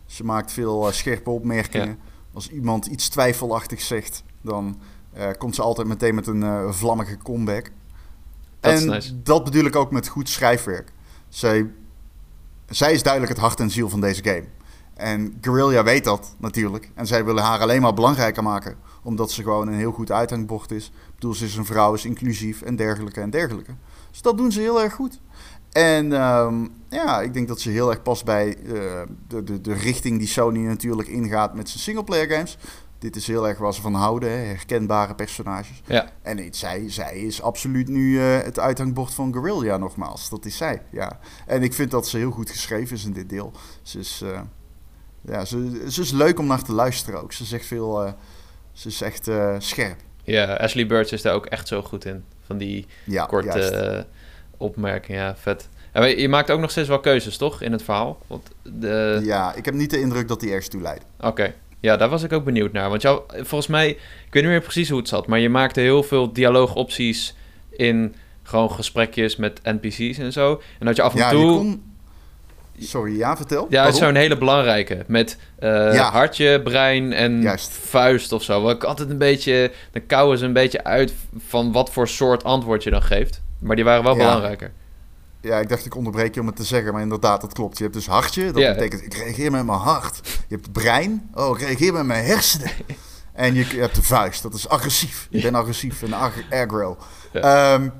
Ze 0.07 0.25
maakt 0.25 0.53
veel 0.53 0.92
scherpe 0.92 1.31
opmerkingen. 1.31 1.87
Ja. 1.87 1.97
Als 2.33 2.49
iemand 2.49 2.87
iets 2.87 3.09
twijfelachtig 3.09 3.81
zegt, 3.81 4.23
dan 4.40 4.81
komt 5.38 5.55
ze 5.55 5.62
altijd 5.62 5.87
meteen 5.87 6.14
met 6.14 6.27
een 6.27 6.75
vlammige 6.75 7.16
comeback. 7.16 7.71
Dat 8.61 8.81
en 8.81 8.87
nice. 8.87 9.23
dat 9.23 9.45
bedoel 9.45 9.64
ik 9.64 9.77
ook 9.77 9.90
met 9.90 10.09
goed 10.09 10.29
schrijfwerk. 10.29 10.92
Zij, 11.29 11.71
zij 12.71 12.92
is 12.92 13.03
duidelijk 13.03 13.33
het 13.33 13.42
hart 13.42 13.61
en 13.61 13.71
ziel 13.71 13.88
van 13.88 14.01
deze 14.01 14.23
game. 14.25 14.45
En 15.02 15.38
Guerrilla 15.40 15.84
weet 15.84 16.04
dat 16.04 16.34
natuurlijk. 16.38 16.90
En 16.94 17.06
zij 17.06 17.24
willen 17.24 17.42
haar 17.42 17.60
alleen 17.60 17.82
maar 17.82 17.94
belangrijker 17.94 18.42
maken. 18.42 18.76
Omdat 19.02 19.30
ze 19.30 19.42
gewoon 19.42 19.68
een 19.68 19.74
heel 19.74 19.92
goed 19.92 20.10
uithangbord 20.10 20.70
is. 20.70 20.86
Ik 20.86 21.14
bedoel, 21.14 21.34
ze 21.34 21.44
is 21.44 21.56
een 21.56 21.64
vrouw, 21.64 21.94
is 21.94 22.04
inclusief 22.04 22.62
en 22.62 22.76
dergelijke 22.76 23.20
en 23.20 23.30
dergelijke. 23.30 23.74
Dus 24.10 24.22
dat 24.22 24.36
doen 24.36 24.52
ze 24.52 24.60
heel 24.60 24.82
erg 24.82 24.94
goed. 24.94 25.20
En 25.72 26.12
um, 26.12 26.70
ja, 26.88 27.20
ik 27.20 27.34
denk 27.34 27.48
dat 27.48 27.60
ze 27.60 27.70
heel 27.70 27.90
erg 27.90 28.02
past 28.02 28.24
bij 28.24 28.56
uh, 28.58 28.72
de, 29.28 29.42
de, 29.44 29.60
de 29.60 29.72
richting 29.72 30.18
die 30.18 30.28
Sony 30.28 30.58
natuurlijk 30.58 31.08
ingaat 31.08 31.54
met 31.54 31.68
zijn 31.68 31.82
singleplayer 31.82 32.30
games. 32.30 32.58
Dit 32.98 33.16
is 33.16 33.26
heel 33.26 33.48
erg 33.48 33.58
waar 33.58 33.74
ze 33.74 33.80
van 33.80 33.94
houden, 33.94 34.30
hè? 34.30 34.36
herkenbare 34.36 35.14
personages. 35.14 35.82
Ja. 35.86 36.10
En 36.22 36.36
nee, 36.36 36.48
zij, 36.50 36.90
zij 36.90 37.18
is 37.18 37.42
absoluut 37.42 37.88
nu 37.88 38.12
uh, 38.12 38.38
het 38.38 38.58
uithangbord 38.58 39.14
van 39.14 39.32
Guerrilla 39.32 39.76
nogmaals. 39.76 40.28
Dat 40.28 40.44
is 40.44 40.56
zij, 40.56 40.82
ja. 40.90 41.18
En 41.46 41.62
ik 41.62 41.72
vind 41.72 41.90
dat 41.90 42.08
ze 42.08 42.16
heel 42.16 42.30
goed 42.30 42.50
geschreven 42.50 42.96
is 42.96 43.04
in 43.04 43.12
dit 43.12 43.28
deel. 43.28 43.52
Ze 43.82 43.98
is... 43.98 44.22
Uh, 44.24 44.40
ja, 45.24 45.44
ze, 45.44 45.85
ze, 45.90 46.00
is 46.00 46.11
leuk 46.11 46.38
om 46.38 46.46
naar 46.46 46.62
te 46.62 46.72
luisteren 46.72 47.22
ook. 47.22 47.32
Ze 47.32 47.44
zegt 47.44 47.66
veel, 47.66 48.04
uh, 48.04 48.12
ze 48.72 48.88
is 48.88 49.00
echt 49.00 49.28
uh, 49.28 49.54
scherp. 49.58 49.96
Ja, 50.24 50.54
Ashley 50.54 50.87
Birch 50.87 51.12
is 51.12 51.22
daar 51.22 51.35
ook 51.35 51.46
echt 51.46 51.68
zo 51.68 51.82
goed 51.82 52.04
in. 52.04 52.24
Van 52.46 52.58
die 52.58 52.87
ja, 53.04 53.26
korte 53.26 54.04
uh, 54.06 54.14
opmerkingen, 54.56 55.20
ja, 55.20 55.37
vet. 55.37 55.68
En 55.92 56.18
je 56.18 56.28
maakt 56.28 56.50
ook 56.50 56.61
nog 56.61 56.70
steeds 56.70 56.88
wel 56.88 57.00
keuzes, 57.00 57.37
toch, 57.37 57.62
in 57.62 57.72
het 57.72 57.82
verhaal? 57.82 58.18
Want 58.26 58.50
de... 58.62 59.20
Ja, 59.22 59.54
ik 59.54 59.64
heb 59.64 59.74
niet 59.74 59.90
de 59.90 60.00
indruk 60.00 60.28
dat 60.28 60.40
die 60.40 60.50
ergens 60.50 60.68
toe 60.68 60.80
leidt. 60.80 61.04
Oké, 61.16 61.26
okay. 61.26 61.54
ja, 61.80 61.96
daar 61.96 62.08
was 62.08 62.22
ik 62.22 62.32
ook 62.32 62.44
benieuwd 62.44 62.72
naar. 62.72 62.88
Want 62.88 63.02
jou, 63.02 63.22
volgens 63.28 63.66
mij, 63.66 63.88
ik 63.88 63.98
weet 64.30 64.42
niet 64.42 64.52
meer 64.52 64.61
precies 64.61 64.88
hoe 64.88 64.98
het 64.98 65.08
zat, 65.08 65.26
maar 65.26 65.38
je 65.38 65.48
maakte 65.48 65.80
heel 65.80 66.02
veel 66.02 66.32
dialoogopties 66.32 67.35
in 67.70 68.14
gewoon 68.42 68.70
gesprekjes 68.70 69.37
met 69.37 69.61
NPC's 69.62 70.18
en 70.18 70.32
zo. 70.32 70.62
En 70.78 70.87
dat 70.87 70.96
je 70.96 71.02
af 71.02 71.12
en 71.12 71.18
ja, 71.18 71.30
toe... 71.30 71.40
Je 71.40 71.56
kon 71.56 71.82
Sorry, 72.78 73.16
ja, 73.16 73.37
vertel. 73.37 73.66
Ja, 73.70 73.85
het 73.85 73.94
is 73.94 74.00
zo'n 74.00 74.14
hele 74.14 74.38
belangrijke. 74.38 75.04
Met 75.06 75.37
uh, 75.61 75.94
ja. 75.94 76.11
hartje, 76.11 76.62
brein 76.62 77.12
en 77.12 77.42
Juist. 77.42 77.70
vuist 77.70 78.32
of 78.32 78.42
zo. 78.42 78.68
Ik 78.68 78.85
altijd 78.85 79.11
een 79.11 79.18
beetje... 79.18 79.72
Dan 79.90 80.06
kouwen 80.06 80.38
ze 80.38 80.44
een 80.44 80.52
beetje 80.52 80.85
uit 80.85 81.14
van 81.48 81.72
wat 81.72 81.90
voor 81.90 82.08
soort 82.08 82.44
antwoord 82.44 82.82
je 82.82 82.90
dan 82.90 83.02
geeft. 83.02 83.42
Maar 83.58 83.76
die 83.76 83.85
waren 83.85 84.04
wel 84.04 84.16
ja. 84.16 84.18
belangrijker. 84.18 84.72
Ja, 85.40 85.58
ik 85.58 85.68
dacht 85.68 85.87
ik 85.87 85.96
onderbreek 85.96 86.35
je 86.35 86.40
om 86.40 86.46
het 86.46 86.56
te 86.56 86.64
zeggen, 86.64 86.92
maar 86.92 87.02
inderdaad, 87.02 87.40
dat 87.40 87.52
klopt. 87.52 87.76
Je 87.76 87.82
hebt 87.82 87.96
dus 87.96 88.06
hartje, 88.06 88.52
dat 88.52 88.62
ja. 88.62 88.72
betekent 88.72 89.02
ik 89.02 89.14
reageer 89.14 89.50
met 89.50 89.64
mijn 89.64 89.78
hart. 89.78 90.20
Je 90.48 90.54
hebt 90.54 90.72
brein, 90.72 91.30
oh, 91.35 91.58
ik 91.58 91.66
reageer 91.66 91.92
met 91.92 92.04
mijn 92.04 92.24
hersenen. 92.24 92.70
en 93.32 93.54
je, 93.54 93.66
je, 93.70 93.80
hebt 93.80 93.94
de 93.94 94.02
vuist, 94.02 94.42
dat 94.42 94.54
is 94.54 94.68
agressief. 94.68 95.26
Je 95.30 95.40
bent 95.40 95.54
agressief 95.54 96.02
en 96.02 96.12
ag 96.12 96.32
aggro. 96.50 96.96
Um, 97.32 97.92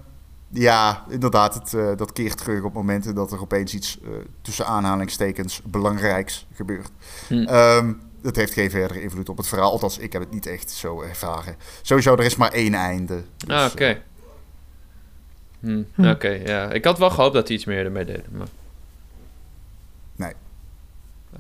ja, 0.53 1.05
inderdaad. 1.09 1.55
Het, 1.55 1.73
uh, 1.73 1.97
dat 1.97 2.13
keert 2.13 2.37
terug 2.37 2.63
op 2.63 2.73
momenten 2.73 3.15
dat 3.15 3.33
er 3.33 3.41
opeens 3.41 3.75
iets 3.75 3.99
uh, 4.03 4.11
tussen 4.43 4.67
aanhalingstekens 4.67 5.63
belangrijks 5.65 6.47
gebeurt. 6.55 6.91
Hm. 7.29 7.35
Um, 7.35 8.01
dat 8.23 8.37
heeft 8.37 8.53
geen 8.53 8.71
verdere 8.71 9.03
invloed 9.03 9.29
op 9.29 9.37
het 9.37 9.47
verhaal. 9.47 9.71
Althans, 9.71 9.99
ik 9.99 10.13
heb 10.13 10.23
het 10.23 10.31
niet 10.31 10.47
echt 10.47 10.71
zo 10.71 11.03
ervaren. 11.03 11.57
Sowieso, 11.83 12.13
er 12.17 12.25
is 12.25 12.37
maar 12.37 12.53
één 12.53 12.75
einde. 12.75 13.23
Dus, 13.37 13.57
ah, 13.57 13.65
oké. 13.65 13.73
Okay. 13.73 14.03
Hm. 15.61 15.83
Hm. 15.95 16.01
Oké, 16.01 16.11
okay, 16.11 16.43
ja. 16.45 16.71
Ik 16.71 16.85
had 16.85 16.99
wel 16.99 17.11
gehoopt 17.11 17.35
dat 17.35 17.47
hij 17.47 17.57
iets 17.57 17.65
meer 17.65 17.85
ermee 17.85 18.05
deden, 18.05 18.27
maar... 18.31 18.49
Nee. 20.17 20.33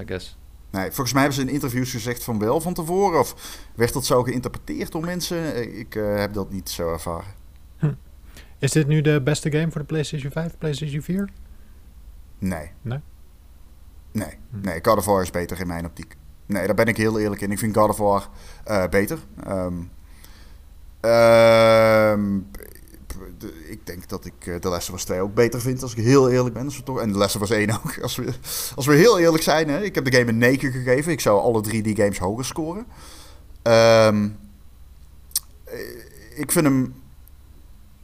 I 0.00 0.06
guess. 0.06 0.36
Nee, 0.70 0.86
volgens 0.86 1.12
mij 1.12 1.22
hebben 1.22 1.40
ze 1.40 1.46
in 1.46 1.54
interviews 1.54 1.90
gezegd 1.90 2.24
van 2.24 2.38
wel 2.38 2.60
van 2.60 2.74
tevoren. 2.74 3.18
Of 3.18 3.58
werd 3.74 3.92
dat 3.92 4.06
zo 4.06 4.22
geïnterpreteerd 4.22 4.92
door 4.92 5.04
mensen? 5.04 5.76
Ik 5.78 5.94
uh, 5.94 6.16
heb 6.16 6.32
dat 6.32 6.50
niet 6.50 6.70
zo 6.70 6.92
ervaren. 6.92 7.41
Is 8.62 8.70
dit 8.70 8.86
nu 8.86 9.00
de 9.00 9.20
beste 9.22 9.50
game 9.50 9.70
voor 9.70 9.80
de 9.80 9.86
PlayStation 9.86 10.32
5, 10.32 10.58
PlayStation 10.58 11.02
4? 11.02 11.28
Nee. 12.38 12.70
Nee? 12.82 12.98
Nee, 14.12 14.38
hm. 14.50 14.60
nee 14.60 14.78
God 14.82 14.96
of 14.96 15.04
War 15.04 15.22
is 15.22 15.30
beter 15.30 15.60
in 15.60 15.66
mijn 15.66 15.84
optiek. 15.84 16.16
Nee, 16.46 16.66
daar 16.66 16.74
ben 16.74 16.86
ik 16.86 16.96
heel 16.96 17.18
eerlijk 17.18 17.40
in. 17.40 17.50
Ik 17.50 17.58
vind 17.58 17.76
God 17.76 17.88
of 17.88 17.98
War 17.98 18.28
uh, 18.68 18.88
beter. 18.88 19.18
Um, 19.48 19.90
um, 21.10 22.50
ik 23.68 23.86
denk 23.86 24.08
dat 24.08 24.24
ik 24.24 24.46
uh, 24.46 24.56
The 24.56 24.68
Last 24.68 24.88
of 24.88 24.94
Us 24.94 25.04
2 25.04 25.20
ook 25.20 25.34
beter 25.34 25.60
vind, 25.60 25.82
als 25.82 25.94
ik 25.94 26.04
heel 26.04 26.30
eerlijk 26.30 26.54
ben. 26.54 26.64
Als 26.64 26.76
we 26.76 26.82
toch, 26.82 27.00
en 27.00 27.12
The 27.12 27.18
Last 27.18 27.36
of 27.36 27.42
Us 27.42 27.50
1 27.50 27.70
ook. 27.70 27.98
Als 28.02 28.16
we, 28.16 28.32
als 28.74 28.86
we 28.86 28.94
heel 28.94 29.18
eerlijk 29.18 29.42
zijn, 29.42 29.68
hè, 29.68 29.82
ik 29.82 29.94
heb 29.94 30.04
de 30.04 30.12
game 30.12 30.28
een 30.28 30.38
9 30.38 30.72
gegeven. 30.72 31.12
Ik 31.12 31.20
zou 31.20 31.40
alle 31.40 31.60
drie 31.60 31.82
die 31.82 31.96
games 31.96 32.18
hoger 32.18 32.44
scoren. 32.44 32.86
Um, 33.62 34.36
ik 36.34 36.52
vind 36.52 36.64
hem 36.64 37.01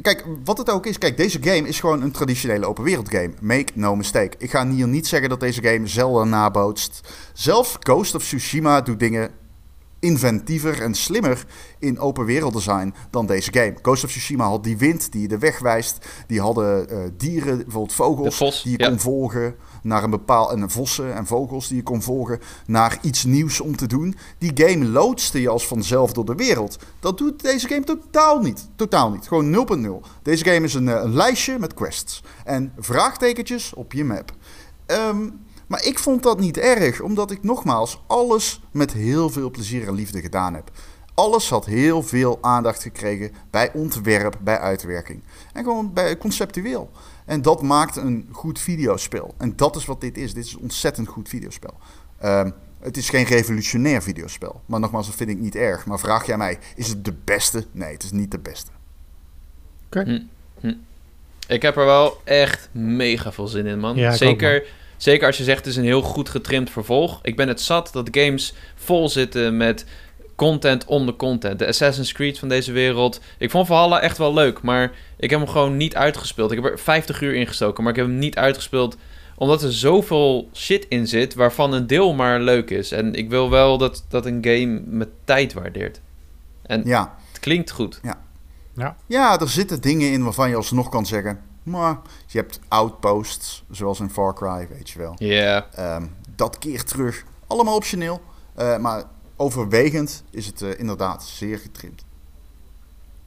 Kijk, 0.02 0.24
wat 0.44 0.58
het 0.58 0.70
ook 0.70 0.87
is, 0.87 0.98
kijk, 0.98 1.16
deze 1.16 1.42
game 1.42 1.68
is 1.68 1.80
gewoon 1.80 2.02
een 2.02 2.11
traditionele 2.11 2.66
open 2.66 2.84
wereld 2.84 3.08
game. 3.11 3.30
Make 3.40 3.72
no 3.74 3.96
mistake. 3.96 4.37
Ik 4.38 4.50
ga 4.50 4.68
hier 4.68 4.88
niet 4.88 5.06
zeggen 5.06 5.28
dat 5.28 5.40
deze 5.40 5.62
game 5.62 5.87
Zelda 5.87 6.24
nabootst. 6.24 7.08
Zelfs 7.32 7.76
Ghost 7.78 8.14
of 8.14 8.22
Tsushima 8.22 8.80
doet 8.80 8.98
dingen 8.98 9.30
inventiever 10.00 10.82
en 10.82 10.94
slimmer 10.94 11.44
in 11.78 11.98
open 11.98 12.24
wereld 12.24 12.52
design 12.52 12.94
dan 13.11 13.26
deze 13.26 13.52
game. 13.52 13.74
Ghost 13.82 14.04
of 14.04 14.11
Tsushima 14.11 14.44
had 14.44 14.64
die 14.64 14.78
wind 14.78 15.12
die 15.12 15.20
je 15.20 15.28
de 15.28 15.38
weg 15.38 15.58
wijst. 15.58 16.06
Die 16.26 16.40
hadden 16.40 16.92
uh, 16.92 16.98
dieren, 17.16 17.56
bijvoorbeeld 17.56 17.92
vogels, 17.92 18.62
die 18.62 18.78
je 18.78 18.88
kon 18.88 18.98
volgen 18.98 19.54
naar 19.82 20.02
een 20.02 20.11
bepaald... 20.11 20.50
En 20.50 20.70
vossen 20.70 21.14
en 21.14 21.26
vogels 21.26 21.68
die 21.68 21.76
je 21.76 21.82
kon 21.82 22.02
volgen 22.02 22.40
naar 22.66 22.98
iets 23.02 23.24
nieuws 23.24 23.61
om 23.61 23.76
te 23.76 23.87
doen. 23.87 24.14
Die 24.38 24.50
game 24.54 24.84
loodste 24.84 25.40
je 25.40 25.48
als 25.48 25.66
vanzelf 25.66 26.12
door 26.12 26.24
de 26.24 26.34
wereld. 26.34 26.78
Dat 27.00 27.18
doet 27.18 27.42
deze 27.42 27.68
game 27.68 27.84
totaal 27.84 28.40
niet. 28.40 28.68
Totaal 28.76 29.11
niet. 29.11 29.28
Gewoon 29.28 30.00
0.0. 30.04 30.08
Deze 30.22 30.44
game 30.44 30.66
is 30.66 30.74
een, 30.74 30.88
eh, 30.88 31.00
een, 31.02 31.14
lijstje 31.14 31.58
met 31.58 31.74
quests. 31.74 32.22
En 32.44 32.72
vraagtekentjes 32.78 33.74
op 33.74 33.92
je 33.92 34.04
map. 34.04 34.32
Um, 34.87 35.46
maar 35.68 35.85
ik 35.85 35.98
vond 35.98 36.22
dat 36.22 36.40
niet 36.40 36.57
erg, 36.57 37.00
omdat 37.00 37.31
ik 37.31 37.42
nogmaals 37.42 38.02
alles 38.07 38.61
met 38.70 38.92
heel 38.92 39.31
veel 39.31 39.50
plezier 39.50 39.87
en 39.87 39.94
liefde 39.94 40.20
gedaan 40.20 40.54
heb. 40.54 40.70
Alles 41.14 41.48
had 41.48 41.66
heel 41.66 42.02
veel 42.02 42.38
aandacht 42.40 42.83
gekregen 42.83 43.33
bij 43.50 43.72
ontwerp, 43.72 44.38
bij 44.40 44.59
uitwerking. 44.59 45.22
En 45.52 45.64
gewoon 45.64 45.92
bij 45.92 46.16
conceptueel. 46.16 46.90
En 47.24 47.42
dat 47.42 47.62
maakt 47.62 47.96
een 47.96 48.28
goed 48.33 48.59
videospel. 48.59 49.35
En 49.38 49.57
dat 49.57 49.76
is 49.76 49.85
wat 49.85 50.00
dit 50.00 50.18
is. 50.18 50.35
Dit 50.35 50.44
is 50.44 50.52
een 50.52 50.61
ontzettend 50.61 51.09
goed 51.09 51.28
videospel. 51.28 51.74
Um, 52.24 52.54
het 52.81 52.96
is 52.96 53.09
geen 53.09 53.24
revolutionair 53.24 54.02
videospel. 54.02 54.61
Maar 54.66 54.81
nogmaals, 54.81 55.07
dat 55.07 55.16
vind 55.16 55.31
ik 55.31 55.38
niet 55.38 55.57
erg. 55.57 55.87
Maar 55.87 55.98
vraag 55.98 56.26
jij 56.26 56.37
mij, 56.37 56.59
is 56.76 56.88
het 56.88 57.04
de 57.04 57.14
beste? 57.24 57.64
Nee, 57.72 57.92
het 57.92 58.02
is 58.02 58.12
niet 58.12 58.31
de 58.31 58.38
beste. 58.38 58.70
Oké. 59.87 60.02
Hm, 60.02 60.20
hm. 60.61 60.74
Ik 61.48 61.62
heb 61.62 61.76
er 61.76 61.85
wel 61.85 62.20
echt 62.24 62.68
mega 62.72 63.33
veel 63.33 63.46
zin 63.46 63.66
in, 63.66 63.78
man. 63.78 63.96
Ja, 63.96 64.12
Zeker 64.12 64.66
Zeker 64.98 65.26
als 65.26 65.37
je 65.37 65.44
zegt 65.44 65.58
het 65.58 65.66
is 65.66 65.76
een 65.76 65.84
heel 65.84 66.02
goed 66.02 66.28
getrimd 66.28 66.70
vervolg. 66.70 67.18
Ik 67.22 67.37
ben 67.37 67.48
het 67.48 67.61
zat 67.61 67.90
dat 67.92 68.08
games 68.11 68.54
vol 68.74 69.08
zitten 69.08 69.56
met 69.56 69.84
content 70.34 70.84
om 70.84 71.06
de 71.06 71.16
content. 71.16 71.58
De 71.58 71.66
Assassin's 71.66 72.12
Creed 72.12 72.38
van 72.38 72.48
deze 72.48 72.72
wereld. 72.72 73.20
Ik 73.38 73.50
vond 73.50 73.66
Valhalla 73.66 74.00
echt 74.00 74.18
wel 74.18 74.34
leuk, 74.34 74.62
maar 74.62 74.92
ik 75.16 75.30
heb 75.30 75.40
hem 75.40 75.48
gewoon 75.48 75.76
niet 75.76 75.96
uitgespeeld. 75.96 76.50
Ik 76.52 76.62
heb 76.62 76.72
er 76.72 76.78
50 76.78 77.20
uur 77.20 77.34
ingestoken, 77.34 77.82
maar 77.82 77.92
ik 77.92 77.98
heb 77.98 78.08
hem 78.08 78.18
niet 78.18 78.37
uitgespeeld 78.37 78.96
omdat 79.37 79.62
er 79.62 79.72
zoveel 79.72 80.48
shit 80.54 80.87
in 80.88 81.06
zit 81.06 81.34
waarvan 81.34 81.72
een 81.72 81.87
deel 81.87 82.14
maar 82.14 82.40
leuk 82.40 82.70
is. 82.70 82.92
En 82.92 83.14
ik 83.14 83.28
wil 83.28 83.50
wel 83.50 83.78
dat, 83.78 84.04
dat 84.08 84.26
een 84.26 84.38
game 84.44 84.80
met 84.87 85.08
tijd 85.24 85.52
waardeert. 85.52 86.00
En 86.62 86.82
ja. 86.84 87.14
het 87.28 87.40
klinkt 87.40 87.70
goed. 87.70 88.00
Ja. 88.02 88.20
Ja. 88.74 88.96
ja, 89.06 89.40
er 89.40 89.48
zitten 89.48 89.80
dingen 89.80 90.12
in 90.12 90.24
waarvan 90.24 90.48
je 90.48 90.56
alsnog 90.56 90.88
kan 90.88 91.06
zeggen... 91.06 91.40
Maar 91.68 91.98
je 92.26 92.38
hebt 92.38 92.61
outposts, 92.68 93.64
zoals 93.70 94.00
in 94.00 94.11
Far 94.11 94.35
Cry, 94.35 94.68
weet 94.68 94.90
je 94.90 94.98
wel. 94.98 95.14
Ja. 95.18 95.66
Ehm, 95.72 96.07
dat 96.37 96.59
keert 96.59 96.88
terug. 96.88 97.24
Allemaal 97.46 97.74
optioneel. 97.74 98.20
Uh, 98.59 98.78
maar 98.78 99.04
overwegend 99.37 100.24
is 100.31 100.46
het 100.46 100.61
uh, 100.61 100.78
inderdaad 100.78 101.24
zeer 101.24 101.59
getrimd. 101.59 102.04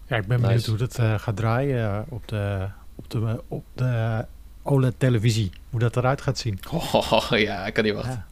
Ja, 0.06 0.18
ik 0.18 0.28
ben 0.28 0.42
benieuwd 0.42 0.66
hoe 0.66 0.78
dat 0.78 1.00
uh, 1.00 1.20
gaat 1.20 1.36
draaien 1.36 2.06
op 2.10 2.28
de, 2.28 2.68
op 2.96 3.10
de, 3.10 3.44
op 3.48 3.66
de 3.74 4.26
OLED-televisie. 4.64 5.52
Hoe 5.70 5.80
dat 5.80 5.98
eruit 5.98 6.22
gaat 6.22 6.38
zien. 6.38 6.60
Oh, 6.92 7.28
ja, 7.30 7.66
ik 7.66 7.74
kan 7.74 7.84
niet 7.84 7.94
wachten. 7.94 8.26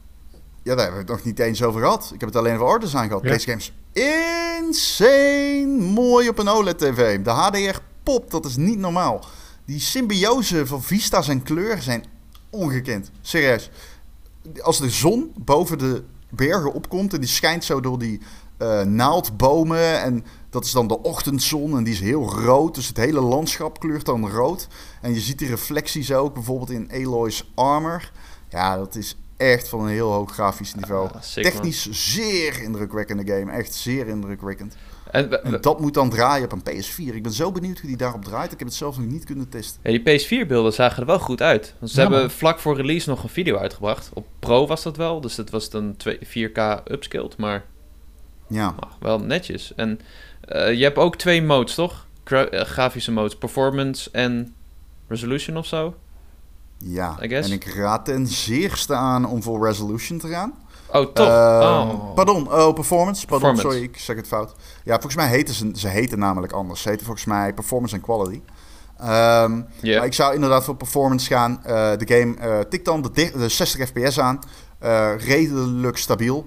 Ja. 0.62 0.74
daar 0.74 0.84
hebben 0.84 0.92
we 0.92 0.98
het 0.98 1.08
nog 1.08 1.24
niet 1.24 1.38
eens 1.38 1.62
over 1.62 1.80
gehad. 1.80 2.10
Ik 2.14 2.20
heb 2.20 2.28
het 2.28 2.38
alleen 2.38 2.54
over 2.54 2.66
orde 2.66 2.86
zijn 2.86 3.08
gehad. 3.08 3.22
Ja. 3.22 3.30
Deze 3.30 3.48
games 3.50 3.72
insane 3.92 5.66
mooi 5.66 6.28
op 6.28 6.38
een 6.38 6.48
OLED-tv. 6.48 7.22
De 7.22 7.30
HDR 7.30 7.78
pop, 8.02 8.30
dat 8.30 8.44
is 8.44 8.56
niet 8.56 8.78
normaal. 8.78 9.24
Die 9.70 9.80
symbiose 9.80 10.66
van 10.66 10.82
vista's 10.82 11.28
en 11.28 11.42
kleur 11.42 11.82
zijn 11.82 12.04
ongekend. 12.50 13.10
Serieus. 13.20 13.70
Als 14.60 14.78
de 14.78 14.90
zon 14.90 15.32
boven 15.36 15.78
de 15.78 16.02
bergen 16.28 16.72
opkomt 16.72 17.14
en 17.14 17.20
die 17.20 17.28
schijnt 17.28 17.64
zo 17.64 17.80
door 17.80 17.98
die 17.98 18.20
uh, 18.58 18.82
naaldbomen. 18.82 20.00
En 20.00 20.24
dat 20.48 20.64
is 20.64 20.70
dan 20.70 20.88
de 20.88 21.02
ochtendzon 21.02 21.76
en 21.76 21.84
die 21.84 21.92
is 21.92 22.00
heel 22.00 22.30
rood. 22.30 22.74
Dus 22.74 22.86
het 22.86 22.96
hele 22.96 23.20
landschap 23.20 23.80
kleurt 23.80 24.04
dan 24.06 24.28
rood. 24.28 24.68
En 25.00 25.14
je 25.14 25.20
ziet 25.20 25.38
die 25.38 25.48
reflecties 25.48 26.12
ook 26.12 26.34
bijvoorbeeld 26.34 26.70
in 26.70 26.90
Aloy's 26.92 27.50
armor. 27.54 28.12
Ja, 28.48 28.76
dat 28.76 28.94
is 28.94 29.16
echt 29.36 29.68
van 29.68 29.80
een 29.80 29.88
heel 29.88 30.12
hoog 30.12 30.32
grafisch 30.32 30.74
niveau. 30.74 31.08
Ah, 31.12 31.20
Technisch 31.20 31.88
zeer 31.90 32.62
indrukwekkende 32.62 33.32
game. 33.34 33.52
Echt 33.52 33.74
zeer 33.74 34.08
indrukwekkend. 34.08 34.76
En, 35.10 35.58
dat 35.60 35.80
moet 35.80 35.94
dan 35.94 36.10
draaien 36.10 36.44
op 36.44 36.52
een 36.52 36.82
PS4. 36.82 37.14
Ik 37.14 37.22
ben 37.22 37.32
zo 37.32 37.52
benieuwd 37.52 37.78
hoe 37.78 37.88
die 37.88 37.96
daarop 37.98 38.24
draait. 38.24 38.52
Ik 38.52 38.58
heb 38.58 38.68
het 38.68 38.76
zelf 38.76 38.98
nog 38.98 39.06
niet 39.06 39.24
kunnen 39.24 39.48
testen. 39.48 39.80
Ja, 39.82 39.98
die 39.98 40.20
PS4-beelden 40.20 40.72
zagen 40.72 41.00
er 41.00 41.06
wel 41.06 41.18
goed 41.18 41.42
uit. 41.42 41.74
Want 41.78 41.92
ze 41.92 42.00
hebben 42.00 42.30
vlak 42.30 42.58
voor 42.58 42.76
release 42.76 43.08
nog 43.08 43.22
een 43.22 43.28
video 43.28 43.56
uitgebracht. 43.56 44.10
Op 44.12 44.26
Pro 44.38 44.66
was 44.66 44.82
dat 44.82 44.96
wel, 44.96 45.20
dus 45.20 45.34
dat 45.34 45.50
was 45.50 45.70
dan 45.70 45.96
4K 46.24 46.82
upscaled, 46.84 47.36
maar 47.36 47.64
ja. 48.48 48.74
wel 49.00 49.18
netjes. 49.18 49.74
En 49.74 50.00
uh, 50.48 50.72
je 50.72 50.82
hebt 50.82 50.98
ook 50.98 51.16
twee 51.16 51.42
modes, 51.42 51.74
toch? 51.74 52.06
Gra 52.24 52.52
uh, 52.52 52.60
grafische 52.60 53.12
modes, 53.12 53.36
performance 53.36 54.10
en 54.12 54.54
resolution 55.08 55.56
of 55.56 55.66
zo? 55.66 55.94
Ja, 56.78 57.18
en 57.18 57.52
ik 57.52 57.64
raad 57.64 58.04
ten 58.04 58.26
zeerste 58.26 58.94
aan 58.94 59.24
om 59.24 59.42
voor 59.42 59.66
resolution 59.66 60.18
te 60.18 60.28
gaan. 60.28 60.54
Oh, 60.92 61.12
toch? 61.12 61.26
Uh, 61.26 61.88
oh. 61.92 62.14
Pardon, 62.14 62.52
oh, 62.52 62.74
performance. 62.74 63.26
Pardon, 63.26 63.56
sorry, 63.56 63.82
ik 63.82 63.98
zeg 63.98 64.16
het 64.16 64.26
fout. 64.26 64.52
Ja, 64.84 64.92
volgens 64.92 65.14
mij 65.14 65.28
heten 65.28 65.54
ze, 65.54 65.70
ze 65.74 65.88
heten 65.88 66.18
namelijk 66.18 66.52
anders. 66.52 66.82
Ze 66.82 66.88
heten 66.88 67.04
volgens 67.06 67.26
mij 67.26 67.54
performance 67.54 67.94
en 67.94 68.00
quality. 68.00 68.40
Um, 69.00 69.66
Maar 69.82 70.04
ik 70.04 70.14
zou 70.14 70.34
inderdaad 70.34 70.64
voor 70.64 70.76
performance 70.76 71.26
gaan. 71.26 71.62
Uh, 71.66 71.90
de 71.96 72.06
game 72.06 72.36
uh, 72.40 72.58
tikt 72.58 72.84
dan 72.84 73.02
de, 73.02 73.30
de 73.36 73.48
60 73.48 73.88
fps 73.88 74.20
aan. 74.20 74.38
Uh, 74.82 75.10
redelijk 75.18 75.96
stabiel. 75.96 76.46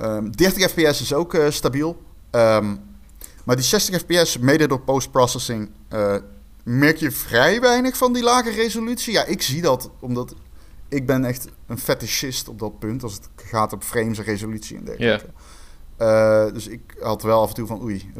Um, 0.00 0.06
ehm, 0.06 0.30
30 0.30 0.70
fps 0.70 1.00
is 1.00 1.12
ook 1.12 1.36
stabiel. 1.48 2.02
Um, 2.30 2.80
maar 3.44 3.56
die 3.56 3.64
60 3.64 4.00
fps, 4.00 4.38
mede 4.38 4.66
door 4.68 4.80
post-processing, 4.80 5.70
merk 6.62 6.96
je 6.96 7.10
vrij 7.10 7.60
weinig 7.60 7.96
van 7.96 8.12
die 8.12 8.22
lage 8.22 8.50
resolutie. 8.50 9.12
Ja, 9.12 9.24
ik 9.24 9.42
zie 9.42 9.62
dat, 9.62 9.90
omdat 10.00 10.34
ik 10.90 11.06
ben 11.06 11.24
echt 11.24 11.48
een 11.66 11.78
fetishist 11.78 12.48
op 12.48 12.58
dat 12.58 12.78
punt. 12.78 13.02
Als 13.02 13.14
het 13.14 13.28
gaat 13.36 13.72
op 13.72 13.82
frames 13.82 14.18
en 14.18 14.24
resolutie 14.24 14.76
en 14.76 14.84
dergelijke. 14.84 15.30
Yeah. 15.98 16.52
dus 16.52 16.66
ik 16.66 16.80
had 17.00 17.22
wel 17.22 17.40
af 17.40 17.48
en 17.48 17.54
toe 17.54 17.66
van 17.66 17.82
oei. 17.82 18.12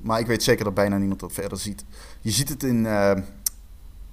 Maar 0.00 0.20
ik 0.20 0.26
weet 0.26 0.42
zeker 0.42 0.64
dat 0.64 0.74
bijna 0.74 0.96
niemand 0.96 1.20
dat 1.20 1.32
verder 1.32 1.58
ziet. 1.58 1.84
Je 2.20 2.30
ziet 2.30 2.48
het 2.48 2.62
in. 2.62 2.84
Uh, 2.84 3.12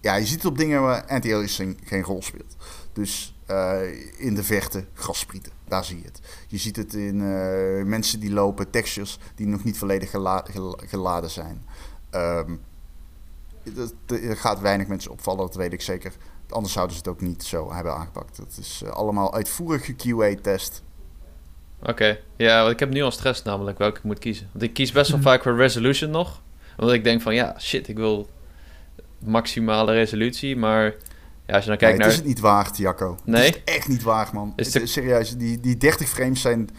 ja, 0.02 0.16
je 0.16 0.26
ziet 0.26 0.44
het 0.44 0.52
op 0.52 0.58
dingen 0.58 0.82
waar 0.82 1.06
anti-aliasing 1.06 1.78
geen 1.84 2.04
rol 2.04 2.22
speelt. 2.22 2.56
Dus 2.94 3.36
uh, 3.50 3.80
in 4.18 4.36
de 4.36 4.44
verte 4.44 4.86
grassprieten, 4.94 5.52
daar 5.68 5.86
zie 5.86 5.98
je 5.98 6.06
het. 6.06 6.20
Je 6.48 6.58
ziet 6.58 6.76
het 6.76 6.94
in 6.94 7.20
uh, 7.20 7.84
mensen 7.84 8.20
die 8.20 8.32
lopen, 8.32 8.70
textures 8.70 9.20
die 9.36 9.48
nog 9.48 9.64
niet 9.64 9.78
volledig 9.78 10.10
gela 10.10 10.46
geladen 10.78 11.30
zijn. 11.30 11.66
Um, 12.12 12.62
er 14.06 14.38
gaat 14.38 14.60
weinig 14.60 14.88
mensen 14.88 15.12
opvallen, 15.12 15.46
dat 15.46 15.56
weet 15.56 15.74
ik 15.74 15.82
zeker. 15.82 16.14
Anders 16.50 16.74
zouden 16.74 16.96
ze 16.96 17.02
het 17.02 17.12
ook 17.12 17.22
niet 17.22 17.44
zo 17.44 17.74
hebben 17.74 17.94
aangepakt. 17.94 18.38
Dat 18.38 18.58
is 18.60 18.82
uh, 18.84 18.90
allemaal 18.90 19.34
uitvoerige 19.34 19.94
QA-test. 19.94 20.84
Oké, 21.82 22.20
ja, 22.38 22.60
want 22.62 22.72
ik 22.72 22.80
heb 22.80 22.90
nu 22.90 23.02
al 23.02 23.12
stress 23.12 23.44
namelijk 23.44 23.78
welke 23.78 23.98
ik 23.98 24.04
moet 24.04 24.20
kiezen. 24.20 24.50
Want 24.52 24.64
ik 24.64 24.74
kies 24.74 24.92
best 24.92 25.12
wel 25.12 25.22
vaak 25.22 25.44
voor 25.44 25.56
resolution 25.56 26.12
nog. 26.12 26.42
Omdat 26.78 26.96
ik 26.96 27.04
denk 27.04 27.22
van, 27.22 27.36
ja, 27.36 27.56
shit, 27.60 27.88
ik 27.88 27.98
wil 27.98 28.30
maximale 29.20 29.94
resolutie, 29.94 30.56
maar... 30.56 30.94
Ja, 31.46 31.54
als 31.54 31.64
je 31.64 31.70
dan 31.70 31.78
kijkt 31.80 31.98
nee, 31.98 32.08
naar... 32.08 32.08
het 32.08 32.12
is 32.12 32.18
het 32.18 32.28
niet 32.28 32.40
waard, 32.40 32.78
Jacco. 32.78 33.18
Nee? 33.24 33.46
Het 33.46 33.62
is 33.66 33.74
echt 33.76 33.88
niet 33.88 34.04
waard, 34.04 34.32
man. 34.32 34.54
Is 34.56 34.74
het... 34.74 34.90
Serieus, 34.90 35.38
die, 35.38 35.60
die 35.60 35.78
30 35.78 36.10
frames 36.10 36.42
zijn, 36.42 36.70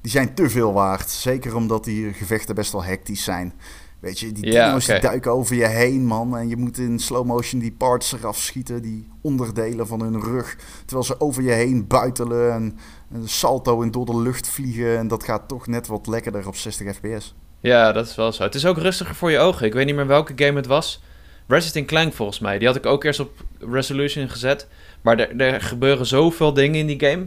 die 0.00 0.10
zijn 0.10 0.34
te 0.34 0.50
veel 0.50 0.72
waard. 0.72 1.10
Zeker 1.10 1.54
omdat 1.54 1.84
die 1.84 2.12
gevechten 2.12 2.54
best 2.54 2.72
wel 2.72 2.84
hectisch 2.84 3.24
zijn. 3.24 3.54
Weet 4.00 4.18
je, 4.18 4.32
die 4.32 4.50
dino's 4.50 4.86
duiken 4.86 5.32
over 5.32 5.56
je 5.56 5.66
heen, 5.66 6.06
man. 6.06 6.36
En 6.36 6.48
je 6.48 6.56
moet 6.56 6.78
in 6.78 6.98
slow 6.98 7.26
motion 7.26 7.60
die 7.60 7.72
parts 7.72 8.12
eraf 8.12 8.38
schieten, 8.38 8.82
die 8.82 9.08
onderdelen 9.20 9.86
van 9.86 10.00
hun 10.00 10.20
rug. 10.20 10.56
Terwijl 10.84 11.06
ze 11.06 11.20
over 11.20 11.42
je 11.42 11.50
heen 11.50 11.86
buitelen 11.86 12.52
en, 12.52 12.78
en 13.12 13.28
salto 13.28 13.82
en 13.82 13.90
door 13.90 14.06
de 14.06 14.18
lucht 14.18 14.48
vliegen. 14.48 14.98
En 14.98 15.08
dat 15.08 15.24
gaat 15.24 15.48
toch 15.48 15.66
net 15.66 15.86
wat 15.86 16.06
lekkerder 16.06 16.46
op 16.46 16.56
60 16.56 16.96
fps. 16.96 17.34
Ja, 17.60 17.92
dat 17.92 18.06
is 18.06 18.14
wel 18.14 18.32
zo. 18.32 18.42
Het 18.42 18.54
is 18.54 18.66
ook 18.66 18.78
rustiger 18.78 19.14
voor 19.14 19.30
je 19.30 19.38
ogen. 19.38 19.66
Ik 19.66 19.72
weet 19.72 19.86
niet 19.86 19.94
meer 19.94 20.06
welke 20.06 20.32
game 20.36 20.56
het 20.56 20.66
was. 20.66 21.02
Resident 21.46 21.86
Clank 21.86 22.12
volgens 22.12 22.38
mij. 22.38 22.58
Die 22.58 22.66
had 22.66 22.76
ik 22.76 22.86
ook 22.86 23.04
eerst 23.04 23.20
op 23.20 23.44
resolution 23.58 24.28
gezet. 24.28 24.68
Maar 25.00 25.18
er, 25.18 25.40
er 25.40 25.60
gebeuren 25.60 26.06
zoveel 26.06 26.52
dingen 26.52 26.80
in 26.80 26.86
die 26.86 27.00
game 27.00 27.26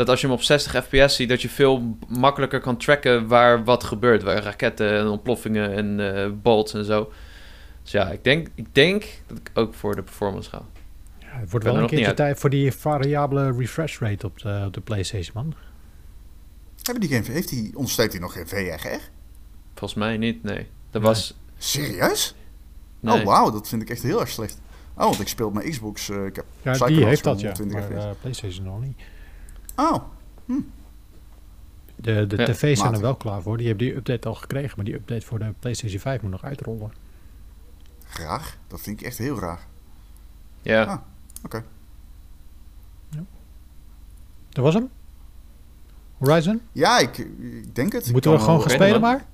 dat 0.00 0.08
als 0.08 0.20
je 0.20 0.26
hem 0.26 0.36
op 0.36 0.42
60 0.42 0.84
fps 0.84 1.16
ziet, 1.16 1.28
dat 1.28 1.42
je 1.42 1.48
veel 1.48 1.96
makkelijker 2.08 2.60
kan 2.60 2.76
tracken 2.76 3.26
waar 3.26 3.64
wat 3.64 3.84
gebeurt. 3.84 4.22
Waar 4.22 4.42
raketten 4.42 4.98
en 4.98 5.06
ontploffingen 5.06 5.72
en 5.72 5.98
uh, 5.98 6.32
bolts 6.42 6.74
en 6.74 6.84
zo. 6.84 7.12
Dus 7.82 7.92
ja, 7.92 8.10
ik 8.10 8.24
denk, 8.24 8.48
ik 8.54 8.74
denk 8.74 9.04
dat 9.26 9.38
ik 9.38 9.50
ook 9.54 9.74
voor 9.74 9.94
de 9.94 10.02
performance 10.02 10.50
ga. 10.50 10.62
Ja, 11.18 11.26
het 11.30 11.50
wordt 11.50 11.66
wel 11.66 11.76
een 11.76 11.86
keertje 11.86 12.14
tijd 12.14 12.38
voor 12.38 12.50
die 12.50 12.72
variabele 12.72 13.52
refresh 13.52 13.98
rate 13.98 14.26
op 14.26 14.38
de, 14.38 14.62
op 14.66 14.74
de 14.74 14.80
PlayStation, 14.80 15.32
man. 15.34 15.54
Hebben 16.82 17.08
die 17.08 17.22
geen, 17.22 17.32
heeft 17.32 17.48
die, 17.48 17.76
ondersteunt 17.76 18.12
hij 18.12 18.20
nog 18.20 18.32
geen 18.32 18.48
VRR? 18.48 18.98
Volgens 19.74 19.94
mij 19.94 20.16
niet, 20.16 20.42
nee. 20.42 20.66
Dat 20.90 21.02
was... 21.02 21.38
Serieus? 21.58 22.34
Nee. 23.00 23.18
Oh, 23.18 23.24
wauw, 23.24 23.50
dat 23.50 23.68
vind 23.68 23.82
ik 23.82 23.90
echt 23.90 24.02
heel 24.02 24.20
erg 24.20 24.28
slecht. 24.28 24.60
Oh, 24.94 25.04
want 25.04 25.20
ik 25.20 25.28
speel 25.28 25.50
mijn 25.50 25.70
Xbox. 25.70 26.08
Uh, 26.08 26.26
ik 26.26 26.36
heb 26.36 26.44
ja, 26.62 26.86
die 26.86 27.04
heeft 27.04 27.24
dat, 27.24 27.40
ja. 27.40 27.54
Maar 27.68 27.90
uh, 27.90 28.10
PlayStation 28.20 28.64
nog 28.64 28.80
niet. 28.80 28.96
Oh. 29.80 29.96
Hm. 30.44 30.60
De, 31.96 32.26
de 32.26 32.36
tv's 32.44 32.80
zijn 32.80 32.94
er 32.94 33.00
wel 33.00 33.14
klaar 33.14 33.42
voor. 33.42 33.56
Die 33.56 33.66
hebben 33.66 33.86
die 33.86 33.96
update 33.96 34.28
al 34.28 34.34
gekregen. 34.34 34.72
Maar 34.76 34.84
die 34.84 34.94
update 34.94 35.26
voor 35.26 35.38
de 35.38 35.52
PlayStation 35.58 36.00
5 36.00 36.22
moet 36.22 36.30
nog 36.30 36.44
uitrollen. 36.44 36.92
Raar. 38.16 38.56
Dat 38.66 38.80
vind 38.80 39.00
ik 39.00 39.06
echt 39.06 39.18
heel 39.18 39.38
raar. 39.38 39.66
Ja. 40.62 40.84
Ah, 40.84 40.98
oké. 41.44 41.64
Ja. 43.08 43.24
Dat 44.48 44.64
was 44.64 44.74
hem? 44.74 44.90
Horizon? 46.18 46.60
Ja, 46.72 46.98
ik, 46.98 47.18
ik 47.18 47.74
denk 47.74 47.92
het. 47.92 48.12
Moeten 48.12 48.32
we 48.32 48.38
gewoon 48.38 48.60
gaan 48.60 48.70
spelen 48.70 49.00
maar? 49.00 49.26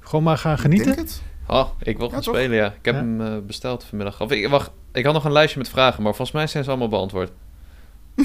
Gewoon 0.00 0.24
maar 0.24 0.38
gaan 0.38 0.58
genieten? 0.58 0.88
Ik 0.88 0.96
denk 0.96 1.08
het. 1.08 1.22
Oh, 1.46 1.68
ik 1.78 1.98
wil 1.98 2.10
gaan 2.10 2.22
spelen, 2.22 2.56
ja. 2.56 2.72
Ik 2.72 2.84
heb 2.84 2.94
hem 2.94 3.20
uh, 3.20 3.38
besteld 3.38 3.84
vanmiddag. 3.84 4.20
Of 4.20 4.30
ik, 4.30 4.48
wacht, 4.48 4.70
ik 4.92 5.04
had 5.04 5.14
nog 5.14 5.24
een 5.24 5.32
lijstje 5.32 5.58
met 5.58 5.68
vragen, 5.68 6.02
maar 6.02 6.14
volgens 6.14 6.36
mij 6.36 6.46
zijn 6.46 6.64
ze 6.64 6.70
allemaal 6.70 6.88
beantwoord. 6.88 7.32
Uh, 8.16 8.24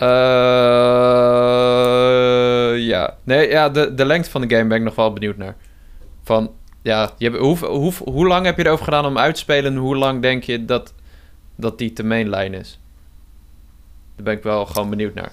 ja. 2.92 3.16
Nee, 3.24 3.48
ja, 3.48 3.68
de, 3.68 3.94
de 3.94 4.04
lengte 4.04 4.30
van 4.30 4.40
de 4.40 4.56
game 4.56 4.68
ben 4.68 4.78
ik 4.78 4.84
nog 4.84 4.94
wel 4.94 5.12
benieuwd 5.12 5.36
naar. 5.36 5.56
Van, 6.22 6.50
ja, 6.82 7.10
je 7.18 7.28
hebt, 7.28 7.40
hoe, 7.40 7.58
hoe, 7.58 7.92
hoe 8.04 8.26
lang 8.26 8.44
heb 8.44 8.56
je 8.56 8.66
erover 8.66 8.84
gedaan 8.84 9.06
om 9.06 9.18
uit 9.18 9.34
te 9.34 9.40
spelen? 9.40 9.72
En 9.72 9.78
hoe 9.78 9.96
lang 9.96 10.22
denk 10.22 10.42
je 10.42 10.64
dat, 10.64 10.94
dat 11.56 11.78
die 11.78 11.92
te 11.92 12.04
mainline 12.04 12.56
is? 12.56 12.80
Daar 14.16 14.24
ben 14.24 14.36
ik 14.36 14.42
wel 14.42 14.66
gewoon 14.66 14.90
benieuwd 14.90 15.14
naar. 15.14 15.32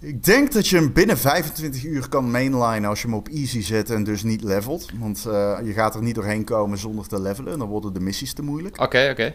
Ik 0.00 0.24
denk 0.24 0.52
dat 0.52 0.68
je 0.68 0.76
hem 0.76 0.92
binnen 0.92 1.18
25 1.18 1.84
uur 1.84 2.08
kan 2.08 2.30
mainline 2.30 2.86
als 2.86 3.02
je 3.02 3.06
hem 3.06 3.16
op 3.16 3.28
easy 3.28 3.62
zet 3.62 3.90
en 3.90 4.04
dus 4.04 4.22
niet 4.22 4.42
levelt. 4.42 4.90
Want 4.98 5.24
uh, 5.28 5.58
je 5.64 5.72
gaat 5.72 5.94
er 5.94 6.02
niet 6.02 6.14
doorheen 6.14 6.44
komen 6.44 6.78
zonder 6.78 7.08
te 7.08 7.20
levelen. 7.20 7.58
Dan 7.58 7.68
worden 7.68 7.92
de 7.92 8.00
missies 8.00 8.32
te 8.32 8.42
moeilijk. 8.42 8.80
Oké, 8.80 9.08
oké. 9.10 9.34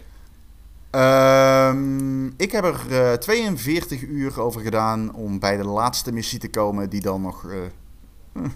Um, 0.96 2.34
ik 2.38 2.52
heb 2.52 2.64
er 2.64 2.82
uh, 2.90 3.14
eh, 3.14 3.20
42 3.20 4.02
uur 4.02 4.42
over 4.42 4.62
gedaan 4.62 5.14
om 5.14 5.40
bij 5.40 5.58
de 5.58 5.66
laatste 5.66 6.12
missie 6.12 6.40
te 6.40 6.50
komen, 6.50 6.90
die 6.90 7.02
dan 7.02 7.22
nog 7.22 7.44
uh, 7.44 8.44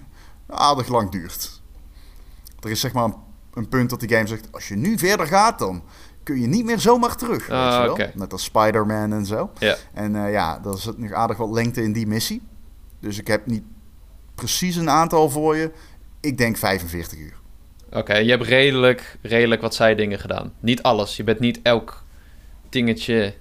aardig 0.47 0.87
lang 0.87 1.11
duurt. 1.11 1.61
Er 2.59 2.69
is 2.69 2.79
zeg 2.79 2.93
maar 2.93 3.03
een, 3.03 3.15
een, 3.53 3.69
punt 3.69 3.89
dat 3.89 3.99
de 3.99 4.09
game 4.09 4.27
zegt: 4.27 4.47
als 4.51 4.67
je 4.67 4.75
nu 4.75 4.97
verder 4.97 5.27
gaat, 5.27 5.59
dan 5.59 5.83
kun 6.23 6.41
je 6.41 6.47
niet 6.47 6.65
meer 6.65 6.79
zomaar 6.79 7.15
terug. 7.15 7.49
Ah, 7.49 7.81
weet 7.81 7.97
je 7.97 8.03
wel? 8.03 8.11
Net 8.15 8.31
als 8.31 8.43
Spider-Man 8.43 9.13
en 9.13 9.25
zo. 9.25 9.51
En 9.93 10.15
uh, 10.15 10.31
ja, 10.31 10.61
er 10.65 10.77
zit 10.77 10.97
nog 10.97 11.11
aardig 11.11 11.37
wat 11.37 11.49
lengte 11.49 11.83
in 11.83 11.93
die 11.93 12.07
missie. 12.07 12.41
Dus 12.99 13.19
ik 13.19 13.27
heb 13.27 13.45
niet 13.45 13.63
precies 14.35 14.75
een 14.75 14.89
aantal 14.89 15.29
voor 15.29 15.55
je. 15.55 15.71
Ik 16.19 16.37
denk 16.37 16.57
45 16.57 17.19
uur. 17.19 17.37
Oké, 17.91 18.15
je 18.15 18.29
hebt 18.29 18.43
redelijk, 18.43 19.17
redelijk 19.21 19.61
wat 19.61 19.75
zijdingen 19.75 20.19
gedaan. 20.19 20.53
Niet 20.59 20.83
alles. 20.83 21.17
Je 21.17 21.23
bent 21.23 21.39
niet 21.39 21.59
elk 21.61 22.03
dingetje 22.70 23.34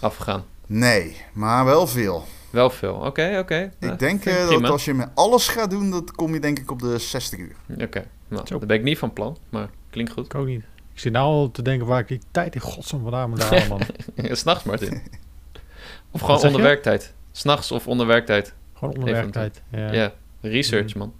afgegaan. 0.00 0.44
Nee, 0.66 1.16
maar 1.32 1.64
wel 1.64 1.86
veel. 1.86 2.24
Wel 2.50 2.70
veel, 2.70 2.94
oké, 2.94 3.38
oké. 3.38 3.72
Ik 3.78 3.98
denk 3.98 4.24
uh, 4.24 4.48
dat 4.48 4.64
als 4.64 4.84
je 4.84 4.94
met 4.94 5.08
alles 5.14 5.48
gaat 5.48 5.70
doen, 5.70 5.90
dan 5.90 6.08
kom 6.14 6.34
je 6.34 6.40
denk 6.40 6.58
ik 6.58 6.70
op 6.70 6.78
de 6.78 6.98
60 6.98 7.38
uur. 7.38 7.56
Oké, 7.82 8.04
nou, 8.28 8.44
daar 8.48 8.58
ben 8.58 8.76
ik 8.76 8.82
niet 8.82 8.98
van 8.98 9.12
plan, 9.12 9.38
maar 9.48 9.70
klinkt 9.90 10.12
goed. 10.12 10.24
Ik 10.24 10.34
ook 10.34 10.46
niet. 10.46 10.64
Ik 10.92 10.98
zit 11.04 11.12
nou 11.12 11.26
al 11.26 11.50
te 11.50 11.62
denken 11.62 11.86
waar 11.86 12.00
ik 12.00 12.08
die 12.08 12.20
tijd 12.30 12.54
in 12.54 12.60
godsnaam 12.60 13.02
vandaan 13.02 13.30
moet 13.30 13.42
halen, 13.42 13.68
man. 13.68 13.80
S'nachts, 14.36 14.64
Martin. 14.64 15.02
Of 16.10 16.20
gewoon 16.20 16.42
onder 16.42 16.62
werktijd. 16.62 17.14
S'nachts 17.32 17.72
of 17.72 17.86
onder 17.86 18.06
werktijd. 18.06 18.54
Gewoon 18.74 18.94
onder 18.94 19.12
werktijd, 19.12 19.62
ja. 19.70 19.92
Ja, 19.92 20.12
research, 20.40 20.94
man. 20.94 21.14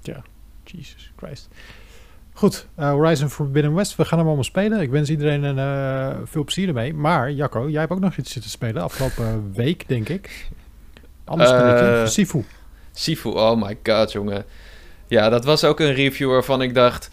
Ja, 0.00 0.22
Jesus 0.64 1.12
Christ. 1.16 1.48
Goed, 2.38 2.66
uh, 2.78 2.90
Horizon 2.90 3.30
Forbidden 3.30 3.74
West. 3.74 3.96
We 3.96 4.04
gaan 4.04 4.18
hem 4.18 4.26
allemaal 4.26 4.44
spelen. 4.44 4.80
Ik 4.80 4.90
wens 4.90 5.10
iedereen 5.10 5.42
een, 5.42 5.56
uh, 5.56 6.16
veel 6.24 6.44
plezier 6.44 6.68
ermee. 6.68 6.94
Maar 6.94 7.30
Jacco, 7.30 7.68
jij 7.68 7.80
hebt 7.80 7.92
ook 7.92 8.00
nog 8.00 8.16
iets 8.16 8.32
zitten 8.32 8.50
spelen 8.50 8.82
afgelopen 8.82 9.52
week, 9.54 9.88
denk 9.88 10.08
ik. 10.08 10.48
Anders 11.24 11.50
uh, 11.50 12.06
Sifu. 12.06 12.44
Sifu, 12.92 13.28
oh 13.28 13.62
my 13.62 13.78
god, 13.82 14.12
jongen. 14.12 14.44
Ja, 15.06 15.28
dat 15.28 15.44
was 15.44 15.64
ook 15.64 15.80
een 15.80 15.94
review 15.94 16.30
waarvan 16.30 16.62
ik 16.62 16.74
dacht... 16.74 17.10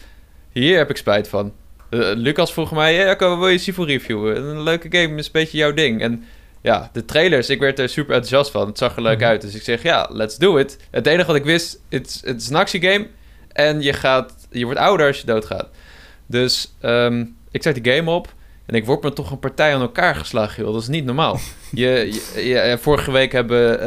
Hier 0.52 0.76
heb 0.76 0.90
ik 0.90 0.96
spijt 0.96 1.28
van. 1.28 1.52
Lucas 1.90 2.52
vroeg 2.52 2.72
mij... 2.72 2.94
Hey, 2.94 3.04
Jacco, 3.04 3.38
wil 3.38 3.48
je 3.48 3.58
Sifu 3.58 3.84
reviewen? 3.84 4.36
Een 4.36 4.62
leuke 4.62 4.88
game, 4.90 5.18
is 5.18 5.26
een 5.26 5.32
beetje 5.32 5.58
jouw 5.58 5.72
ding. 5.72 6.00
En 6.00 6.24
ja, 6.60 6.90
de 6.92 7.04
trailers, 7.04 7.50
ik 7.50 7.60
werd 7.60 7.78
er 7.78 7.88
super 7.88 8.14
enthousiast 8.14 8.50
van. 8.50 8.66
Het 8.66 8.78
zag 8.78 8.96
er 8.96 9.02
leuk 9.02 9.18
mhm. 9.18 9.28
uit. 9.28 9.40
Dus 9.40 9.54
ik 9.54 9.62
zeg, 9.62 9.82
ja, 9.82 10.08
let's 10.12 10.36
do 10.36 10.56
it. 10.56 10.78
Het 10.90 11.06
enige 11.06 11.26
wat 11.26 11.36
ik 11.36 11.44
wist, 11.44 11.80
het 11.88 12.22
is 12.36 12.48
een 12.48 12.56
actiegame... 12.56 13.06
En 13.56 13.82
je, 13.82 13.92
gaat, 13.92 14.34
je 14.50 14.64
wordt 14.64 14.80
ouder 14.80 15.06
als 15.06 15.20
je 15.20 15.26
doodgaat. 15.26 15.68
Dus 16.26 16.74
um, 16.82 17.36
ik 17.50 17.62
zet 17.62 17.82
die 17.82 17.92
game 17.92 18.10
op. 18.10 18.34
En 18.66 18.74
ik 18.74 18.84
word 18.84 19.02
me 19.02 19.12
toch 19.12 19.30
een 19.30 19.38
partij 19.38 19.74
aan 19.74 19.80
elkaar 19.80 20.14
geslagen, 20.14 20.62
joh. 20.62 20.72
Dat 20.72 20.82
is 20.82 20.88
niet 20.88 21.04
normaal. 21.04 21.38
je, 21.72 22.20
je, 22.34 22.76
vorige 22.80 23.10
week 23.10 23.32
hebben 23.32 23.86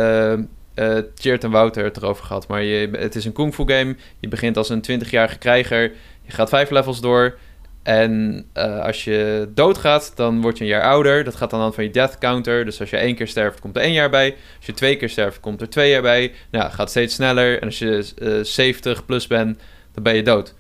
uh, 0.76 0.88
uh, 0.88 1.04
Cheert 1.16 1.44
en 1.44 1.52
Wouter 1.52 1.84
het 1.84 1.98
erover 1.98 2.26
gehad. 2.26 2.48
Maar 2.48 2.64
je, 2.64 2.90
het 2.92 3.16
is 3.16 3.26
een 3.26 3.32
kung 3.32 3.54
fu 3.54 3.64
game. 3.66 3.96
Je 4.20 4.28
begint 4.28 4.58
als 4.58 4.70
een 4.70 4.84
20-jarige 4.92 5.38
krijger. 5.38 5.92
Je 6.22 6.32
gaat 6.32 6.50
vijf 6.50 6.70
levels 6.70 7.02
door. 7.02 7.38
En 7.84 8.46
uh, 8.54 8.80
als 8.80 9.04
je 9.04 9.50
doodgaat, 9.54 10.12
dan 10.16 10.42
word 10.42 10.58
je 10.58 10.64
een 10.64 10.70
jaar 10.70 10.84
ouder. 10.84 11.24
Dat 11.24 11.36
gaat 11.36 11.52
aan 11.54 11.58
de 11.58 11.64
hand 11.64 11.76
van 11.76 11.84
je 11.84 11.90
death 11.90 12.18
counter. 12.18 12.66
Dus 12.66 12.80
als 12.80 12.90
je 12.90 12.98
één 12.98 13.16
keer 13.16 13.28
sterft, 13.28 13.60
komt 13.60 13.76
er 13.76 13.82
één 13.82 13.94
jaar 13.94 14.10
bij. 14.10 14.36
Als 14.58 14.66
je 14.66 14.74
twee 14.74 14.96
keer 14.96 15.10
sterft, 15.10 15.40
komt 15.40 15.62
er 15.62 15.70
twee 15.70 15.90
jaar 15.90 16.02
bij. 16.02 16.34
Nou, 16.52 16.72
gaat 16.72 16.90
steeds 16.90 17.16
sneller. 17.16 17.60
En 17.60 17.66
als 17.66 17.80
je 17.80 18.12
uh, 18.20 18.40
eh, 18.40 18.46
70 18.46 19.06
plus 19.06 19.28
bent, 19.28 19.60
ben 20.04 20.16
je 20.16 20.24
dood. 20.24 20.54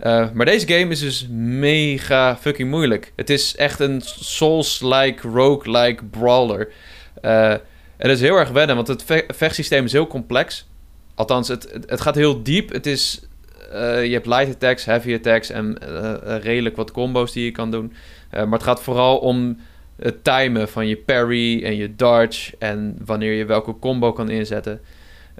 Uh, 0.00 0.30
maar 0.32 0.46
deze 0.46 0.68
game 0.68 0.90
is 0.90 1.00
dus 1.00 1.26
mega 1.30 2.36
fucking 2.36 2.70
moeilijk. 2.70 3.12
Het 3.16 3.30
is 3.30 3.56
echt 3.56 3.80
een 3.80 4.00
Souls-like, 4.04 5.28
rogue-like 5.28 6.04
brawler. 6.04 6.68
en 7.20 7.60
dat 7.96 8.10
is 8.10 8.20
heel 8.20 8.36
erg 8.36 8.50
wennen, 8.50 8.76
want 8.76 8.88
het 8.88 9.02
ve 9.02 9.24
vechtsysteem 9.28 9.84
is 9.84 9.92
heel 9.92 10.06
complex. 10.06 10.68
Althans, 11.14 11.48
het, 11.48 11.78
het, 11.86 12.00
gaat 12.00 12.14
heel 12.14 12.42
diep. 12.42 12.72
Het 12.72 12.86
is 12.86 13.20
uh, 13.72 14.04
je 14.04 14.12
hebt 14.12 14.26
light 14.26 14.54
attacks, 14.54 14.84
heavy 14.84 15.14
attacks 15.14 15.50
en 15.50 15.78
uh, 15.82 16.14
redelijk 16.40 16.76
wat 16.76 16.90
combo's 16.90 17.32
die 17.32 17.44
je 17.44 17.50
kan 17.50 17.70
doen. 17.70 17.92
maar 18.30 18.52
het 18.52 18.62
gaat 18.62 18.82
vooral 18.82 19.18
om 19.18 19.58
het 19.96 20.24
timen 20.24 20.68
van 20.68 20.86
je 20.86 20.96
parry 20.96 21.64
en 21.64 21.76
je 21.76 21.96
dodge 21.96 22.54
en 22.58 22.96
wanneer 23.04 23.32
je 23.32 23.44
welke 23.44 23.78
combo 23.78 24.12
kan 24.12 24.30
inzetten. 24.30 24.80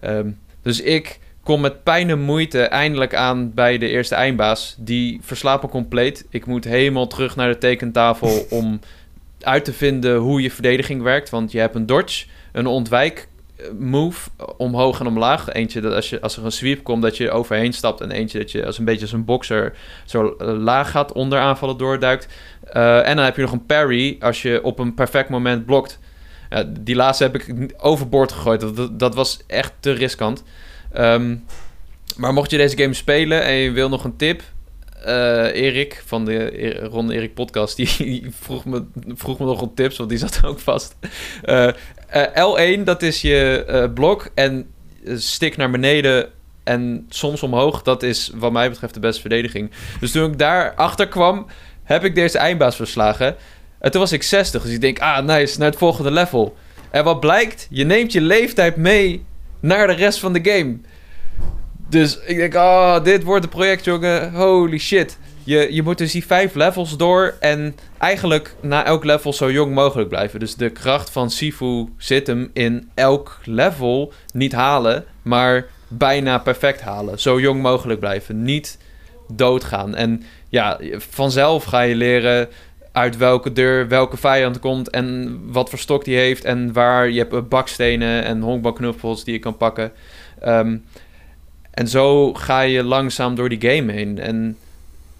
Um, 0.05 0.39
dus 0.63 0.81
ik 0.81 1.19
kom 1.43 1.61
met 1.61 1.83
pijn 1.83 2.11
en 2.11 2.21
moeite 2.21 2.63
eindelijk 2.63 3.15
aan 3.15 3.55
bij 3.55 3.79
de 3.79 3.89
eerste 3.89 4.15
eindbaas. 4.15 4.77
Die 4.79 5.21
verslapen 5.23 5.69
compleet. 5.69 6.27
Ik 6.31 6.47
moet 6.47 6.65
helemaal 6.65 7.07
terug 7.07 7.37
naar 7.37 7.49
de 7.49 7.59
tekentafel 7.59 8.47
om 8.51 8.81
uit 9.41 9.65
te 9.65 9.73
vinden 9.73 10.17
hoe 10.17 10.43
je 10.43 10.51
verdediging 10.51 11.03
werkt. 11.03 11.31
Want 11.31 11.53
je 11.53 11.59
hebt 11.59 11.75
een 11.75 11.87
dodge, 11.87 12.27
een 12.53 12.67
ontwijk 12.67 13.29
move 13.79 14.31
omhoog 14.57 15.01
en 15.01 15.07
omlaag. 15.07 15.53
Eentje 15.53 15.81
dat 15.81 15.95
als, 15.95 16.11
je, 16.11 16.21
als 16.21 16.37
er 16.37 16.45
een 16.45 16.53
sweep 16.53 16.85
komt, 16.85 17.03
dat 17.03 17.17
je 17.17 17.31
overheen 17.31 17.73
stapt. 17.73 18.01
En 18.01 18.11
eentje 18.11 18.39
dat 18.39 18.51
je 18.51 18.67
als 18.67 18.79
een 18.79 18.85
beetje 18.85 19.03
als 19.03 19.13
een 19.13 19.25
boxer 19.25 19.73
zo 20.05 20.37
laag 20.39 20.91
gaat, 20.91 21.13
onder 21.13 21.39
aanvallen 21.39 21.77
doorduikt. 21.77 22.29
Uh, 22.77 23.09
en 23.09 23.17
dan 23.17 23.25
heb 23.25 23.37
je 23.37 23.43
nog 23.43 23.53
een 23.53 23.67
parry 23.67 24.17
als 24.21 24.43
je 24.43 24.63
op 24.63 24.79
een 24.79 24.95
perfect 24.95 25.29
moment 25.29 25.67
blokt. 25.67 25.99
Uh, 26.51 26.59
die 26.81 26.95
laatste 26.95 27.25
heb 27.25 27.35
ik 27.35 27.75
overboord 27.77 28.33
gegooid. 28.33 28.61
Dat, 28.61 28.99
dat 28.99 29.15
was 29.15 29.41
echt 29.47 29.73
te 29.81 29.93
riskant. 29.93 30.43
Um, 30.99 31.45
maar 32.17 32.33
mocht 32.33 32.51
je 32.51 32.57
deze 32.57 32.77
game 32.77 32.95
spelen 32.95 33.45
en 33.45 33.55
je 33.55 33.71
wil 33.71 33.89
nog 33.89 34.05
een 34.05 34.17
tip, 34.17 34.43
uh, 35.07 35.55
Erik 35.55 36.03
van 36.07 36.25
de 36.25 36.71
Ron 36.91 37.11
Erik 37.11 37.35
podcast, 37.35 37.77
die 37.97 38.27
vroeg 38.41 38.65
me, 38.65 38.85
vroeg 39.07 39.39
me 39.39 39.45
nog 39.45 39.63
om 39.63 39.75
tips, 39.75 39.97
want 39.97 40.11
die 40.11 40.19
zat 40.19 40.41
ook 40.45 40.59
vast. 40.59 40.97
Uh, 41.45 41.69
uh, 42.15 42.79
L1, 42.79 42.83
dat 42.85 43.03
is 43.03 43.21
je 43.21 43.91
blok 43.95 44.31
en 44.35 44.67
stick 45.17 45.57
naar 45.57 45.71
beneden 45.71 46.29
en 46.65 47.07
soms 47.09 47.43
omhoog. 47.43 47.83
Dat 47.83 48.03
is 48.03 48.31
wat 48.35 48.53
mij 48.53 48.71
betreft 48.71 48.95
de 48.95 49.01
beste 49.01 49.21
verdediging. 49.21 49.71
Dus 50.01 50.11
toen 50.11 50.31
ik 50.31 50.39
daar 50.39 50.75
achter 50.75 51.09
kwam, 51.09 51.47
heb 51.83 52.05
ik 52.05 52.15
deze 52.15 52.39
eindbaas 52.39 52.77
verslagen. 52.77 53.37
En 53.79 53.91
toen 53.91 54.01
was 54.01 54.13
ik 54.13 54.23
60, 54.23 54.63
dus 54.63 54.73
ik 54.73 54.81
denk, 54.81 54.99
ah 54.99 55.25
nice, 55.25 55.59
naar 55.59 55.69
het 55.69 55.79
volgende 55.79 56.11
level. 56.11 56.57
En 56.91 57.05
wat 57.05 57.21
blijkt, 57.21 57.67
je 57.71 57.85
neemt 57.85 58.13
je 58.13 58.21
leeftijd 58.21 58.77
mee 58.77 59.25
naar 59.63 59.87
de 59.87 59.93
rest 59.93 60.19
van 60.19 60.33
de 60.33 60.51
game. 60.51 60.79
Dus 61.89 62.19
ik 62.27 62.37
denk, 62.37 62.55
oh, 62.55 63.05
dit 63.05 63.23
wordt 63.23 63.45
een 63.45 63.51
project, 63.51 63.85
jongen. 63.85 64.35
Holy 64.35 64.79
shit. 64.79 65.19
Je, 65.45 65.75
je 65.75 65.83
moet 65.83 65.99
dus 65.99 66.13
die 66.13 66.27
vijf 66.27 66.55
levels 66.55 66.97
door 66.97 67.35
en 67.41 67.77
eigenlijk 67.99 68.55
na 68.61 68.85
elk 68.85 69.05
level 69.05 69.33
zo 69.33 69.51
jong 69.51 69.75
mogelijk 69.75 70.09
blijven. 70.09 70.41
Dus 70.41 70.55
de 70.55 70.71
kracht 70.71 71.11
van 71.11 71.31
Sifu 71.31 71.89
zit 71.97 72.27
hem 72.27 72.51
in 72.53 72.91
elk 72.95 73.41
level 73.45 74.13
niet 74.33 74.53
halen, 74.53 75.05
maar 75.23 75.67
bijna 75.89 76.39
perfect 76.39 76.81
halen. 76.81 77.21
Zo 77.21 77.41
jong 77.41 77.63
mogelijk 77.63 78.01
blijven. 78.01 78.43
Niet 78.43 78.79
doodgaan. 79.29 79.95
En 79.95 80.23
ja, 80.49 80.79
vanzelf 80.97 81.65
ga 81.65 81.81
je 81.81 81.95
leren 81.95 82.49
uit 82.93 83.17
welke 83.17 83.53
deur 83.53 83.89
welke 83.89 84.17
vijand 84.17 84.59
komt 84.59 84.91
en 84.91 85.41
wat 85.53 85.71
voor 85.71 85.79
stok 85.79 86.05
die 86.05 86.17
heeft 86.17 86.45
en 86.45 86.73
waar 86.73 87.11
je 87.11 87.19
hebt 87.19 87.49
bakstenen 87.49 88.25
en 88.25 88.41
honkbalknuffels 88.41 89.25
die 89.25 89.35
je 89.35 89.41
kan 89.41 89.57
pakken. 89.57 89.93
Ehm, 90.41 90.77
en 91.71 91.89
zo 91.89 92.35
ga 92.35 92.61
je 92.61 92.83
langzaam 92.83 93.35
door 93.35 93.49
die 93.49 93.71
game 93.71 93.93
heen. 93.93 94.19
En 94.19 94.57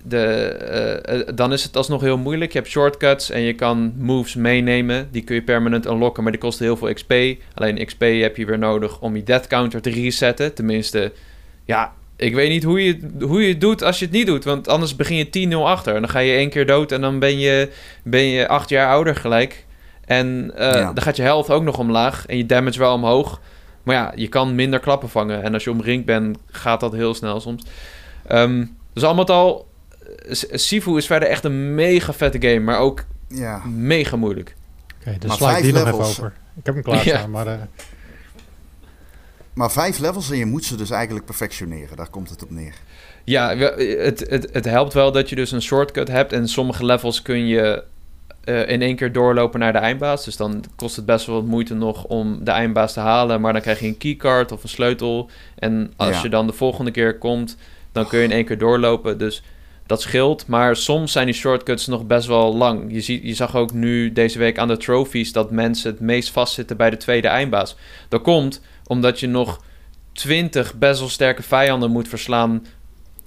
de, 0.03 0.25
eh, 0.25 1.21
eh, 1.21 1.27
dan 1.35 1.53
is 1.53 1.63
het 1.63 1.77
alsnog 1.77 2.01
heel 2.01 2.19
moeilijk. 2.19 2.53
Je 2.53 2.59
hebt 2.59 2.71
shortcuts 2.71 3.31
en 3.31 3.41
je 3.41 3.55
kan 3.55 3.93
moves 3.97 4.35
meenemen. 4.35 5.09
Die 5.11 5.23
kun 5.23 5.35
je 5.35 5.43
permanent 5.43 5.87
unlocken, 5.87 6.23
maar 6.23 6.33
die 6.33 6.41
kosten 6.41 6.65
heel 6.65 6.77
veel 6.77 6.93
XP. 6.93 7.13
Alleen 7.55 7.87
XP 7.87 8.01
heb 8.01 8.37
je 8.37 8.47
weer 8.47 8.59
nodig 8.59 9.01
om 9.01 9.17
je 9.17 9.23
death 9.23 9.47
counter 9.47 9.81
te 9.83 9.91
resetten. 9.91 10.55
Tenminste, 10.55 11.13
ja, 11.65 11.93
ik 12.23 12.35
weet 12.35 12.49
niet 12.49 12.63
hoe 12.63 12.85
je, 12.85 12.99
hoe 13.21 13.43
je 13.43 13.49
het 13.49 13.61
doet 13.61 13.83
als 13.83 13.99
je 13.99 14.05
het 14.05 14.15
niet 14.15 14.27
doet. 14.27 14.45
Want 14.45 14.69
anders 14.69 14.97
begin 14.97 15.17
je 15.17 15.49
10-0 15.51 15.57
achter. 15.57 15.95
En 15.95 16.01
dan 16.01 16.11
ga 16.11 16.19
je 16.19 16.33
één 16.33 16.51
keer 16.51 16.67
dood 16.67 16.93
en 16.93 17.01
dan 17.01 17.19
ben 17.19 17.39
je, 17.39 17.73
ben 18.05 18.23
je 18.23 18.49
acht 18.49 18.69
jaar 18.69 18.89
ouder 18.89 19.17
gelijk. 19.17 19.67
En 20.05 20.53
uh, 20.59 20.73
dan 20.73 21.03
gaat 21.03 21.17
je 21.17 21.23
health 21.23 21.51
ook 21.51 21.63
nog 21.63 21.79
omlaag 21.79 22.27
en 22.27 22.37
je 22.37 22.47
damage 22.47 22.79
wel 22.79 22.95
omhoog. 22.95 23.41
Maar 23.83 23.95
ja, 23.95 24.13
je 24.15 24.29
kan 24.29 24.55
minder 24.55 24.81
klappen 24.81 25.09
vangen. 25.09 25.43
En 25.43 25.55
als 25.55 25.65
je 25.65 25.71
omringd 25.71 26.05
bent, 26.05 26.39
gaat 26.51 26.81
dat 26.81 26.93
heel 26.93 27.15
snel 27.15 27.41
soms. 27.41 27.63
Um, 28.31 28.77
dus 28.93 29.03
allemaal 29.03 29.27
al... 29.27 29.71
Sifu 30.51 30.97
is 30.97 31.07
verder 31.07 31.29
echt 31.29 31.45
een 31.45 31.75
mega 31.75 32.13
vette 32.13 32.49
game, 32.49 32.61
maar 32.61 32.79
ook 32.79 33.05
ja. 33.29 33.63
mega 33.65 34.17
moeilijk. 34.17 34.55
Oké, 35.01 35.09
okay, 35.09 35.19
dus 35.19 35.35
sla 35.35 35.57
ik 35.57 35.63
die 35.63 35.73
nog 35.73 35.87
even 35.87 35.99
over. 35.99 36.33
Ik 36.57 36.67
heb 36.67 36.75
hem 36.75 36.83
klaar 36.83 37.01
staan, 37.07 37.31
maar... 37.31 37.47
Uh... 37.47 37.53
Maar 39.55 39.73
vijf 39.73 39.99
levels 39.99 40.31
en 40.31 40.37
je 40.37 40.47
moet 40.47 40.65
ze 40.65 40.77
dus 40.77 40.91
eigenlijk 40.91 41.25
perfectioneren. 41.25 41.97
Daar 41.97 42.11
komt 42.11 42.31
het 42.31 42.43
op 42.43 42.51
neer. 42.51 42.75
Ja, 43.25 43.57
het, 43.57 44.29
het, 44.29 44.49
het 44.53 44.65
helpt 44.65 44.93
wel 44.93 45.13
dat 45.13 45.29
je 45.29 45.37
dus 45.37 45.53
een 45.53 45.63
shortcut 45.63 46.09
hebt. 46.09 46.33
En 46.33 46.49
sommige 46.49 46.85
levels 46.85 47.23
kun 47.23 47.47
je 47.47 47.83
uh, 48.45 48.69
in 48.69 48.83
één 48.83 48.97
keer 48.97 49.13
doorlopen 49.13 49.61
naar 49.61 49.73
de 49.73 49.79
eindbaas. 49.79 50.25
Dus 50.25 50.37
dan 50.37 50.65
kost 50.77 50.97
het 50.97 51.07
best 51.07 51.27
wel 51.27 51.35
wat 51.35 51.45
moeite 51.45 51.75
nog 51.75 52.05
om 52.05 52.45
de 52.45 52.51
eindbaas 52.51 52.93
te 52.93 53.01
halen. 53.01 53.41
Maar 53.41 53.53
dan 53.53 53.63
krijg 53.63 53.81
je 53.81 53.87
een 53.87 53.99
keycard 53.99 54.53
of 54.53 54.63
een 54.63 54.69
sleutel. 54.69 55.31
En 55.59 55.93
als 55.97 56.23
je 56.23 56.29
dan 56.29 56.47
de 56.47 56.53
volgende 56.53 56.91
keer 56.91 57.19
komt, 57.19 57.57
dan 57.93 58.07
kun 58.07 58.19
je 58.19 58.25
in 58.25 58.33
één 58.33 58.45
keer 58.45 58.59
doorlopen. 58.59 59.19
Dus 59.19 59.43
dat 59.87 60.01
scheelt. 60.01 60.47
Maar 60.47 60.77
soms 60.77 61.13
zijn 61.13 61.27
die 61.27 61.35
shortcuts 61.35 61.87
nog 61.87 62.07
best 62.07 62.27
wel 62.27 62.57
lang. 62.57 62.93
Je, 62.93 63.01
ziet, 63.01 63.23
je 63.23 63.35
zag 63.35 63.57
ook 63.57 63.73
nu 63.73 64.13
deze 64.13 64.39
week 64.39 64.59
aan 64.59 64.69
de 64.69 64.77
trophies 64.77 65.33
dat 65.33 65.51
mensen 65.51 65.91
het 65.91 66.01
meest 66.01 66.31
vastzitten 66.31 66.77
bij 66.77 66.91
de 66.91 66.97
tweede 66.97 67.29
eindbaas. 67.29 67.77
Dat 68.09 68.23
komt 68.23 68.61
omdat 68.87 69.21
je 69.21 69.27
nog 69.27 69.61
20 70.13 70.75
best 70.75 71.01
wel 71.01 71.09
sterke 71.09 71.43
vijanden 71.43 71.91
moet 71.91 72.09
verslaan. 72.09 72.67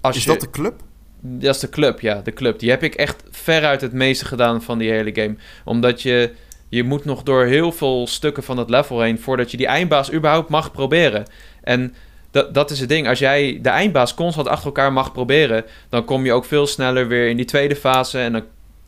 Als 0.02 0.18
is 0.18 0.26
dat 0.26 0.42
de 0.42 0.50
club? 0.50 0.82
Dat 1.22 1.56
is 1.56 1.62
de 1.62 1.70
club, 1.70 2.00
ja, 2.00 2.22
de 2.22 2.34
club. 2.34 2.60
Die 2.60 2.70
heb 2.70 2.84
ik 2.84 2.96
echt 2.96 3.24
veruit 3.32 3.82
het 3.82 3.94
meeste 3.94 4.26
gedaan 4.26 4.64
van 4.64 4.78
die 4.78 4.92
hele 4.92 5.16
game. 5.16 5.36
Omdat 5.66 6.02
je, 6.02 6.32
je 6.70 6.84
moet 6.84 7.06
nog 7.06 7.24
door 7.24 7.44
heel 7.44 7.72
veel 7.72 8.08
stukken 8.08 8.44
van 8.44 8.58
het 8.58 8.70
level 8.70 9.02
heen... 9.02 9.20
voordat 9.20 9.52
je 9.52 9.58
die 9.58 9.68
eindbaas 9.68 10.12
überhaupt 10.12 10.50
mag 10.50 10.72
proberen. 10.72 11.26
En 11.64 11.96
dat, 12.32 12.54
dat 12.54 12.72
is 12.72 12.80
het 12.80 12.90
ding. 12.90 13.08
Als 13.08 13.20
jij 13.20 13.60
de 13.62 13.70
eindbaas 13.70 14.14
constant 14.14 14.48
achter 14.48 14.66
elkaar 14.66 14.94
mag 14.94 15.12
proberen... 15.12 15.66
dan 15.90 16.06
kom 16.06 16.26
je 16.26 16.34
ook 16.34 16.46
veel 16.46 16.68
sneller 16.68 17.08
weer 17.08 17.30
in 17.30 17.38
die 17.38 17.46
tweede 17.46 17.76
fase... 17.76 18.20
en 18.20 18.32
dan 18.32 18.44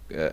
uh, 0.07 0.25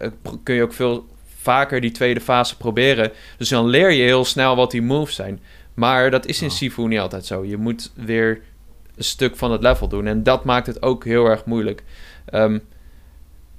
kun 0.43 0.55
je 0.55 0.63
ook 0.63 0.73
veel 0.73 1.07
vaker 1.41 1.81
die 1.81 1.91
tweede 1.91 2.21
fase 2.21 2.57
proberen. 2.57 3.13
Dus 3.39 3.49
dan 3.49 3.67
leer 3.67 3.91
je 3.91 4.03
heel 4.03 4.25
snel 4.25 4.57
wat 4.57 4.71
die 4.71 4.83
moves 4.83 5.15
zijn. 5.15 5.41
Maar 5.75 6.11
dat 6.11 6.27
is 6.27 6.43
in 6.43 6.49
oh. 6.49 6.55
Sifu 6.55 6.87
niet 6.87 6.99
altijd 6.99 7.27
zo. 7.27 7.45
Je 7.45 7.57
moet 7.57 7.93
weer 7.95 8.41
een 8.97 9.05
stuk 9.05 9.37
van 9.37 9.53
het 9.53 9.63
level 9.63 9.89
doen. 9.89 10.07
En 10.07 10.23
dat 10.23 10.45
maakt 10.45 10.67
het 10.67 10.83
ook 10.83 11.05
heel 11.05 11.27
erg 11.27 11.45
moeilijk. 11.45 11.83
Um, 12.35 12.63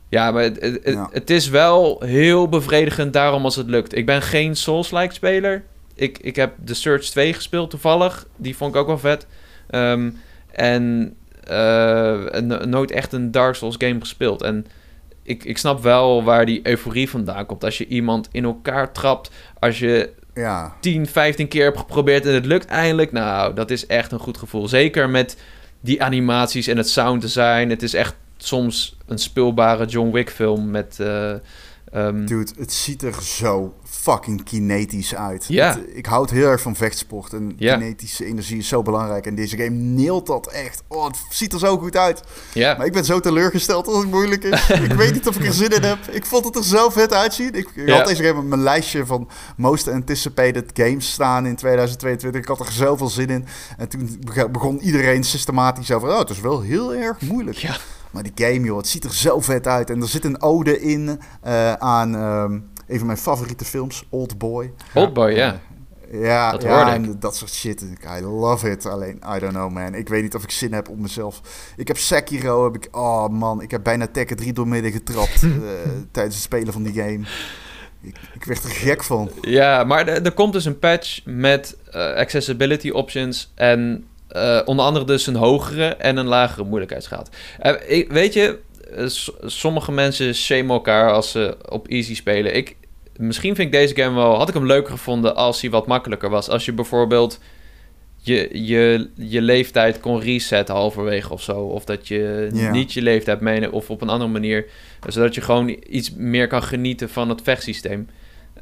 ja, 0.09 0.32
maar 0.32 0.43
het, 0.43 0.61
het, 0.61 0.99
het, 1.11 1.30
is 1.30 1.49
wel 1.49 2.01
heel 2.01 2.49
bevredigend 2.49 3.13
daarom 3.13 3.43
als 3.43 3.55
het 3.55 3.68
lukt. 3.68 3.95
Ik 3.95 4.05
ben 4.05 4.22
geen 4.22 4.55
Souls-like 4.55 5.13
speler. 5.13 5.63
Ik, 5.95 6.18
ik 6.18 6.36
heb 6.36 6.53
The 6.66 6.74
Search 6.74 7.03
2 7.03 7.34
gespeeld 7.34 7.70
toevallig. 7.70 8.28
Die 8.36 8.55
vond 8.57 8.76
ik 8.76 8.82
ook 8.82 8.88
wel 8.88 8.97
vet. 8.97 9.28
Um, 9.70 10.20
en 10.51 11.16
uh, 11.51 12.39
nooit 12.66 12.91
echt 12.91 13.13
een 13.13 13.32
Dark 13.32 13.55
Souls 13.55 13.76
game 13.78 13.99
gespeeld. 13.99 14.41
En 14.41 14.66
ik, 15.24 15.43
ik 15.43 15.57
snap 15.57 15.84
wel 15.84 16.24
waar 16.24 16.45
die 16.45 16.68
euforie 16.68 17.09
vandaan 17.09 17.45
komt. 17.45 17.63
Als 17.63 17.78
je 17.78 17.88
iemand 17.88 18.30
in 18.32 18.43
elkaar 18.43 18.91
trapt. 18.91 19.32
Als 19.59 19.80
je 19.80 20.09
ja. 20.36 20.75
10, 20.79 21.07
15 21.07 21.47
keer 21.47 21.65
heb 21.65 21.77
geprobeerd 21.77 22.25
en 22.25 22.33
het 22.33 22.45
lukt 22.45 22.65
eindelijk. 22.65 23.11
Nou, 23.11 23.53
dat 23.53 23.71
is 23.71 23.86
echt 23.86 24.11
een 24.11 24.19
goed 24.19 24.38
gevoel. 24.38 24.67
Zeker 24.67 25.09
met 25.09 25.38
die 25.81 26.03
animaties 26.03 26.67
en 26.67 26.77
het 26.77 26.89
sound 26.89 27.21
design. 27.21 27.69
Het 27.69 27.83
is 27.83 27.93
echt 27.93 28.15
soms 28.38 28.97
een 29.05 29.17
speelbare 29.17 29.86
John 29.86 30.11
Wick 30.11 30.29
film 30.29 30.71
met... 30.71 30.97
Uh, 31.01 31.33
um... 31.93 32.25
Dude, 32.25 32.51
het 32.57 32.73
ziet 32.73 33.03
er 33.03 33.23
zo 33.23 33.73
fucking 34.05 34.43
kinetisch 34.43 35.15
uit. 35.15 35.45
Ja. 35.47 35.79
ik 35.93 36.05
houd 36.05 36.29
heel 36.29 36.47
erg 36.47 36.61
van 36.61 36.75
vechtsport 36.75 37.33
en 37.33 37.53
ja. 37.57 37.77
kinetische 37.77 38.25
energie 38.25 38.57
is 38.57 38.67
zo 38.67 38.81
belangrijk. 38.81 39.25
En 39.25 39.35
deze 39.35 39.57
game 39.57 39.75
neelt 39.75 40.27
dat 40.27 40.47
echt. 40.47 40.83
Oh, 40.87 41.05
het 41.05 41.17
ziet 41.29 41.53
er 41.53 41.59
zo 41.59 41.77
goed 41.77 41.97
uit. 41.97 42.23
Ja. 42.53 42.77
Maar 42.77 42.85
ik 42.85 42.93
ben 42.93 43.05
zo 43.05 43.19
teleurgesteld 43.19 43.87
als 43.87 43.97
het 43.97 44.11
moeilijk 44.11 44.43
is. 44.43 44.69
ik 44.89 44.93
weet 44.93 45.13
niet 45.13 45.27
of 45.27 45.35
ik 45.35 45.45
er 45.45 45.53
zin 45.53 45.69
in 45.69 45.83
heb. 45.83 45.97
Ik 46.11 46.25
vond 46.25 46.45
het 46.45 46.55
er 46.55 46.63
zo 46.63 46.89
vet 46.89 47.13
uitzien. 47.13 47.53
Ik, 47.53 47.67
had 47.85 48.07
deze 48.07 48.23
game 48.23 48.39
op 48.39 48.45
mijn 48.45 48.61
lijstje 48.61 49.05
van 49.05 49.29
most 49.57 49.87
anticipated 49.87 50.71
games 50.73 51.11
staan 51.11 51.45
in 51.45 51.55
2022. 51.55 52.41
Ik 52.41 52.47
had 52.47 52.59
er 52.59 52.71
zoveel 52.71 53.09
zin 53.09 53.29
in. 53.29 53.45
En 53.77 53.89
toen 53.89 54.19
begon 54.51 54.79
iedereen 54.79 55.23
systematisch 55.23 55.91
over... 55.91 56.09
Oh, 56.09 56.19
het 56.19 56.29
is 56.29 56.39
wel 56.39 56.61
heel 56.61 56.93
erg 56.93 57.21
moeilijk. 57.21 57.57
Ja. 57.57 57.77
Maar 58.11 58.23
die 58.23 58.47
game, 58.47 58.65
joh, 58.65 58.77
het 58.77 58.87
ziet 58.87 59.03
er 59.03 59.13
zo 59.13 59.39
vet 59.39 59.67
uit. 59.67 59.89
En 59.89 60.01
er 60.01 60.07
zit 60.07 60.25
een 60.25 60.41
ode 60.41 60.81
in 60.81 61.19
uh, 61.45 61.73
aan... 61.73 62.15
Ehm, 62.15 62.59
een 62.88 62.97
van 62.97 63.05
mijn 63.05 63.19
favoriete 63.19 63.65
films, 63.65 64.03
Old 64.09 64.38
Boy. 64.38 64.73
Old 64.93 65.13
Boy, 65.13 65.31
ja. 65.31 65.59
ja, 66.11 66.51
dat 66.51 66.61
ja, 66.61 66.93
en 66.93 67.19
dat 67.19 67.36
soort 67.36 67.51
shit. 67.51 67.81
I 67.81 68.21
love 68.21 68.69
it. 68.69 68.86
Alleen, 68.86 69.21
I 69.36 69.39
don't 69.39 69.53
know, 69.53 69.71
man. 69.71 69.93
Ik 69.93 70.09
weet 70.09 70.21
niet 70.21 70.36
of 70.36 70.43
ik 70.43 70.51
zin 70.51 70.73
heb 70.73 70.89
om 70.89 71.01
mezelf... 71.01 71.41
Ik 71.77 71.88
heb 71.88 71.97
Sekiro, 71.97 72.63
heb 72.63 72.75
ik... 72.75 72.88
Oh, 72.91 73.27
man. 73.27 73.61
Ik 73.61 73.71
heb 73.71 73.83
bijna 73.83 74.07
Tekken 74.07 74.38
3 74.38 74.53
doormidden 74.53 74.91
getrapt 74.91 75.41
uh, 75.41 75.51
tijdens 76.11 76.36
het 76.36 76.43
spelen 76.43 76.73
van 76.73 76.83
die 76.83 76.93
game. 76.93 77.25
Ik, 78.01 78.17
ik 78.33 78.43
werd 78.43 78.63
er 78.63 78.69
gek 78.69 79.03
van. 79.03 79.29
Ja, 79.41 79.83
maar 79.83 80.07
er, 80.07 80.21
er 80.25 80.31
komt 80.31 80.53
dus 80.53 80.65
een 80.65 80.79
patch 80.79 81.21
met 81.25 81.77
uh, 81.88 82.13
accessibility 82.15 82.89
options 82.89 83.51
en... 83.55 84.07
Uh, 84.31 84.61
onder 84.65 84.86
andere 84.86 85.05
dus 85.05 85.27
een 85.27 85.36
hogere 85.36 85.86
en 85.86 86.17
een 86.17 86.25
lagere 86.25 86.63
moeilijkheidsgraad. 86.63 87.29
Weet 88.07 88.33
je, 88.33 88.47
eh, 88.49 88.74
sommige 89.45 89.91
mensen 89.91 90.35
shamen 90.35 90.69
elkaar 90.69 91.11
als 91.11 91.31
ze 91.31 91.57
op 91.69 91.87
easy 91.87 92.15
spelen. 92.15 92.55
Ik, 92.55 92.75
misschien 93.17 93.55
vind 93.55 93.67
ik 93.67 93.79
deze 93.79 93.95
game 93.95 94.15
wel... 94.15 94.37
Had 94.37 94.47
ik 94.47 94.53
hem 94.53 94.65
leuker 94.65 94.91
gevonden 94.91 95.35
als 95.35 95.61
hij 95.61 95.69
wat 95.69 95.87
makkelijker 95.87 96.29
was. 96.29 96.49
Als 96.49 96.65
je 96.65 96.73
bijvoorbeeld 96.73 97.39
je, 98.17 98.49
je, 98.65 99.09
je 99.15 99.41
leeftijd 99.41 99.99
kon 99.99 100.19
resetten 100.19 100.75
halverwege 100.75 101.33
of 101.33 101.41
zo. 101.41 101.59
Of 101.59 101.85
dat 101.85 102.07
je 102.07 102.49
niet 102.71 102.93
je 102.93 103.01
leeftijd 103.01 103.39
meeneemt 103.39 103.73
of 103.73 103.89
op 103.89 104.01
een 104.01 104.09
andere 104.09 104.31
manier. 104.31 104.65
Zodat 105.07 105.35
je 105.35 105.41
gewoon 105.41 105.77
iets 105.89 106.13
meer 106.13 106.47
kan 106.47 106.63
genieten 106.63 107.09
van 107.09 107.29
het 107.29 107.41
vechtsysteem. 107.41 108.09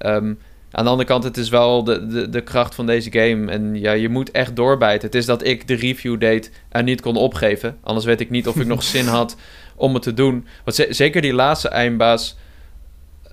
Um, 0.06 0.40
aan 0.74 0.84
de 0.84 0.90
andere 0.90 1.10
kant, 1.10 1.24
het 1.24 1.38
is 1.38 1.50
wel 1.50 1.84
de, 1.84 2.08
de, 2.08 2.30
de 2.30 2.42
kracht 2.42 2.76
van 2.76 2.86
deze 2.86 3.12
game. 3.12 3.52
En 3.52 3.76
ja, 3.76 3.92
je 3.92 4.10
moet 4.10 4.32
echt 4.32 4.56
doorbijten. 4.56 5.06
Het 5.06 5.16
is 5.16 5.26
dat 5.26 5.46
ik 5.46 5.68
de 5.68 5.74
review 5.74 6.20
deed 6.20 6.52
en 6.70 6.86
niet 6.86 7.02
kon 7.02 7.16
opgeven. 7.16 7.78
Anders 7.82 8.06
weet 8.06 8.20
ik 8.20 8.30
niet 8.30 8.48
of 8.48 8.56
ik 8.56 8.68
nog 8.68 8.84
zin 8.94 9.06
had 9.06 9.36
om 9.84 9.94
het 9.94 10.04
te 10.04 10.14
doen. 10.14 10.48
Want 10.64 10.88
zeker 10.90 11.22
die 11.22 11.34
laatste 11.34 11.70
eindbaas, 11.70 12.38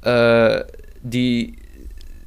uh, 0.02 0.56
die... 1.00 1.58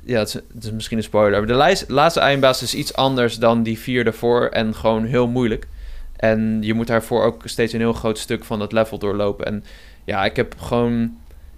Ja, 0.05 0.19
het 0.19 0.43
is, 0.61 0.71
misschien 0.71 0.97
een 0.97 1.03
spoiler. 1.03 1.47
de 1.47 1.83
laatste 1.87 2.19
eindbaas 2.19 2.61
is 2.61 2.75
iets 2.75 2.93
anders 2.93 3.35
dan 3.35 3.63
die 3.63 3.79
vier 3.79 4.05
ervoor 4.05 4.47
en 4.47 4.75
gewoon 4.75 5.05
heel 5.05 5.27
moeilijk. 5.27 5.67
En 6.15 6.57
je 6.61 6.73
moet 6.73 6.87
daarvoor 6.87 7.23
ook 7.23 7.41
steeds 7.45 7.73
een 7.73 7.79
heel 7.79 7.93
groot 7.93 8.17
stuk 8.17 8.43
van 8.43 8.59
het 8.59 8.71
level 8.71 8.97
doorlopen. 8.97 9.45
En 9.45 9.63
ja, 10.03 10.25
ik 10.25 10.35
heb 10.35 10.55
gewoon... 10.57 11.03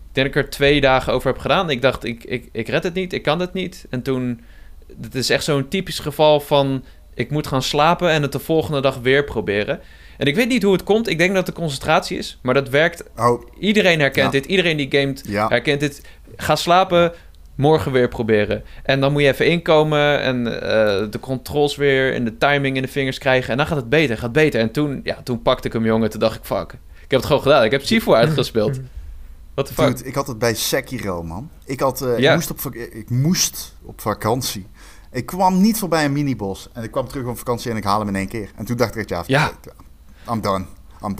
Ik 0.09 0.21
denk 0.21 0.27
dat 0.27 0.35
ik 0.35 0.43
er 0.43 0.49
twee 0.49 0.81
dagen 0.81 1.13
over 1.13 1.27
heb 1.31 1.39
gedaan. 1.39 1.69
Ik 1.69 1.81
dacht, 1.81 2.03
ik, 2.03 2.23
ik, 2.23 2.49
ik 2.51 2.67
red 2.67 2.83
het 2.83 2.93
niet, 2.93 3.13
ik 3.13 3.23
kan 3.23 3.39
het 3.39 3.53
niet. 3.53 3.85
En 3.89 4.01
toen... 4.01 4.41
Het 5.01 5.15
is 5.15 5.29
echt 5.29 5.43
zo'n 5.43 5.67
typisch 5.67 5.99
geval 5.99 6.39
van... 6.39 6.83
Ik 7.13 7.31
moet 7.31 7.47
gaan 7.47 7.61
slapen 7.61 8.09
en 8.09 8.21
het 8.21 8.31
de 8.31 8.39
volgende 8.39 8.81
dag 8.81 8.97
weer 8.97 9.23
proberen. 9.23 9.79
En 10.17 10.27
ik 10.27 10.35
weet 10.35 10.47
niet 10.47 10.63
hoe 10.63 10.73
het 10.73 10.83
komt. 10.83 11.09
Ik 11.09 11.17
denk 11.17 11.29
dat 11.33 11.45
het 11.45 11.55
de 11.55 11.61
concentratie 11.61 12.17
is. 12.17 12.39
Maar 12.41 12.53
dat 12.53 12.69
werkt. 12.69 13.03
Oh. 13.17 13.41
Iedereen 13.59 13.99
herkent 13.99 14.31
dit. 14.31 14.45
Iedereen 14.45 14.77
die 14.77 14.87
gamet 14.89 15.23
herkent 15.27 15.79
dit. 15.79 16.01
Ga 16.35 16.55
slapen. 16.55 17.13
Morgen 17.55 17.91
weer 17.91 18.07
proberen. 18.07 18.63
En 18.83 18.99
dan 18.99 19.11
moet 19.11 19.21
je 19.21 19.27
even 19.27 19.47
inkomen. 19.47 20.21
En 20.21 20.37
uh, 20.37 20.51
de 21.11 21.19
controls 21.19 21.75
weer. 21.75 22.13
En 22.13 22.25
de 22.25 22.37
timing 22.37 22.75
in 22.75 22.81
de 22.81 22.87
vingers 22.87 23.17
krijgen. 23.17 23.51
En 23.51 23.57
dan 23.57 23.67
gaat 23.67 23.77
het 23.77 23.89
beter. 23.89 24.17
Gaat 24.17 24.31
beter. 24.31 24.61
En 24.61 24.71
toen, 24.71 24.99
ja, 25.03 25.21
toen 25.23 25.41
pakte 25.41 25.67
ik 25.67 25.73
hem, 25.73 25.85
jongen. 25.85 26.09
Toen 26.09 26.19
dacht 26.19 26.35
ik, 26.35 26.43
fuck. 26.43 26.73
Ik 26.73 27.11
heb 27.11 27.19
het 27.19 27.25
gewoon 27.25 27.41
gedaan. 27.41 27.63
Ik 27.63 27.71
heb 27.71 27.85
Sifu 27.85 28.13
uitgespeeld. 28.23 28.79
Wat 29.55 29.67
de 29.67 29.73
fuck? 29.73 29.99
ik 29.99 30.15
had 30.15 30.27
het 30.27 30.39
bij 30.39 30.53
Sekiro, 30.53 31.23
man. 31.23 31.49
Ik, 31.65 31.79
had, 31.79 32.01
uh, 32.01 32.17
ja. 32.17 32.29
ik, 32.29 32.35
moest 32.35 32.51
op, 32.51 32.75
ik 32.75 33.09
moest 33.09 33.75
op 33.81 34.01
vakantie. 34.01 34.67
Ik 35.11 35.25
kwam 35.25 35.61
niet 35.61 35.79
voorbij 35.79 36.05
een 36.05 36.11
minibos. 36.11 36.69
En 36.73 36.83
ik 36.83 36.91
kwam 36.91 37.07
terug 37.07 37.25
op 37.25 37.37
vakantie 37.37 37.71
en 37.71 37.77
ik 37.77 37.83
haal 37.83 37.99
hem 37.99 38.07
in 38.07 38.15
één 38.15 38.27
keer. 38.27 38.51
En 38.55 38.65
toen 38.65 38.77
dacht 38.77 38.95
ik, 38.95 39.09
ja, 39.09 39.23
ja. 39.27 39.51
I'm 40.31 40.41
done. 40.41 40.65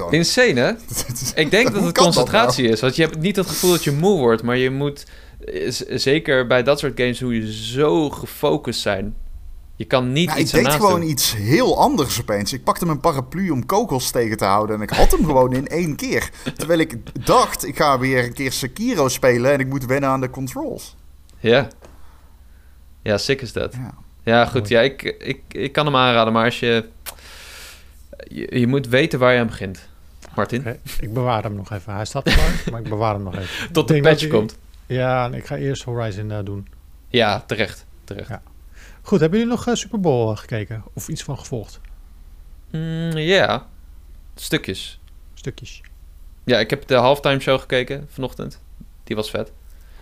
Insane, 0.10 0.60
hè? 0.60 0.72
ik 1.44 1.52
denk 1.52 1.74
dat 1.74 1.84
het 1.84 1.98
concentratie 1.98 2.64
nou? 2.64 2.74
is. 2.74 2.82
Want 2.82 2.96
je 2.96 3.02
hebt 3.02 3.20
niet 3.20 3.36
het 3.36 3.48
gevoel 3.48 3.72
dat 3.72 3.84
je 3.84 3.92
moe 3.92 4.18
wordt, 4.18 4.44
maar 4.44 4.58
je 4.58 4.70
moet... 4.70 5.06
Zeker 5.90 6.48
bij 6.48 6.64
dat 6.64 6.80
soort 6.80 7.00
games 7.00 7.20
hoe 7.20 7.36
je 7.36 7.54
zo 7.54 8.10
gefocust 8.10 8.82
zijn. 8.82 9.16
Je 9.76 9.86
kan 9.86 10.12
niet 10.12 10.28
nou, 10.28 10.40
iets 10.40 10.54
Ik 10.54 10.64
deed 10.64 10.74
gewoon 10.74 11.02
iets 11.02 11.36
heel 11.36 11.80
anders 11.80 12.22
opeens. 12.22 12.54
Ik 12.54 12.64
pakte 12.64 12.86
mijn 12.86 13.00
paraplu 13.00 13.50
om 13.50 13.66
kogels 13.66 14.12
tegen 14.12 14.38
te 14.38 14.46
houden. 14.46 14.76
En 14.76 14.82
ik 14.82 14.90
had 14.90 15.12
hem 15.12 15.26
gewoon 15.32 15.54
in 15.54 15.68
één 15.68 15.96
keer. 15.96 16.30
Terwijl 16.56 16.80
ik 16.80 17.26
dacht, 17.26 17.68
ik 17.68 17.78
ga 17.78 18.00
weer 18.00 18.24
een 18.24 18.34
keer 18.34 18.52
Sekiro 18.52 19.08
spelen 19.08 19.52
en 19.52 19.60
ik 19.60 19.68
moet 19.68 19.86
wennen 19.86 20.10
aan 20.10 20.22
de 20.22 20.30
controls. 20.30 20.96
Ja. 21.40 21.68
Ja, 23.02 23.18
sick 23.18 23.42
is 23.42 23.54
dat. 23.54 23.74
Ja, 23.74 23.94
ja 24.24 24.46
goed. 24.46 24.68
Ja, 24.68 24.82
ik, 24.82 25.02
ik, 25.04 25.42
ik 25.48 25.72
kan 25.72 25.86
hem 25.86 25.96
aanraden, 25.96 26.34
maar 26.34 26.46
als 26.46 26.60
je, 26.60 26.86
je... 28.18 28.60
Je 28.60 28.68
moet 28.68 28.88
weten 28.88 29.20
waar 29.20 29.34
je 29.34 29.40
aan 29.40 29.48
begint. 29.48 29.88
Martin? 30.36 30.80
ik 31.00 31.14
bewaar 31.14 31.44
hem 31.44 31.56
nog 31.56 31.72
even. 31.72 31.94
Hij 31.94 32.06
staat 32.06 32.28
er 32.28 32.64
maar 32.72 32.82
ik 32.82 32.90
bewaar 32.90 33.14
hem 33.14 33.24
nog 33.24 33.38
even. 33.38 33.72
Tot 33.74 33.88
de 33.88 34.02
patch 34.02 34.28
komt. 34.28 34.58
Ja, 34.86 35.28
ik 35.34 35.46
ga 35.46 35.58
eerst 35.58 35.84
Horizon 35.84 36.30
uh, 36.30 36.40
doen. 36.44 36.68
Ja, 37.08 37.40
terecht. 37.40 37.86
terecht. 38.04 38.30
Ja. 38.30 38.42
Goed, 39.02 39.20
hebben 39.20 39.40
jullie 39.40 39.54
nog 39.54 39.68
uh, 39.68 39.74
Super 39.74 40.00
Bowl 40.00 40.32
eh, 40.32 40.38
gekeken? 40.38 40.84
Of 40.94 41.08
iets 41.08 41.24
van 41.24 41.38
gevolgd? 41.38 41.80
Mm, 42.72 43.18
ja, 43.18 43.68
stukjes. 44.36 45.00
Stukjes. 45.34 45.82
Ja, 46.44 46.60
ik 46.60 46.70
heb 46.70 46.88
de 46.88 46.96
halftime 46.96 47.40
show 47.40 47.60
gekeken 47.60 48.08
vanochtend. 48.10 48.62
Die 49.04 49.16
was 49.16 49.30
vet. 49.30 49.52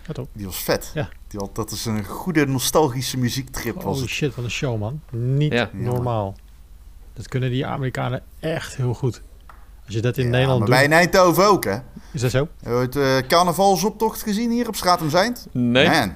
Wat 0.06 0.18
ook. 0.18 0.28
Die 0.32 0.46
was 0.46 0.62
vet. 0.62 0.90
Ja. 0.94 1.08
Die 1.28 1.40
had, 1.40 1.54
dat 1.54 1.70
is 1.70 1.84
een 1.84 2.04
goede 2.04 2.46
nostalgische 2.46 3.18
muziektrip. 3.18 3.74
Holy 3.82 4.00
was 4.00 4.08
shit, 4.08 4.34
wat 4.34 4.44
een 4.44 4.50
show 4.50 4.78
man. 4.78 5.00
Niet 5.10 5.72
normaal. 5.72 6.36
Dat 7.14 7.28
kunnen 7.28 7.50
die 7.50 7.66
Amerikanen 7.66 8.22
echt 8.40 8.76
heel 8.76 8.94
goed. 8.94 9.22
Als 9.86 9.94
je 9.94 10.00
dat 10.00 10.16
in 10.16 10.30
Nederland 10.30 10.58
maar 10.58 10.68
doet... 10.68 10.76
bij 10.76 10.86
Nijnthoven 10.86 11.46
ook, 11.46 11.64
hè? 11.64 11.78
Is 12.12 12.20
dat 12.20 12.30
zo? 12.30 12.48
Heb 12.62 12.72
je 12.72 12.78
het 12.78 12.96
uh, 12.96 13.28
carnavalsoptocht 13.28 14.22
gezien 14.22 14.50
hier 14.50 14.68
op 14.68 14.76
Straat 14.76 15.00
om 15.00 15.10
Zijnd? 15.10 15.46
Nee. 15.52 15.88
Man. 15.88 16.14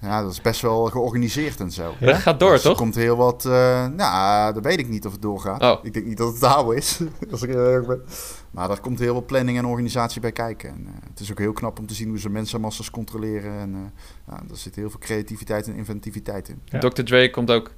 Ja, 0.00 0.22
dat 0.22 0.32
is 0.32 0.40
best 0.40 0.60
wel 0.60 0.84
georganiseerd 0.84 1.60
en 1.60 1.70
zo. 1.70 1.94
Ja? 2.00 2.06
Dat 2.06 2.16
gaat 2.16 2.40
door, 2.40 2.50
dus 2.50 2.62
toch? 2.62 2.72
Er 2.72 2.78
komt 2.78 2.94
heel 2.94 3.16
wat... 3.16 3.44
Uh, 3.44 3.86
nou, 3.86 4.54
dat 4.54 4.64
weet 4.64 4.78
ik 4.78 4.88
niet 4.88 5.06
of 5.06 5.12
het 5.12 5.22
doorgaat. 5.22 5.62
Oh. 5.62 5.84
Ik 5.84 5.92
denk 5.92 6.06
niet 6.06 6.16
dat 6.16 6.32
het 6.32 6.40
te 6.40 6.76
is, 6.76 7.00
als 7.30 7.42
ik 7.42 7.50
erg 7.50 7.86
ben. 7.86 8.02
Maar 8.50 8.68
daar 8.68 8.80
komt 8.80 8.98
heel 8.98 9.14
wat 9.14 9.26
planning 9.26 9.58
en 9.58 9.64
organisatie 9.64 10.20
bij 10.20 10.32
kijken. 10.32 10.68
En, 10.68 10.80
uh, 10.80 10.92
het 11.10 11.20
is 11.20 11.30
ook 11.30 11.38
heel 11.38 11.52
knap 11.52 11.78
om 11.78 11.86
te 11.86 11.94
zien 11.94 12.08
hoe 12.08 12.18
ze 12.18 12.28
mensenmassas 12.28 12.90
controleren. 12.90 13.58
En 13.58 13.74
uh, 13.74 13.80
ja, 14.26 14.42
er 14.50 14.56
zit 14.56 14.74
heel 14.74 14.90
veel 14.90 15.00
creativiteit 15.00 15.66
en 15.66 15.74
inventiviteit 15.74 16.48
in. 16.48 16.60
Ja. 16.64 16.78
Dr. 16.78 17.02
Drake 17.02 17.30
komt 17.30 17.50
ook. 17.50 17.70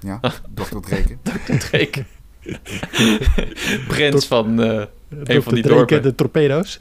Ja, 0.00 0.20
Dr. 0.54 0.78
Drake. 0.80 1.16
Dr. 1.46 1.56
Drake. 1.56 2.04
Prins 3.88 4.26
van 4.26 4.58
een 4.58 5.42
van 5.42 5.54
die 5.54 5.62
Drake 5.62 5.76
dorpen. 5.76 6.02
de 6.02 6.14
torpedo's. 6.14 6.80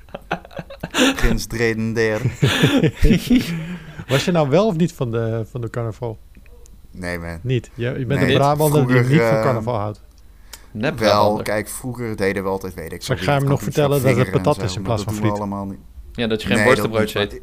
Prins 1.16 1.46
Dredender. 1.46 2.20
Was 4.06 4.24
je 4.24 4.32
nou 4.32 4.48
wel 4.48 4.66
of 4.66 4.76
niet 4.76 4.92
van 4.92 5.10
de, 5.10 5.46
van 5.50 5.60
de 5.60 5.70
carnaval? 5.70 6.18
Nee, 6.90 7.18
man. 7.18 7.38
Niet? 7.42 7.70
Je, 7.74 7.98
je 7.98 8.06
bent 8.06 8.22
een 8.22 8.34
Brabander 8.34 8.86
die 8.86 8.96
niet 8.96 9.06
van 9.06 9.36
eh, 9.36 9.42
carnaval 9.42 9.78
houdt. 9.78 10.00
Net 10.70 10.98
wel, 10.98 11.42
kijk, 11.42 11.68
vroeger 11.68 12.16
deden 12.16 12.42
we 12.42 12.48
altijd, 12.48 12.74
weet 12.74 12.92
ik. 12.92 13.02
Zal 13.02 13.16
ik 13.16 13.22
ga 13.22 13.34
hem 13.34 13.48
nog 13.48 13.62
vertellen 13.62 14.02
dat 14.02 14.16
het 14.16 14.30
patat 14.30 14.62
is 14.62 14.76
in 14.76 14.82
plaats 14.82 15.02
van 15.02 15.14
friet? 15.14 15.30
allemaal 15.30 15.64
niet. 15.64 15.78
Ja, 16.12 16.26
dat 16.26 16.42
je 16.42 16.48
geen 16.48 16.56
nee, 16.56 16.66
worstenbroodje 16.66 17.20
eet. 17.20 17.40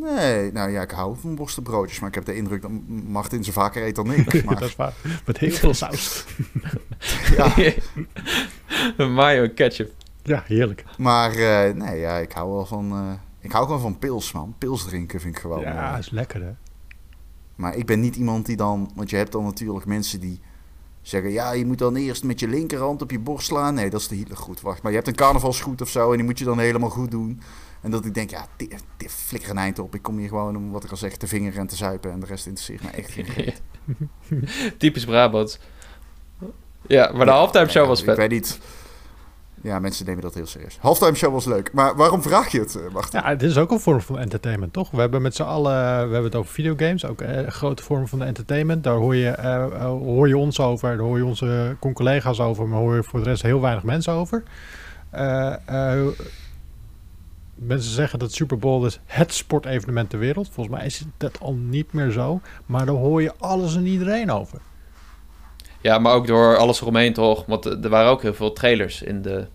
Nee, 0.00 0.52
nou 0.52 0.70
ja, 0.70 0.82
ik 0.82 0.90
hou 0.90 1.16
van 1.20 1.36
worstenbroodjes, 1.36 2.00
maar 2.00 2.08
ik 2.08 2.14
heb 2.14 2.24
de 2.24 2.36
indruk 2.36 2.62
dat 2.62 2.70
Martin 3.06 3.44
ze 3.44 3.52
vaker 3.52 3.82
eet 3.82 3.94
dan 3.94 4.12
ik. 4.12 4.32
Maar... 4.44 4.58
dat 4.58 4.68
is 4.68 4.76
waar, 4.76 4.94
met 5.26 5.38
heel 5.38 5.50
veel 5.50 5.74
saus. 5.74 6.24
ja. 7.36 7.54
Mayo 9.08 9.48
ketchup. 9.54 9.92
Ja, 10.22 10.42
heerlijk. 10.46 10.84
Maar 10.98 11.36
uh, 11.36 11.74
nee, 11.74 12.00
ja, 12.00 12.16
ik 12.16 12.32
hou 12.32 12.52
wel 12.52 12.66
van... 12.66 12.92
Uh, 12.92 13.12
ik 13.40 13.52
hou 13.52 13.64
gewoon 13.64 13.80
van 13.80 13.98
pils, 13.98 14.32
man. 14.32 14.54
Pils 14.58 14.84
drinken 14.84 15.20
vind 15.20 15.36
ik 15.36 15.40
gewoon... 15.40 15.60
Ja, 15.60 15.98
is 15.98 16.10
lekker, 16.10 16.42
hè? 16.42 16.52
Maar 17.54 17.76
ik 17.76 17.86
ben 17.86 18.00
niet 18.00 18.16
iemand 18.16 18.46
die 18.46 18.56
dan... 18.56 18.90
Want 18.94 19.10
je 19.10 19.16
hebt 19.16 19.32
dan 19.32 19.44
natuurlijk 19.44 19.86
mensen 19.86 20.20
die 20.20 20.40
zeggen... 21.02 21.30
Ja, 21.30 21.52
je 21.52 21.66
moet 21.66 21.78
dan 21.78 21.96
eerst 21.96 22.24
met 22.24 22.40
je 22.40 22.48
linkerhand 22.48 23.02
op 23.02 23.10
je 23.10 23.18
borst 23.18 23.46
slaan. 23.46 23.74
Nee, 23.74 23.90
dat 23.90 24.00
is 24.00 24.08
de 24.08 24.14
hele 24.16 24.36
goed. 24.36 24.60
Wacht, 24.60 24.82
maar 24.82 24.90
je 24.90 24.96
hebt 24.96 25.08
een 25.08 25.14
carnavalsgoed 25.14 25.80
of 25.80 25.88
zo... 25.88 26.10
en 26.10 26.16
die 26.16 26.26
moet 26.26 26.38
je 26.38 26.44
dan 26.44 26.58
helemaal 26.58 26.90
goed 26.90 27.10
doen. 27.10 27.40
En 27.84 27.90
dat 27.90 28.04
ik 28.04 28.14
denk, 28.14 28.30
ja, 28.30 28.46
dit, 28.56 28.84
flikker 29.08 29.50
een 29.50 29.58
eind 29.58 29.78
op. 29.78 29.94
Ik 29.94 30.02
kom 30.02 30.18
hier 30.18 30.28
gewoon 30.28 30.56
om, 30.56 30.70
wat 30.70 30.84
ik 30.84 30.90
al 30.90 30.96
zeg, 30.96 31.16
te 31.16 31.26
vingeren 31.26 31.60
en 31.60 31.66
te 31.66 31.76
zuipen. 31.76 32.12
En 32.12 32.20
de 32.20 32.26
rest 32.26 32.46
interesseert 32.46 32.82
me 32.82 32.88
echt 32.90 33.10
geen 33.10 33.54
Typisch 34.78 35.04
Brabant. 35.04 35.58
Ja, 36.86 37.12
maar 37.12 37.26
de 37.26 37.32
halftime 37.32 37.68
show 37.68 37.86
was 37.86 38.02
vet. 38.02 38.08
Ik 38.08 38.16
weet 38.16 38.30
niet... 38.30 38.58
Ja, 39.62 39.78
mensen 39.78 40.06
nemen 40.06 40.22
dat 40.22 40.34
heel 40.34 40.46
serieus. 40.46 40.78
Halftime 40.80 41.14
show 41.14 41.32
was 41.32 41.44
leuk. 41.44 41.72
Maar 41.72 41.96
waarom 41.96 42.22
vraag 42.22 42.52
je 42.52 42.60
het, 42.60 42.78
Wacht. 42.92 43.12
Ja, 43.12 43.28
het 43.28 43.42
is 43.42 43.56
ook 43.56 43.70
een 43.70 43.80
vorm 43.80 44.00
van 44.00 44.18
entertainment, 44.18 44.72
toch? 44.72 44.90
We 44.90 45.00
hebben 45.00 45.22
met 45.22 45.34
z'n 45.34 45.42
allen, 45.42 45.72
we 45.96 46.12
hebben 46.12 46.24
het 46.24 46.34
over 46.34 46.52
videogames, 46.52 47.06
ook 47.06 47.20
een 47.20 47.52
grote 47.52 47.82
vorm 47.82 48.08
van 48.08 48.22
entertainment. 48.22 48.84
Daar 48.84 48.96
hoor 48.96 49.16
je, 49.16 49.36
uh, 49.38 49.86
hoor 49.86 50.28
je 50.28 50.36
ons 50.36 50.60
over, 50.60 50.96
daar 50.96 51.06
hoor 51.06 51.16
je 51.16 51.24
onze 51.24 51.76
collega's 51.92 52.40
over, 52.40 52.68
maar 52.68 52.78
hoor 52.78 52.94
je 52.94 53.02
voor 53.02 53.22
de 53.22 53.28
rest 53.28 53.42
heel 53.42 53.60
weinig 53.60 53.84
mensen 53.84 54.12
over. 54.12 54.42
Uh, 55.14 56.06
mensen 57.54 57.92
zeggen 57.92 58.18
dat 58.18 58.32
Super 58.32 58.58
Bowl 58.58 58.86
is 58.86 59.00
het 59.04 59.34
sportevenement 59.34 60.10
ter 60.10 60.18
wereld. 60.18 60.48
Volgens 60.52 60.76
mij 60.76 60.86
is 60.86 61.04
dat 61.16 61.40
al 61.40 61.54
niet 61.54 61.92
meer 61.92 62.10
zo. 62.10 62.40
Maar 62.66 62.86
daar 62.86 62.94
hoor 62.94 63.22
je 63.22 63.32
alles 63.38 63.76
en 63.76 63.86
iedereen 63.86 64.30
over. 64.30 64.60
Ja, 65.80 65.98
maar 65.98 66.12
ook 66.12 66.26
door 66.26 66.56
alles 66.56 66.80
eromheen 66.80 67.12
toch? 67.12 67.46
Want 67.46 67.64
er 67.64 67.88
waren 67.88 68.10
ook 68.10 68.22
heel 68.22 68.34
veel 68.34 68.52
trailers 68.52 69.02
in 69.02 69.22
de 69.22 69.46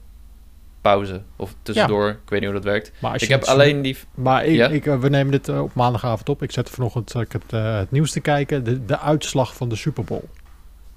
pauze 0.81 1.21
of 1.35 1.55
tussendoor. 1.61 2.09
Ik 2.09 2.29
weet 2.29 2.39
niet 2.39 2.49
hoe 2.49 2.59
dat 2.59 2.71
werkt. 2.71 2.91
Maar 2.99 3.21
ik 3.21 3.27
heb 3.27 3.43
alleen 3.43 3.81
die... 3.81 3.97
Maar 4.15 4.45
ik, 4.45 4.71
ik, 4.71 4.85
eh, 4.85 4.99
we 4.99 5.09
nemen 5.09 5.31
dit 5.31 5.47
eh, 5.47 5.61
op 5.61 5.73
maandagavond 5.73 6.29
op. 6.29 6.43
Ik 6.43 6.51
zet 6.51 6.69
vanochtend 6.69 7.15
ik 7.15 7.31
het, 7.31 7.53
uh, 7.53 7.77
het 7.77 7.91
nieuws 7.91 8.11
te 8.11 8.19
kijken. 8.19 8.63
De, 8.63 8.85
de 8.85 8.99
uitslag 8.99 9.55
van 9.55 9.69
de 9.69 9.75
Super 9.75 10.03
Bowl. 10.03 10.23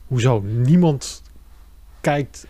Hoezo? 0.06 0.40
Niemand 0.40 1.22
kijkt 2.00 2.46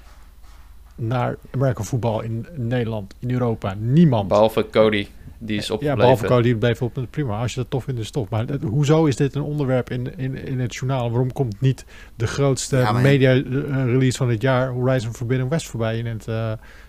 naar 0.94 1.36
American 1.50 1.84
voetbal 1.84 2.20
in 2.20 2.46
Nederland, 2.56 3.14
in 3.18 3.30
Europa. 3.30 3.74
Niemand. 3.78 4.28
Behalve 4.28 4.66
Cody. 4.70 5.08
Die 5.38 5.56
is 5.56 5.70
opgebleven. 5.70 5.96
Ja, 5.96 6.02
behalve 6.02 6.26
Cody 6.26 6.54
bleef 6.54 6.82
op. 6.82 7.06
Prima, 7.10 7.38
als 7.40 7.54
je 7.54 7.60
dat 7.60 7.70
tof 7.70 7.84
vindt, 7.84 8.00
is 8.00 8.10
tof. 8.10 8.28
Maar 8.28 8.46
hoezo 8.62 9.04
is 9.04 9.16
dit 9.16 9.34
een 9.34 9.42
onderwerp 9.42 9.90
in, 9.90 10.18
in, 10.18 10.36
in 10.36 10.60
het 10.60 10.74
journaal? 10.74 11.10
Waarom 11.10 11.32
komt 11.32 11.60
niet 11.60 11.84
de 12.16 12.26
grootste 12.26 12.90
media 13.02 13.32
release 13.32 14.16
van 14.16 14.28
het 14.28 14.42
jaar, 14.42 14.68
Horizon 14.68 15.14
Forbidden 15.14 15.48
West, 15.48 15.66
voorbij 15.66 15.98
in 15.98 16.06
het 16.06 16.26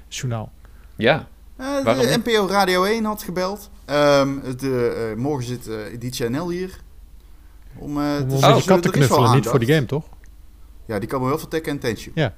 journaal. 0.08 0.51
Ja. 0.95 1.28
Uh, 1.60 1.99
de 1.99 2.22
NPO 2.24 2.47
Radio 2.47 2.84
1 2.84 3.04
had 3.06 3.24
gebeld. 3.24 3.70
Um, 3.89 4.41
de, 4.58 5.12
uh, 5.16 5.22
morgen 5.22 5.45
zit 5.45 5.68
uh, 5.68 5.76
die 5.99 6.12
channel 6.12 6.49
hier. 6.49 6.80
Om, 7.78 7.97
uh, 7.97 8.20
om 8.22 8.28
te 8.28 8.74
oh, 8.74 8.78
te 8.78 8.89
knuffelen, 8.89 9.36
niet 9.36 9.47
voor 9.47 9.60
die 9.60 9.74
game, 9.74 9.86
toch? 9.86 10.06
Ja, 10.86 10.99
die 10.99 11.10
komen 11.10 11.28
wel 11.28 11.38
veel 11.38 11.47
tech 11.47 11.62
en 11.62 11.80
tension. 11.80 12.12
Ja. 12.16 12.34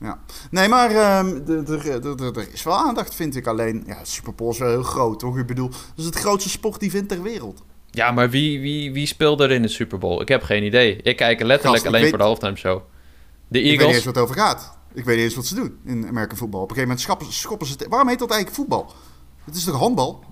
Ja. 0.00 0.18
Nee, 0.50 0.68
maar 0.68 1.18
um, 1.18 1.42
er 1.48 2.52
is 2.52 2.62
wel 2.62 2.76
aandacht, 2.76 3.14
vind 3.14 3.36
ik. 3.36 3.46
Alleen, 3.46 3.84
ja, 3.86 4.04
Super 4.04 4.34
Bowl 4.34 4.50
is 4.50 4.58
wel 4.58 4.68
heel 4.68 4.82
groot, 4.82 5.18
toch? 5.18 5.38
Ik 5.38 5.46
bedoel, 5.46 5.68
dat 5.68 5.78
is 5.96 6.04
het 6.04 6.16
grootste 6.16 6.50
sportevent 6.50 7.08
ter 7.08 7.22
wereld. 7.22 7.62
Ja, 7.90 8.10
maar 8.10 8.30
wie, 8.30 8.60
wie, 8.60 8.92
wie 8.92 9.06
speelde 9.06 9.44
er 9.44 9.50
in 9.50 9.62
de 9.62 9.68
Super 9.68 9.98
Bowl? 9.98 10.20
Ik 10.20 10.28
heb 10.28 10.42
geen 10.42 10.62
idee. 10.62 10.96
Ik 10.96 11.16
kijk 11.16 11.42
letterlijk 11.42 11.86
alleen 11.86 12.08
voor 12.08 12.18
de 12.18 12.24
halftime 12.24 12.56
show. 12.56 12.80
De 13.48 13.58
Eagles. 13.58 13.72
Ik 13.72 13.78
weet 13.78 13.86
niet 13.86 13.96
eens 13.96 14.04
wat 14.04 14.14
het 14.14 14.24
over 14.24 14.36
gaat. 14.36 14.78
Ik 14.94 15.04
weet 15.04 15.16
niet 15.16 15.24
eens 15.24 15.34
wat 15.34 15.46
ze 15.46 15.54
doen 15.54 15.78
in 15.84 16.06
Amerika 16.08 16.36
voetbal. 16.36 16.60
Op 16.60 16.70
een 16.70 16.76
gegeven 16.76 16.88
moment 16.88 17.00
schoppen, 17.00 17.32
schoppen 17.32 17.66
ze... 17.66 17.76
Waarom 17.88 18.08
heet 18.08 18.18
dat 18.18 18.30
eigenlijk 18.30 18.60
voetbal? 18.60 18.92
Het 19.44 19.56
is 19.56 19.64
toch 19.64 19.78
handbal? 19.78 20.24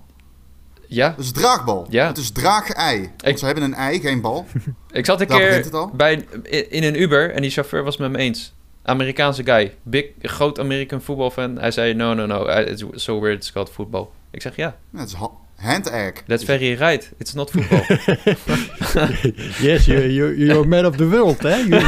Ja. 0.87 1.09
Het 1.09 1.19
is 1.19 1.31
draagbal. 1.31 1.85
Ja. 1.89 2.07
Het 2.07 2.17
is 2.17 2.31
draag-ei. 2.31 3.11
Ik... 3.23 3.37
Ze 3.37 3.45
hebben 3.45 3.63
een 3.63 3.73
ei, 3.73 3.99
geen 3.99 4.21
bal. 4.21 4.45
ik 4.91 5.05
zat 5.05 5.21
een 5.21 5.27
keer 5.27 5.89
bij, 5.93 6.27
in 6.69 6.83
een 6.83 7.01
Uber 7.01 7.31
en 7.31 7.41
die 7.41 7.51
chauffeur 7.51 7.83
was 7.83 7.97
met 7.97 8.11
me 8.11 8.17
eens. 8.17 8.54
Amerikaanse 8.85 9.43
guy. 9.43 9.71
Big, 9.83 10.05
groot 10.21 10.59
American 10.59 11.01
voetbalfan. 11.01 11.57
Hij 11.59 11.71
zei, 11.71 11.93
no, 11.93 12.13
no, 12.13 12.25
no. 12.25 12.45
It's 12.45 12.83
so 12.93 13.19
weird, 13.19 13.37
it's 13.37 13.51
called 13.51 13.69
football. 13.69 14.07
Ik 14.31 14.41
zeg, 14.41 14.55
ja. 14.55 14.75
Het 14.97 15.07
is 15.07 15.15
hand 15.55 15.89
egg. 15.89 16.13
That's 16.27 16.43
very 16.43 16.73
right. 16.73 17.11
It's 17.17 17.33
not 17.33 17.49
football. 17.49 17.83
yes, 19.67 19.85
you, 19.85 19.99
you, 20.09 20.35
you're 20.37 20.67
man 20.67 20.85
of 20.85 20.95
the 20.95 21.09
world, 21.09 21.43
hè? 21.43 21.57
You, 21.57 21.81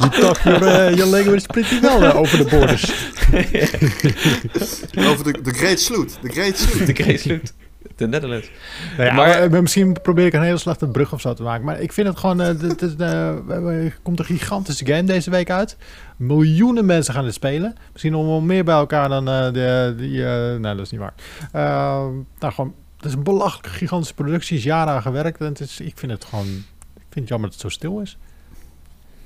You 0.00 0.10
talk 0.10 0.44
your, 0.44 0.64
uh, 0.64 0.90
your 0.96 1.06
language 1.06 1.46
pretty 1.48 1.80
well 1.80 2.02
uh, 2.02 2.16
over 2.16 2.38
de 2.38 2.44
borders. 2.44 2.90
over 5.10 5.32
de, 5.32 5.40
de 5.42 5.52
Great 5.52 5.80
Sloot. 5.80 6.18
De 6.22 6.28
Great 6.28 6.58
Sloot. 6.58 6.86
De 6.86 6.94
Great 6.94 7.20
Sloot. 7.20 7.52
De 7.96 8.08
Netherlands. 8.08 8.50
Nou 8.96 9.08
ja, 9.08 9.14
maar, 9.14 9.30
eh, 9.30 9.60
misschien 9.60 9.96
probeer 10.02 10.26
ik 10.26 10.32
een 10.32 10.42
hele 10.42 10.56
slechte 10.56 10.86
brug 10.86 11.12
of 11.12 11.20
zo 11.20 11.34
te 11.34 11.42
maken. 11.42 11.64
Maar 11.64 11.80
ik 11.80 11.92
vind 11.92 12.06
het 12.08 12.18
gewoon... 12.18 12.40
Uh, 12.40 12.46
het 12.70 12.82
is, 12.82 12.94
uh, 12.98 13.48
er 13.48 13.98
komt 14.02 14.18
een 14.18 14.24
gigantische 14.24 14.86
game 14.86 15.04
deze 15.04 15.30
week 15.30 15.50
uit. 15.50 15.76
Miljoenen 16.16 16.84
mensen 16.86 17.14
gaan 17.14 17.24
het 17.24 17.34
spelen. 17.34 17.74
Misschien 17.92 18.12
nog 18.12 18.26
wel 18.26 18.40
meer 18.40 18.64
bij 18.64 18.74
elkaar 18.74 19.08
dan 19.08 19.24
de... 19.24 19.94
Die, 19.96 20.22
nee, 20.58 20.74
dat 20.74 20.80
is 20.86 20.90
niet 20.90 21.00
waar. 21.00 21.14
nou, 22.38 22.52
gewoon... 22.52 22.74
Het 22.96 23.10
is 23.10 23.16
een 23.16 23.22
belachelijk 23.22 23.66
gigantische 23.66 24.14
productie. 24.14 24.56
is 24.56 24.64
jaren 24.64 24.94
aan 24.94 25.02
gewerkt. 25.02 25.40
En 25.40 25.46
het 25.46 25.60
is, 25.60 25.80
ik 25.80 25.98
vind 25.98 26.12
het 26.12 26.24
gewoon... 26.24 26.46
Ik 26.94 27.08
vind 27.08 27.14
het 27.14 27.28
jammer 27.28 27.50
dat 27.50 27.60
het 27.60 27.70
zo 27.70 27.78
stil 27.78 28.00
is. 28.00 28.18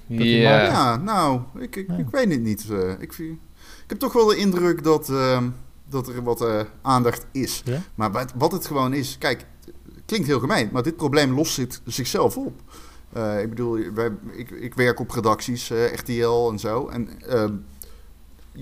Ja. 0.07 0.63
ja, 0.63 0.97
nou, 0.97 1.41
ik, 1.59 1.77
ik, 1.77 1.89
ik 1.99 2.11
weet 2.11 2.31
het 2.31 2.41
niet. 2.41 2.67
Uh, 2.71 2.91
ik, 2.91 3.13
ik 3.19 3.39
heb 3.87 3.99
toch 3.99 4.13
wel 4.13 4.27
de 4.27 4.37
indruk 4.37 4.85
dat, 4.85 5.09
uh, 5.09 5.43
dat 5.89 6.09
er 6.09 6.23
wat 6.23 6.43
uh, 6.43 6.61
aandacht 6.83 7.27
is. 7.33 7.63
Ja? 7.65 7.83
Maar 7.95 8.13
wat, 8.13 8.33
wat 8.37 8.53
het 8.53 8.67
gewoon 8.67 8.93
is, 8.93 9.17
kijk, 9.19 9.47
klinkt 10.07 10.27
heel 10.27 10.41
gemeen, 10.41 10.69
maar 10.73 10.83
dit 10.83 10.97
probleem 10.97 11.35
lost 11.35 11.53
zit 11.53 11.81
zichzelf 11.85 12.37
op. 12.37 12.61
Uh, 13.17 13.41
ik 13.41 13.49
bedoel, 13.49 13.79
wij, 13.95 14.11
ik, 14.33 14.51
ik 14.51 14.75
werk 14.75 15.01
op 15.01 15.11
redacties, 15.11 15.73
RTL 15.95 16.49
en 16.51 16.59
zo. 16.59 16.89
En 16.89 17.09
ehm, 17.21 17.53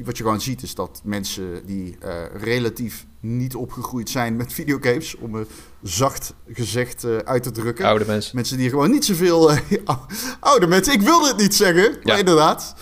wat 0.05 0.16
je 0.16 0.22
gewoon 0.22 0.41
ziet 0.41 0.62
is 0.62 0.75
dat 0.75 1.01
mensen 1.05 1.66
die 1.66 1.97
relatief 2.35 3.07
niet 3.20 3.55
opgegroeid 3.55 4.11
zijn 4.11 4.37
met 4.37 4.53
videogames, 4.53 5.16
om 5.16 5.35
het 5.35 5.49
zacht 5.83 6.35
gezegd 6.49 7.05
uit 7.25 7.43
te 7.43 7.51
drukken. 7.51 7.85
Oude 7.85 8.05
mensen. 8.07 8.37
Mensen 8.37 8.57
die 8.57 8.68
gewoon 8.68 8.91
niet 8.91 9.05
zoveel. 9.05 9.51
Oude 10.41 10.66
mensen, 10.66 10.93
ik 10.93 11.01
wilde 11.01 11.29
het 11.29 11.37
niet 11.37 11.55
zeggen, 11.55 11.83
ja. 11.83 11.99
maar 12.03 12.18
inderdaad. 12.18 12.75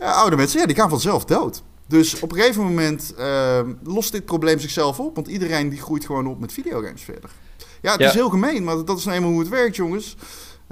oude 0.00 0.36
mensen, 0.36 0.60
ja, 0.60 0.66
die 0.66 0.76
gaan 0.76 0.90
vanzelf 0.90 1.24
dood. 1.24 1.62
Dus 1.86 2.20
op 2.20 2.32
een 2.32 2.38
gegeven 2.38 2.62
moment 2.62 3.14
ehm, 3.14 3.72
lost 3.82 4.12
dit 4.12 4.24
probleem 4.24 4.58
zichzelf 4.58 5.00
op, 5.00 5.14
want 5.14 5.26
iedereen 5.26 5.68
die 5.68 5.80
groeit 5.80 6.06
gewoon 6.06 6.26
op 6.26 6.40
met 6.40 6.52
videogames 6.52 7.02
verder. 7.02 7.30
Ja, 7.80 7.90
het 7.90 8.00
ja. 8.00 8.06
is 8.06 8.14
heel 8.14 8.30
gemeen, 8.30 8.64
maar 8.64 8.84
dat 8.84 8.98
is 8.98 9.04
nou 9.04 9.16
eenmaal 9.16 9.30
hoe 9.30 9.40
het 9.40 9.48
werkt, 9.48 9.76
jongens. 9.76 10.16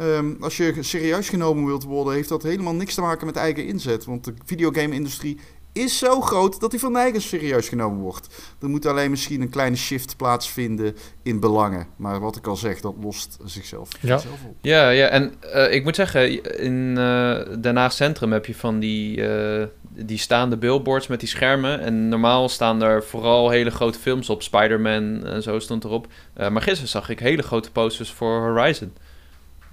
Um, 0.00 0.36
als 0.40 0.56
je 0.56 0.74
serieus 0.80 1.28
genomen 1.28 1.64
wilt 1.64 1.84
worden, 1.84 2.14
heeft 2.14 2.28
dat 2.28 2.42
helemaal 2.42 2.74
niks 2.74 2.94
te 2.94 3.00
maken 3.00 3.26
met 3.26 3.36
eigen 3.36 3.66
inzet. 3.66 4.04
Want 4.04 4.24
de 4.24 4.34
videogame-industrie 4.44 5.38
is 5.74 5.98
zo 5.98 6.20
groot 6.20 6.60
dat 6.60 6.70
hij 6.70 6.80
van 6.80 6.92
nergens 6.92 7.28
serieus 7.28 7.68
genomen 7.68 8.02
wordt. 8.02 8.28
Er 8.60 8.68
moet 8.68 8.86
alleen 8.86 9.10
misschien 9.10 9.40
een 9.40 9.48
kleine 9.48 9.76
shift 9.76 10.16
plaatsvinden 10.16 10.96
in 11.22 11.40
belangen. 11.40 11.86
Maar 11.96 12.20
wat 12.20 12.36
ik 12.36 12.46
al 12.46 12.56
zeg, 12.56 12.80
dat 12.80 12.94
lost 13.00 13.38
zichzelf, 13.44 13.88
ja. 14.00 14.16
op. 14.16 14.54
Ja, 14.60 14.88
ja 14.88 15.06
en 15.06 15.34
uh, 15.44 15.72
ik 15.72 15.84
moet 15.84 15.94
zeggen, 15.94 16.58
in 16.58 16.94
uh, 16.98 17.40
Den 17.60 17.76
Haag 17.76 17.92
Centrum 17.92 18.32
heb 18.32 18.46
je 18.46 18.54
van 18.54 18.78
die, 18.78 19.16
uh, 19.16 19.64
die 19.88 20.18
staande 20.18 20.56
billboards 20.56 21.06
met 21.06 21.20
die 21.20 21.28
schermen. 21.28 21.80
En 21.80 22.08
normaal 22.08 22.48
staan 22.48 22.82
er 22.82 23.04
vooral 23.04 23.50
hele 23.50 23.70
grote 23.70 23.98
films 23.98 24.30
op. 24.30 24.42
Spider-Man 24.42 25.26
en 25.26 25.42
zo 25.42 25.58
stond 25.58 25.84
erop. 25.84 26.06
maar 26.34 26.62
gisteren 26.62 26.88
zag 26.88 27.08
ik 27.08 27.18
hele 27.18 27.42
grote 27.42 27.70
posters 27.70 28.10
voor 28.10 28.40
Horizon. 28.40 28.92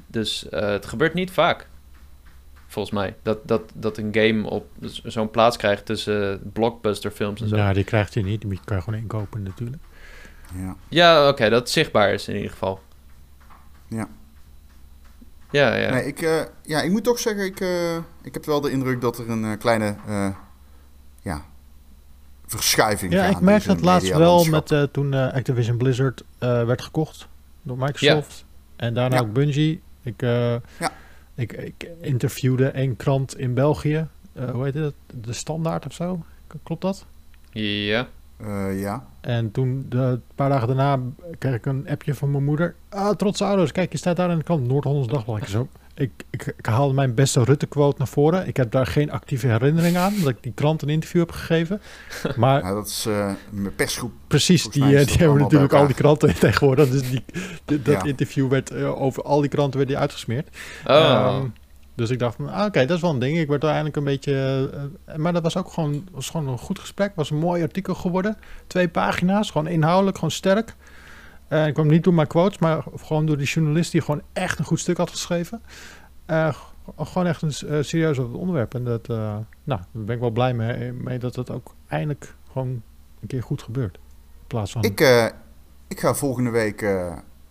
Dus 0.08 0.46
het 0.50 0.86
gebeurt 0.86 1.14
niet 1.14 1.32
vaak 1.32 1.68
volgens 2.72 2.96
mij. 2.96 3.16
Dat, 3.24 3.48
dat, 3.48 3.62
dat 3.74 3.98
een 3.98 4.10
game 4.12 4.50
op 4.50 4.68
zo'n 5.04 5.30
plaats 5.30 5.58
krijgt 5.58 5.86
tussen 5.86 6.52
blockbuster 6.54 7.12
films 7.12 7.42
en 7.42 7.48
zo. 7.48 7.56
Ja, 7.56 7.74
die 7.74 7.84
krijgt 7.84 8.14
hij 8.14 8.24
niet. 8.24 8.42
Die 8.42 8.60
kan 8.64 8.78
je 8.78 8.84
gewoon 8.84 9.00
inkopen 9.00 9.44
natuurlijk. 9.44 9.82
Ja, 10.56 10.76
ja 10.90 11.28
oké, 11.28 11.50
dat 11.50 11.70
zichtbaar 11.70 12.14
is 12.14 12.28
in 12.28 12.36
ieder 12.36 12.52
geval. 12.52 12.80
Ja. 13.88 14.08
Ja, 15.50 15.76
ja. 15.76 15.90
Nee, 15.90 16.06
ik, 16.06 16.22
uh, 16.22 16.42
ja, 16.64 16.82
ik 16.82 16.92
moet 16.92 17.04
toch 17.04 17.20
zeggen, 17.20 17.46
ik, 17.46 17.60
uh, 17.60 17.96
ik 18.22 18.34
heb 18.34 18.46
wel 18.46 18.62
de 18.62 18.72
indruk 18.72 19.02
dat 19.02 19.18
er 19.18 19.30
een 19.30 19.44
uh, 19.44 19.58
kleine 19.58 19.96
ja, 21.22 21.46
verschuiving 22.46 23.14
Ja, 23.14 23.26
ik 23.26 23.40
merkte 23.40 23.72
het 23.72 23.82
laatst 23.82 24.14
wel 24.14 24.46
met 24.46 24.88
toen 24.92 25.14
Activision 25.14 25.78
Blizzard 25.78 26.24
werd 26.40 26.82
gekocht 26.82 27.28
door 27.62 27.78
Microsoft. 27.78 28.46
Ja. 28.48 28.86
En 28.86 28.94
daarna 28.94 29.16
ja. 29.16 29.22
ook 29.22 29.34
Bungie. 29.34 29.82
Ik, 30.04 30.22
ja. 30.22 30.62
Ik, 31.36 31.52
ik 31.54 31.90
interviewde 32.02 32.78
een 32.78 32.96
krant 32.96 33.38
in 33.38 33.54
België. 33.54 34.08
Uh, 34.34 34.50
hoe 34.50 34.64
heet 34.64 34.74
het? 34.74 34.94
De 35.24 35.34
Standaard 35.34 35.86
of 35.86 35.94
zo? 35.94 36.24
Klopt 36.64 36.82
dat? 36.82 37.06
Ja. 37.52 38.08
Uh, 38.42 38.82
ja. 38.82 39.06
En 39.22 39.52
toen, 39.52 39.86
de, 39.90 39.98
een 39.98 40.22
paar 40.36 40.50
dagen 40.50 40.68
daarna, 40.68 41.00
kreeg 41.38 41.54
ik 41.54 41.66
een 41.66 41.90
appje 41.90 42.14
van 42.14 42.32
mijn 42.32 42.44
moeder. 42.44 42.76
Ah, 42.90 43.16
trotse 43.16 43.44
ouders. 43.44 43.72
Kijk, 43.72 43.92
je 43.92 43.98
staat 43.98 44.16
daar 44.16 44.30
aan 44.30 44.38
de 44.38 44.44
kant. 44.44 44.68
Noord-Hollands 44.68 45.08
Dagblad. 45.08 45.50
Zo. 45.50 45.68
Ik, 46.02 46.12
ik, 46.30 46.54
ik, 46.58 46.66
haalde 46.66 46.94
mijn 46.94 47.14
beste 47.14 47.44
Rutte-quote 47.44 47.96
naar 47.98 48.08
voren. 48.08 48.48
Ik 48.48 48.58
heb 48.58 48.72
daar 48.72 48.88
geen 48.88 49.12
actieve 49.12 49.48
herinnering 49.48 49.98
aan, 49.98 50.14
dat 50.20 50.30
ik 50.30 50.38
die 50.44 50.52
krant 50.56 50.82
een 50.82 50.90
interview 50.90 51.22
heb 51.22 51.32
gegeven. 51.32 51.82
Maar, 52.36 52.62
ja, 52.62 52.74
dat 52.74 52.88
is 52.88 53.06
uh, 53.08 53.32
mijn 53.50 53.76
persgroep. 53.76 54.12
Precies, 54.28 54.64
die, 54.64 54.84
die 54.84 55.18
hebben 55.18 55.38
natuurlijk 55.38 55.74
al 55.74 55.86
die 55.86 55.96
kranten 55.96 56.40
tegenwoordig. 56.40 56.90
Dus 56.90 57.10
die, 57.10 57.24
die 57.66 57.82
dat 57.82 58.02
ja. 58.02 58.04
interview 58.04 58.50
werd 58.50 58.72
uh, 58.72 59.02
over 59.02 59.24
al 59.24 59.42
die 59.42 59.50
kranten 59.50 59.78
werd 59.78 59.90
die 59.90 59.98
uitgesmeerd. 59.98 60.58
Oh. 60.86 61.40
Um, 61.42 61.54
dus 61.96 62.10
ik 62.10 62.20
dacht 62.20 62.40
ah, 62.40 62.46
oké, 62.46 62.66
okay, 62.66 62.86
dat 62.86 62.96
is 62.96 63.02
wel 63.02 63.12
een 63.12 63.20
ding. 63.20 63.38
Ik 63.38 63.48
werd 63.48 63.64
uiteindelijk 63.64 63.96
een 63.96 64.04
beetje... 64.04 64.70
Uh, 65.10 65.16
maar 65.16 65.34
dat 65.34 65.44
was 65.44 65.58
ook 65.58 65.72
gewoon, 65.72 66.08
was 66.12 66.30
gewoon 66.30 66.48
een 66.48 66.58
goed 66.58 66.80
gesprek. 66.80 67.12
was 67.16 67.30
een 67.30 67.38
mooi 67.38 67.64
artikel 67.64 67.96
geworden. 67.96 68.38
Twee 68.68 68.90
pagina's, 68.90 69.52
gewoon 69.52 69.68
inhoudelijk, 69.68 70.16
gewoon 70.16 70.32
sterk. 70.32 70.76
Uh, 71.52 71.68
ik 71.68 71.74
kwam 71.74 71.88
niet 71.88 72.04
door 72.04 72.14
mijn 72.14 72.28
quotes, 72.28 72.58
maar 72.58 72.84
gewoon 72.96 73.26
door 73.26 73.38
die 73.38 73.48
journalist 73.48 73.92
die 73.92 74.02
gewoon 74.02 74.22
echt 74.34 74.60
een 74.60 74.66
goed 74.66 74.80
stuk 74.80 74.98
had 74.98 75.10
geschreven. 75.10 75.62
Uh, 76.28 76.56
gewoon 76.98 77.28
echt 77.28 77.42
een 77.42 77.54
uh, 77.66 77.84
serieus 77.84 78.18
onderwerp. 78.18 78.74
En 78.74 78.84
dat, 78.84 79.08
nou, 79.08 79.42
daar 79.64 79.86
ben 79.92 80.16
ik 80.16 80.22
wel 80.22 80.30
blij 80.30 80.54
mee, 80.54 80.92
mee, 80.92 81.20
dat 81.20 81.34
dat 81.34 81.52
ook 81.52 81.76
eindelijk 81.88 82.36
gewoon 82.52 82.82
een 83.22 83.28
keer 83.28 83.44
goed 83.44 83.62
gebeurt. 83.62 83.96
In 83.96 84.48
plaats 84.48 84.72
van... 84.72 84.84
Ik, 84.84 85.00
ik 85.88 86.00
ga 86.00 86.14
volgende 86.14 86.50
week, 86.50 86.80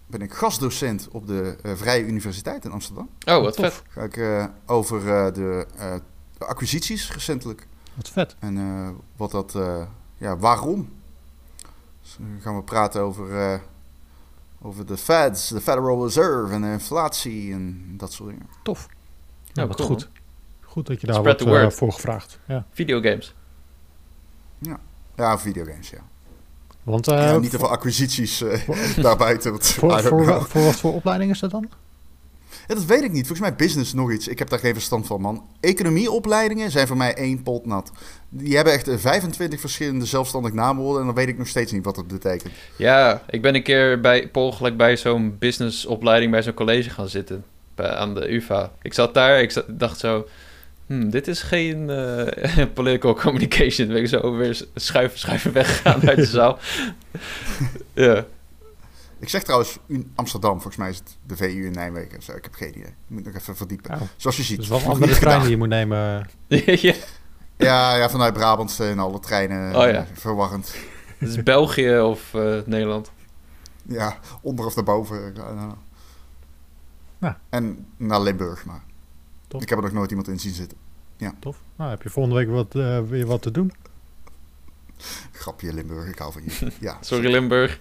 ben 0.07 0.21
ik 0.21 0.33
gastdocent 0.33 1.09
op 1.11 1.27
de 1.27 1.57
Vrije 1.63 2.07
Universiteit 2.07 2.65
in 2.65 2.71
Amsterdam. 2.71 3.09
Oh, 3.27 3.43
wat 3.43 3.57
vet. 3.57 3.83
Ga 3.89 4.03
ik 4.03 4.49
over 4.67 5.05
de, 5.35 5.67
de, 5.79 6.01
acquisities 6.39 7.13
recentelijk. 7.13 7.67
Wat 7.95 8.09
vet. 8.09 8.37
En 8.39 8.97
wat 9.17 9.31
dat, 9.31 9.59
ja, 10.17 10.37
waarom? 10.37 10.89
Dus 12.03 12.17
dan 12.19 12.39
gaan 12.41 12.57
we 12.57 12.63
praten 12.63 13.01
over 13.01 13.61
over 14.63 14.87
de 14.87 14.97
Feds, 14.97 15.49
de 15.49 15.61
Federal 15.61 16.05
Reserve 16.05 16.53
en 16.53 16.63
de 16.63 16.69
inflatie 16.69 17.53
en 17.53 17.95
dat 17.97 18.13
soort 18.13 18.31
dingen. 18.31 18.47
Tof. 18.63 18.89
Ja, 19.53 19.67
wat 19.67 19.77
cool, 19.77 19.89
goed. 19.89 20.09
Goed 20.61 20.87
dat 20.87 21.01
je 21.01 21.07
daar 21.07 21.23
wordt 21.23 21.47
uh, 21.47 21.71
voor 21.71 21.93
gevraagd. 21.93 22.39
Ja. 22.47 22.67
Videogames. 22.73 23.35
Ja, 24.59 24.81
ja 25.17 25.39
videogames, 25.39 25.91
ja. 25.91 26.03
Want, 26.83 27.09
uh, 27.09 27.15
ja, 27.15 27.39
niet 27.39 27.51
te 27.51 27.59
veel 27.59 27.71
acquisities 27.71 28.43
uh, 28.43 28.69
daarbuiten. 28.97 29.63
Voor, 29.63 30.03
voor, 30.03 30.47
voor, 30.49 30.65
wat 30.65 30.77
voor 30.77 30.95
opleiding 30.95 31.31
is 31.31 31.39
dat 31.39 31.51
dan? 31.51 31.69
Dat 32.67 32.85
weet 32.85 33.03
ik 33.03 33.13
niet. 33.13 33.27
Volgens 33.27 33.49
mij 33.49 33.57
business 33.57 33.93
nog 33.93 34.13
iets. 34.13 34.29
Ik 34.29 34.39
heb 34.39 34.49
daar 34.49 34.59
geen 34.59 34.75
verstand 34.75 35.07
van, 35.07 35.21
man. 35.21 35.45
Economieopleidingen 35.61 36.71
zijn 36.71 36.87
voor 36.87 36.97
mij 36.97 37.15
één 37.15 37.43
pot 37.43 37.67
nat. 37.67 37.93
Die 38.29 38.55
hebben 38.55 38.73
echt 38.73 38.89
25 38.97 39.61
verschillende 39.61 40.05
zelfstandig 40.05 40.53
naamwoorden... 40.53 41.01
en 41.01 41.07
dan 41.07 41.15
weet 41.15 41.29
ik 41.29 41.39
nog 41.39 41.49
steeds 41.49 41.73
niet 41.73 41.85
wat 41.85 41.95
dat 41.95 42.07
betekent. 42.07 42.53
Ja, 42.77 43.23
ik 43.31 43.43
ben 43.43 43.55
een 43.55 43.63
keer 43.63 44.01
bij, 44.01 44.29
per 44.29 44.43
ongeluk 44.43 44.77
bij 44.77 44.97
zo'n 44.97 45.37
businessopleiding... 45.39 46.31
bij 46.31 46.43
zo'n 46.43 46.55
college 46.55 46.91
gaan 46.91 47.09
zitten 47.09 47.45
aan 47.77 48.15
de 48.15 48.33
UvA. 48.33 48.73
Ik 48.83 48.95
zat 48.95 49.15
daar, 49.15 49.41
ik 49.41 49.65
dacht 49.69 49.99
zo... 49.99 50.27
Hmm, 50.87 51.11
dit 51.11 51.29
is 51.29 51.43
geen 51.43 51.89
uh, 51.89 52.65
political 52.75 53.15
communication. 53.15 53.89
Ben 53.89 53.97
ik 53.97 54.09
zo 54.09 54.37
weer 54.37 54.63
schuiven, 54.75 55.19
schuiven 55.19 55.53
weggegaan 55.53 56.09
uit 56.09 56.17
de 56.17 56.25
zaal. 56.25 56.59
ja. 57.95 58.25
Ik 59.21 59.29
zeg 59.29 59.43
trouwens 59.43 59.79
Amsterdam, 60.15 60.53
volgens 60.53 60.77
mij 60.77 60.91
is 60.91 60.99
het 60.99 61.17
de 61.27 61.37
VU 61.37 61.67
in 61.67 61.73
Nijmegen. 61.73 62.23
Zo, 62.23 62.33
ik 62.33 62.45
heb 62.45 62.55
geen 62.55 62.69
idee. 62.69 62.83
Ik 62.83 62.95
moet 63.07 63.25
nog 63.25 63.35
even 63.35 63.57
verdiepen. 63.57 63.95
Oh. 63.95 64.01
Zoals 64.17 64.37
je 64.37 64.43
ziet. 64.43 64.57
Dus 64.57 64.69
wat 64.69 64.85
andere 64.85 65.15
treinen 65.15 65.41
die 65.43 65.51
je 65.51 65.57
moet 65.57 65.69
nemen. 65.69 66.29
ja. 66.89 66.95
ja, 67.57 67.97
ja, 67.97 68.11
vanuit 68.11 68.33
Brabant 68.33 68.81
en 68.81 68.99
alle 68.99 69.19
treinen. 69.19 69.77
Oh, 69.77 69.91
ja. 69.91 70.07
Verwarrend. 70.13 70.75
Het 71.19 71.29
is 71.29 71.43
België 71.43 71.99
of 71.99 72.35
uh, 72.35 72.61
Nederland? 72.67 73.11
Ja, 73.83 74.19
onder 74.41 74.67
of 74.67 74.75
daarboven. 74.75 75.35
Ja. 77.21 77.41
En 77.49 77.87
naar 77.97 78.21
Limburg, 78.21 78.65
maar 78.65 78.83
Tof. 79.49 79.63
ik 79.63 79.69
heb 79.69 79.79
er 79.79 79.85
nog 79.85 79.93
nooit 79.93 80.11
iemand 80.11 80.29
in 80.29 80.41
zien 80.41 80.55
zitten. 80.55 80.79
Ja. 81.17 81.35
Tof. 81.41 81.61
Nou, 81.77 81.91
heb 81.91 82.03
je 82.03 82.11
volgende 82.11 82.39
week 82.39 82.49
wat, 82.49 82.75
uh, 82.75 83.01
weer 83.09 83.27
wat 83.27 83.43
te 83.43 83.51
doen? 83.51 83.73
Grapje 85.33 85.75
Limburg, 85.75 86.09
ik 86.09 86.19
hou 86.19 86.33
van 86.33 86.43
je. 86.45 86.73
Ja, 86.81 86.97
Sorry 87.01 87.31
Limburg. 87.31 87.81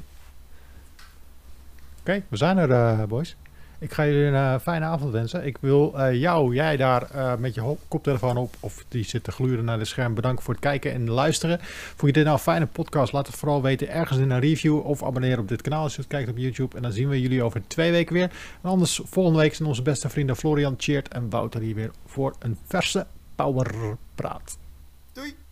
Oké, 2.09 2.23
we 2.29 2.37
zijn 2.37 2.57
er, 2.57 2.69
uh, 2.69 3.03
boys. 3.03 3.35
Ik 3.79 3.93
ga 3.93 4.05
jullie 4.05 4.23
een 4.23 4.33
uh, 4.33 4.59
fijne 4.59 4.85
avond 4.85 5.11
wensen. 5.11 5.45
Ik 5.45 5.57
wil 5.59 5.93
uh, 5.95 6.13
jou, 6.13 6.53
jij 6.53 6.77
daar 6.77 7.09
met 7.39 7.53
je 7.53 7.75
koptelefoon 7.87 8.37
op, 8.37 8.55
of 8.59 8.85
die 8.87 9.03
zit 9.03 9.23
te 9.23 9.31
gluren 9.31 9.65
naar 9.65 9.77
de 9.77 9.85
scherm, 9.85 10.13
bedanken 10.13 10.43
voor 10.43 10.53
het 10.53 10.63
kijken 10.63 10.93
en 10.93 11.09
luisteren. 11.09 11.59
Vond 11.61 12.01
je 12.01 12.11
dit 12.11 12.23
nou 12.23 12.35
een 12.35 12.43
fijne 12.43 12.65
podcast? 12.65 13.13
Laat 13.13 13.27
het 13.27 13.35
vooral 13.35 13.61
weten 13.61 13.89
ergens 13.89 14.19
in 14.19 14.29
een 14.29 14.39
review 14.39 14.85
of 14.85 15.03
abonneer 15.03 15.39
op 15.39 15.47
dit 15.47 15.61
kanaal 15.61 15.83
als 15.83 15.95
je 15.95 16.01
het 16.01 16.09
kijkt 16.09 16.29
op 16.29 16.37
YouTube. 16.37 16.75
En 16.75 16.81
dan 16.81 16.91
zien 16.91 17.09
we 17.09 17.21
jullie 17.21 17.43
over 17.43 17.61
twee 17.67 17.91
weken 17.91 18.13
weer. 18.13 18.31
En 18.61 18.69
anders 18.69 19.01
volgende 19.03 19.39
week 19.39 19.55
zijn 19.55 19.67
onze 19.67 19.81
beste 19.81 20.09
vrienden 20.09 20.35
Florian 20.35 20.75
Cheert 20.77 21.07
en 21.07 21.29
Wouter 21.29 21.61
hier 21.61 21.75
weer 21.75 21.91
voor 22.05 22.35
een 22.39 22.57
verse 22.67 23.05
Power 23.35 23.97
Praat. 24.15 24.57
Doei! 25.13 25.48